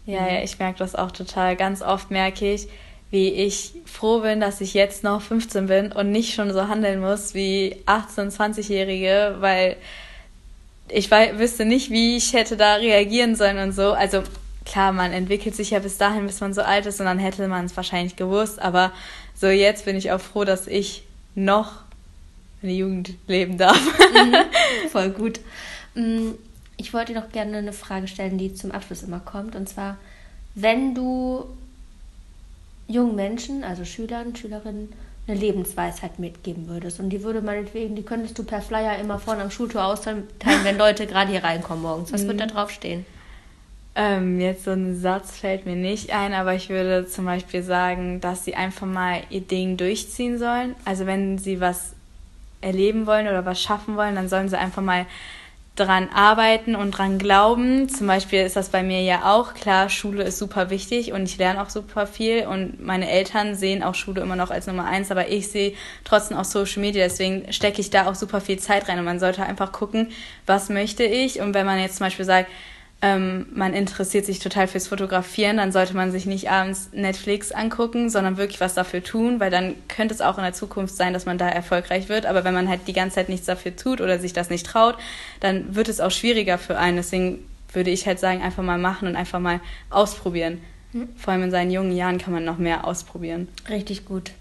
Ja, 0.07 0.27
ja, 0.27 0.43
ich 0.43 0.59
merke 0.59 0.77
das 0.77 0.93
auch 0.93 1.09
total. 1.09 1.55
Ganz 1.55 1.81
oft 1.81 2.11
merke 2.11 2.53
ich, 2.53 2.67
wie 3.09 3.29
ich 3.29 3.73
froh 3.85 4.19
bin, 4.19 4.39
dass 4.39 4.61
ich 4.61 4.73
jetzt 4.73 5.03
noch 5.03 5.21
15 5.21 5.65
bin 5.65 5.91
und 5.91 6.11
nicht 6.11 6.35
schon 6.35 6.53
so 6.53 6.67
handeln 6.67 7.01
muss 7.01 7.33
wie 7.33 7.77
18-, 7.87 8.31
20-Jährige, 8.31 9.37
weil 9.39 9.77
ich 10.89 11.09
wüsste 11.09 11.65
nicht, 11.65 11.89
wie 11.89 12.17
ich 12.17 12.33
hätte 12.33 12.57
da 12.57 12.75
reagieren 12.75 13.35
sollen 13.35 13.57
und 13.57 13.71
so. 13.71 13.93
Also 13.93 14.21
klar, 14.65 14.91
man 14.91 15.11
entwickelt 15.11 15.55
sich 15.55 15.71
ja 15.71 15.79
bis 15.79 15.97
dahin, 15.97 16.27
bis 16.27 16.39
man 16.39 16.53
so 16.53 16.61
alt 16.61 16.85
ist 16.85 16.99
und 16.99 17.07
dann 17.07 17.19
hätte 17.19 17.47
man 17.47 17.65
es 17.65 17.75
wahrscheinlich 17.75 18.15
gewusst. 18.15 18.61
Aber 18.61 18.91
so 19.33 19.47
jetzt 19.47 19.85
bin 19.85 19.95
ich 19.95 20.11
auch 20.11 20.21
froh, 20.21 20.43
dass 20.43 20.67
ich 20.67 21.03
noch 21.33 21.84
eine 22.65 22.73
Jugend 22.73 23.13
leben 23.27 23.57
darf. 23.57 23.79
Voll 24.91 25.09
gut. 25.11 25.39
Mm, 25.95 26.31
Ich 26.77 26.93
wollte 26.93 27.13
dir 27.13 27.19
noch 27.21 27.31
gerne 27.31 27.57
eine 27.57 27.73
Frage 27.73 28.07
stellen, 28.07 28.37
die 28.37 28.53
zum 28.53 28.71
Abschluss 28.71 29.03
immer 29.03 29.19
kommt. 29.19 29.55
Und 29.55 29.69
zwar, 29.69 29.97
wenn 30.55 30.93
du 30.93 31.45
jungen 32.87 33.15
Menschen, 33.15 33.63
also 33.63 33.85
Schülern, 33.85 34.35
Schülerinnen, 34.35 34.91
eine 35.27 35.37
Lebensweisheit 35.39 36.19
mitgeben 36.19 36.67
würdest 36.67 36.99
und 36.99 37.09
die 37.09 37.23
würde 37.23 37.41
meinetwegen, 37.41 37.95
die 37.95 38.03
könntest 38.03 38.37
du 38.37 38.43
per 38.43 38.61
Flyer 38.61 38.99
immer 38.99 39.17
vorne 39.17 39.41
am 39.41 39.49
Schultor 39.49 39.83
austeilen, 39.85 40.23
wenn 40.63 40.77
Leute 40.77 41.07
gerade 41.07 41.31
hier 41.31 41.43
reinkommen 41.43 41.81
morgens. 41.81 42.13
Was 42.13 42.27
wird 42.27 42.39
da 42.39 42.45
drauf 42.45 42.69
stehen? 42.69 43.05
Ähm, 43.95 44.39
jetzt 44.39 44.65
so 44.65 44.71
ein 44.71 44.99
Satz 44.99 45.37
fällt 45.37 45.65
mir 45.65 45.75
nicht 45.75 46.11
ein, 46.11 46.33
aber 46.33 46.53
ich 46.53 46.69
würde 46.69 47.07
zum 47.07 47.25
Beispiel 47.25 47.63
sagen, 47.63 48.21
dass 48.21 48.45
sie 48.45 48.53
einfach 48.53 48.85
mal 48.85 49.21
ihr 49.31 49.41
Ding 49.41 49.77
durchziehen 49.77 50.37
sollen. 50.37 50.75
Also 50.85 51.07
wenn 51.07 51.39
sie 51.39 51.59
was 51.59 51.94
erleben 52.65 53.05
wollen 53.05 53.27
oder 53.27 53.45
was 53.45 53.61
schaffen 53.61 53.95
wollen, 53.95 54.15
dann 54.15 54.27
sollen 54.27 54.49
sie 54.49 54.57
einfach 54.57 54.81
mal 54.81 55.05
dran 55.75 56.09
arbeiten 56.13 56.75
und 56.75 56.91
dran 56.91 57.19
glauben. 57.19 57.89
Zum 57.89 58.07
Beispiel 58.07 58.41
ist 58.41 58.55
das 58.55 58.69
bei 58.69 58.81
mir 58.81 59.01
ja 59.01 59.33
auch 59.33 59.53
klar, 59.53 59.89
Schule 59.89 60.23
ist 60.23 60.39
super 60.39 60.69
wichtig 60.69 61.11
und 61.11 61.23
ich 61.23 61.37
lerne 61.37 61.61
auch 61.61 61.69
super 61.69 62.07
viel 62.07 62.47
und 62.47 62.83
meine 62.83 63.09
Eltern 63.09 63.55
sehen 63.55 63.83
auch 63.83 63.95
Schule 63.95 64.21
immer 64.21 64.37
noch 64.37 64.51
als 64.51 64.67
Nummer 64.67 64.85
eins, 64.85 65.11
aber 65.11 65.27
ich 65.27 65.49
sehe 65.49 65.73
trotzdem 66.05 66.37
auch 66.37 66.45
Social 66.45 66.81
Media, 66.81 67.03
deswegen 67.03 67.51
stecke 67.51 67.81
ich 67.81 67.89
da 67.89 68.07
auch 68.07 68.15
super 68.15 68.39
viel 68.39 68.57
Zeit 68.57 68.87
rein 68.87 68.99
und 68.99 69.05
man 69.05 69.19
sollte 69.19 69.43
einfach 69.43 69.71
gucken, 69.73 70.11
was 70.45 70.69
möchte 70.69 71.03
ich 71.03 71.41
und 71.41 71.53
wenn 71.53 71.65
man 71.65 71.79
jetzt 71.79 71.97
zum 71.97 72.05
Beispiel 72.05 72.25
sagt, 72.25 72.49
ähm, 73.05 73.45
man 73.53 73.75
interessiert 73.75 74.25
sich 74.25 74.39
total 74.39 74.67
fürs 74.67 74.87
Fotografieren, 74.87 75.57
dann 75.57 75.71
sollte 75.71 75.95
man 75.95 76.11
sich 76.11 76.25
nicht 76.25 76.49
abends 76.49 76.89
Netflix 76.91 77.51
angucken, 77.51 78.09
sondern 78.09 78.37
wirklich 78.37 78.59
was 78.59 78.73
dafür 78.73 79.03
tun, 79.03 79.39
weil 79.39 79.51
dann 79.51 79.75
könnte 79.87 80.15
es 80.15 80.21
auch 80.21 80.39
in 80.39 80.43
der 80.43 80.53
Zukunft 80.53 80.95
sein, 80.95 81.13
dass 81.13 81.27
man 81.27 81.37
da 81.37 81.47
erfolgreich 81.47 82.09
wird. 82.09 82.25
Aber 82.25 82.43
wenn 82.43 82.55
man 82.55 82.67
halt 82.67 82.87
die 82.87 82.93
ganze 82.93 83.15
Zeit 83.15 83.29
nichts 83.29 83.45
dafür 83.45 83.75
tut 83.75 84.01
oder 84.01 84.17
sich 84.17 84.33
das 84.33 84.49
nicht 84.49 84.65
traut, 84.65 84.97
dann 85.39 85.75
wird 85.75 85.87
es 85.87 85.99
auch 85.99 86.09
schwieriger 86.09 86.57
für 86.57 86.79
einen. 86.79 86.97
Deswegen 86.97 87.45
würde 87.71 87.91
ich 87.91 88.07
halt 88.07 88.19
sagen, 88.19 88.41
einfach 88.41 88.63
mal 88.63 88.79
machen 88.79 89.07
und 89.07 89.15
einfach 89.15 89.39
mal 89.39 89.59
ausprobieren. 89.91 90.61
Vor 91.15 91.33
allem 91.33 91.43
in 91.43 91.51
seinen 91.51 91.69
jungen 91.69 91.95
Jahren 91.95 92.17
kann 92.17 92.33
man 92.33 92.43
noch 92.43 92.57
mehr 92.57 92.87
ausprobieren. 92.87 93.49
Richtig 93.69 94.05
gut. 94.05 94.31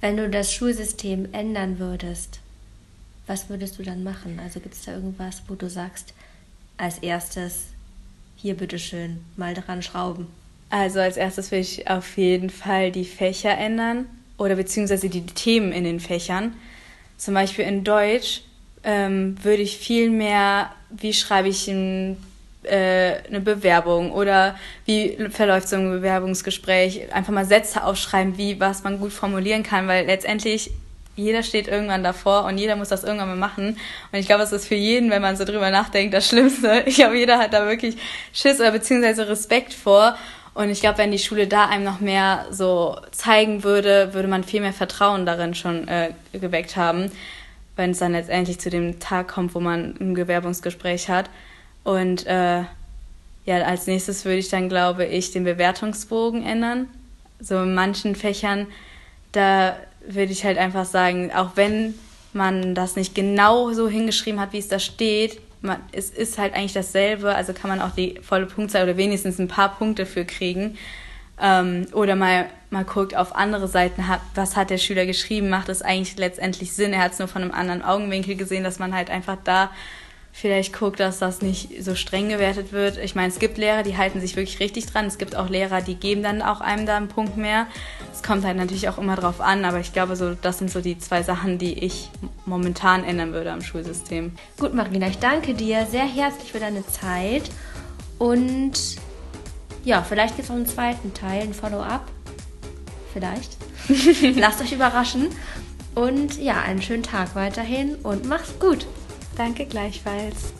Wenn 0.00 0.16
du 0.16 0.30
das 0.30 0.52
Schulsystem 0.52 1.26
ändern 1.32 1.80
würdest, 1.80 2.38
was 3.26 3.48
würdest 3.48 3.76
du 3.80 3.82
dann 3.82 4.04
machen? 4.04 4.38
Also 4.40 4.60
gibt 4.60 4.76
es 4.76 4.84
da 4.84 4.92
irgendwas, 4.92 5.42
wo 5.48 5.56
du 5.56 5.68
sagst, 5.68 6.14
als 6.76 6.98
erstes, 6.98 7.72
hier 8.40 8.56
bitteschön, 8.56 9.24
mal 9.36 9.54
dran 9.54 9.82
schrauben. 9.82 10.26
Also 10.70 11.00
als 11.00 11.16
erstes 11.16 11.50
will 11.50 11.60
ich 11.60 11.88
auf 11.90 12.16
jeden 12.16 12.50
Fall 12.50 12.92
die 12.92 13.04
Fächer 13.04 13.56
ändern 13.56 14.06
oder 14.36 14.54
beziehungsweise 14.54 15.08
die 15.08 15.26
Themen 15.26 15.72
in 15.72 15.84
den 15.84 16.00
Fächern. 16.00 16.54
Zum 17.16 17.34
Beispiel 17.34 17.64
in 17.64 17.84
Deutsch 17.84 18.42
ähm, 18.84 19.36
würde 19.42 19.62
ich 19.62 19.78
viel 19.78 20.10
mehr, 20.10 20.70
wie 20.90 21.12
schreibe 21.12 21.48
ich 21.48 21.66
ein, 21.68 22.16
äh, 22.62 23.14
eine 23.26 23.40
Bewerbung 23.40 24.12
oder 24.12 24.56
wie 24.84 25.16
verläuft 25.30 25.68
so 25.68 25.76
ein 25.76 25.90
Bewerbungsgespräch, 25.90 27.12
einfach 27.12 27.32
mal 27.32 27.44
Sätze 27.44 27.82
aufschreiben, 27.82 28.38
wie 28.38 28.60
was 28.60 28.84
man 28.84 29.00
gut 29.00 29.12
formulieren 29.12 29.64
kann, 29.64 29.88
weil 29.88 30.06
letztendlich 30.06 30.70
jeder 31.18 31.42
steht 31.42 31.68
irgendwann 31.68 32.04
davor 32.04 32.44
und 32.44 32.58
jeder 32.58 32.76
muss 32.76 32.88
das 32.88 33.02
irgendwann 33.02 33.28
mal 33.28 33.36
machen. 33.36 33.76
Und 34.12 34.18
ich 34.18 34.26
glaube, 34.26 34.44
es 34.44 34.52
ist 34.52 34.68
für 34.68 34.76
jeden, 34.76 35.10
wenn 35.10 35.20
man 35.20 35.36
so 35.36 35.44
drüber 35.44 35.70
nachdenkt, 35.70 36.14
das 36.14 36.28
Schlimmste. 36.28 36.84
Ich 36.86 36.96
glaube, 36.96 37.18
jeder 37.18 37.38
hat 37.38 37.52
da 37.52 37.66
wirklich 37.66 37.96
Schiss 38.32 38.60
oder 38.60 38.70
beziehungsweise 38.70 39.28
Respekt 39.28 39.74
vor. 39.74 40.16
Und 40.54 40.70
ich 40.70 40.80
glaube, 40.80 40.98
wenn 40.98 41.12
die 41.12 41.18
Schule 41.18 41.46
da 41.46 41.66
einem 41.66 41.84
noch 41.84 42.00
mehr 42.00 42.46
so 42.50 42.96
zeigen 43.10 43.64
würde, 43.64 44.14
würde 44.14 44.28
man 44.28 44.44
viel 44.44 44.60
mehr 44.60 44.72
Vertrauen 44.72 45.26
darin 45.26 45.54
schon 45.54 45.86
äh, 45.88 46.12
geweckt 46.32 46.76
haben, 46.76 47.10
wenn 47.76 47.90
es 47.90 47.98
dann 47.98 48.12
letztendlich 48.12 48.58
zu 48.58 48.70
dem 48.70 48.98
Tag 48.98 49.28
kommt, 49.28 49.54
wo 49.54 49.60
man 49.60 49.94
ein 50.00 50.14
Bewerbungsgespräch 50.14 51.08
hat. 51.08 51.30
Und 51.84 52.26
äh, 52.26 52.62
ja, 53.44 53.62
als 53.64 53.86
nächstes 53.86 54.24
würde 54.24 54.38
ich 54.38 54.48
dann, 54.48 54.68
glaube 54.68 55.04
ich, 55.04 55.30
den 55.30 55.44
Bewertungsbogen 55.44 56.44
ändern. 56.44 56.88
So 57.40 57.62
in 57.62 57.74
manchen 57.74 58.14
Fächern, 58.14 58.66
da 59.32 59.76
würde 60.08 60.32
ich 60.32 60.44
halt 60.44 60.58
einfach 60.58 60.84
sagen, 60.84 61.32
auch 61.32 61.52
wenn 61.54 61.94
man 62.32 62.74
das 62.74 62.96
nicht 62.96 63.14
genau 63.14 63.72
so 63.72 63.88
hingeschrieben 63.88 64.40
hat, 64.40 64.52
wie 64.52 64.58
es 64.58 64.68
da 64.68 64.78
steht, 64.78 65.40
man, 65.60 65.78
es 65.92 66.10
ist 66.10 66.38
halt 66.38 66.54
eigentlich 66.54 66.72
dasselbe, 66.72 67.34
also 67.34 67.52
kann 67.52 67.68
man 67.68 67.80
auch 67.80 67.90
die 67.90 68.20
volle 68.22 68.46
Punktzahl 68.46 68.84
oder 68.84 68.96
wenigstens 68.96 69.38
ein 69.38 69.48
paar 69.48 69.76
Punkte 69.76 70.06
für 70.06 70.24
kriegen. 70.24 70.76
Ähm, 71.40 71.86
oder 71.92 72.16
mal, 72.16 72.46
mal 72.70 72.84
guckt 72.84 73.16
auf 73.16 73.34
andere 73.34 73.68
Seiten, 73.68 74.04
was 74.34 74.56
hat 74.56 74.70
der 74.70 74.78
Schüler 74.78 75.06
geschrieben, 75.06 75.48
macht 75.48 75.68
es 75.68 75.82
eigentlich 75.82 76.16
letztendlich 76.16 76.72
Sinn, 76.72 76.92
er 76.92 77.02
hat 77.02 77.12
es 77.12 77.18
nur 77.18 77.28
von 77.28 77.42
einem 77.42 77.52
anderen 77.52 77.82
Augenwinkel 77.82 78.36
gesehen, 78.36 78.64
dass 78.64 78.78
man 78.78 78.94
halt 78.94 79.10
einfach 79.10 79.36
da 79.44 79.70
vielleicht 80.40 80.72
guckt, 80.72 81.00
dass 81.00 81.18
das 81.18 81.42
nicht 81.42 81.82
so 81.82 81.96
streng 81.96 82.28
gewertet 82.28 82.72
wird. 82.72 82.96
Ich 82.96 83.16
meine, 83.16 83.28
es 83.28 83.40
gibt 83.40 83.58
Lehrer, 83.58 83.82
die 83.82 83.96
halten 83.96 84.20
sich 84.20 84.36
wirklich 84.36 84.60
richtig 84.60 84.86
dran. 84.86 85.06
Es 85.06 85.18
gibt 85.18 85.34
auch 85.34 85.48
Lehrer, 85.48 85.80
die 85.80 85.96
geben 85.96 86.22
dann 86.22 86.42
auch 86.42 86.60
einem 86.60 86.86
da 86.86 86.96
einen 86.96 87.08
Punkt 87.08 87.36
mehr. 87.36 87.66
Es 88.12 88.22
kommt 88.22 88.44
halt 88.44 88.56
natürlich 88.56 88.88
auch 88.88 88.98
immer 88.98 89.16
drauf 89.16 89.40
an, 89.40 89.64
aber 89.64 89.80
ich 89.80 89.92
glaube, 89.92 90.14
so, 90.14 90.34
das 90.34 90.58
sind 90.58 90.70
so 90.70 90.80
die 90.80 90.96
zwei 90.98 91.24
Sachen, 91.24 91.58
die 91.58 91.84
ich 91.84 92.10
momentan 92.46 93.02
ändern 93.02 93.32
würde 93.32 93.50
am 93.50 93.62
Schulsystem. 93.62 94.32
Gut, 94.60 94.74
Marina, 94.74 95.08
ich 95.08 95.18
danke 95.18 95.54
dir 95.54 95.86
sehr 95.86 96.06
herzlich 96.06 96.52
für 96.52 96.60
deine 96.60 96.86
Zeit. 96.86 97.50
Und 98.18 98.74
ja, 99.82 100.02
vielleicht 100.02 100.36
gibt 100.36 100.44
es 100.44 100.50
noch 100.50 100.56
einen 100.56 100.66
zweiten 100.66 101.14
Teil, 101.14 101.42
ein 101.42 101.54
Follow-up. 101.54 102.04
Vielleicht. 103.12 103.56
Lasst 104.36 104.60
euch 104.60 104.72
überraschen. 104.72 105.30
Und 105.96 106.38
ja, 106.38 106.60
einen 106.60 106.80
schönen 106.80 107.02
Tag 107.02 107.34
weiterhin 107.34 107.96
und 107.96 108.24
macht's 108.26 108.56
gut. 108.60 108.86
Danke 109.38 109.64
gleichfalls. 109.64 110.52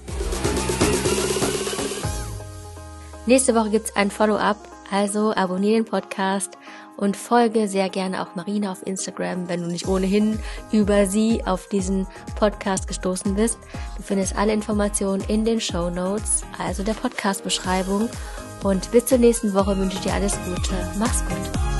Nächste 3.27 3.55
Woche 3.55 3.69
gibt 3.71 3.87
es 3.91 3.97
ein 3.97 4.11
Follow-up, 4.11 4.57
also 4.91 5.35
abonniere 5.35 5.83
den 5.83 5.85
Podcast 5.85 6.57
und 6.97 7.17
folge 7.17 7.69
sehr 7.69 7.91
gerne 7.91 8.23
auch 8.23 8.37
Marina 8.37 8.73
auf 8.73 8.87
Instagram, 8.87 9.49
wenn 9.49 9.63
du 9.63 9.67
nicht 9.69 9.87
ohnehin 9.87 10.39
über 10.73 11.07
sie 11.07 11.45
auf 11.45 11.69
diesen 11.69 12.07
Podcast 12.37 12.89
gestoßen 12.89 13.35
bist. 13.35 13.59
Du 13.97 14.03
findest 14.03 14.37
alle 14.37 14.53
Informationen 14.53 15.23
in 15.29 15.45
den 15.45 15.61
Show 15.61 15.91
Notes, 15.91 16.43
also 16.59 16.83
der 16.83 16.95
Podcast-Beschreibung. 16.95 18.09
Und 18.63 18.91
bis 18.91 19.07
zur 19.07 19.19
nächsten 19.19 19.53
Woche 19.55 19.77
wünsche 19.77 19.99
ich 19.99 20.05
dir 20.05 20.15
alles 20.15 20.39
Gute. 20.45 20.75
Mach's 20.99 21.23
gut. 21.27 21.78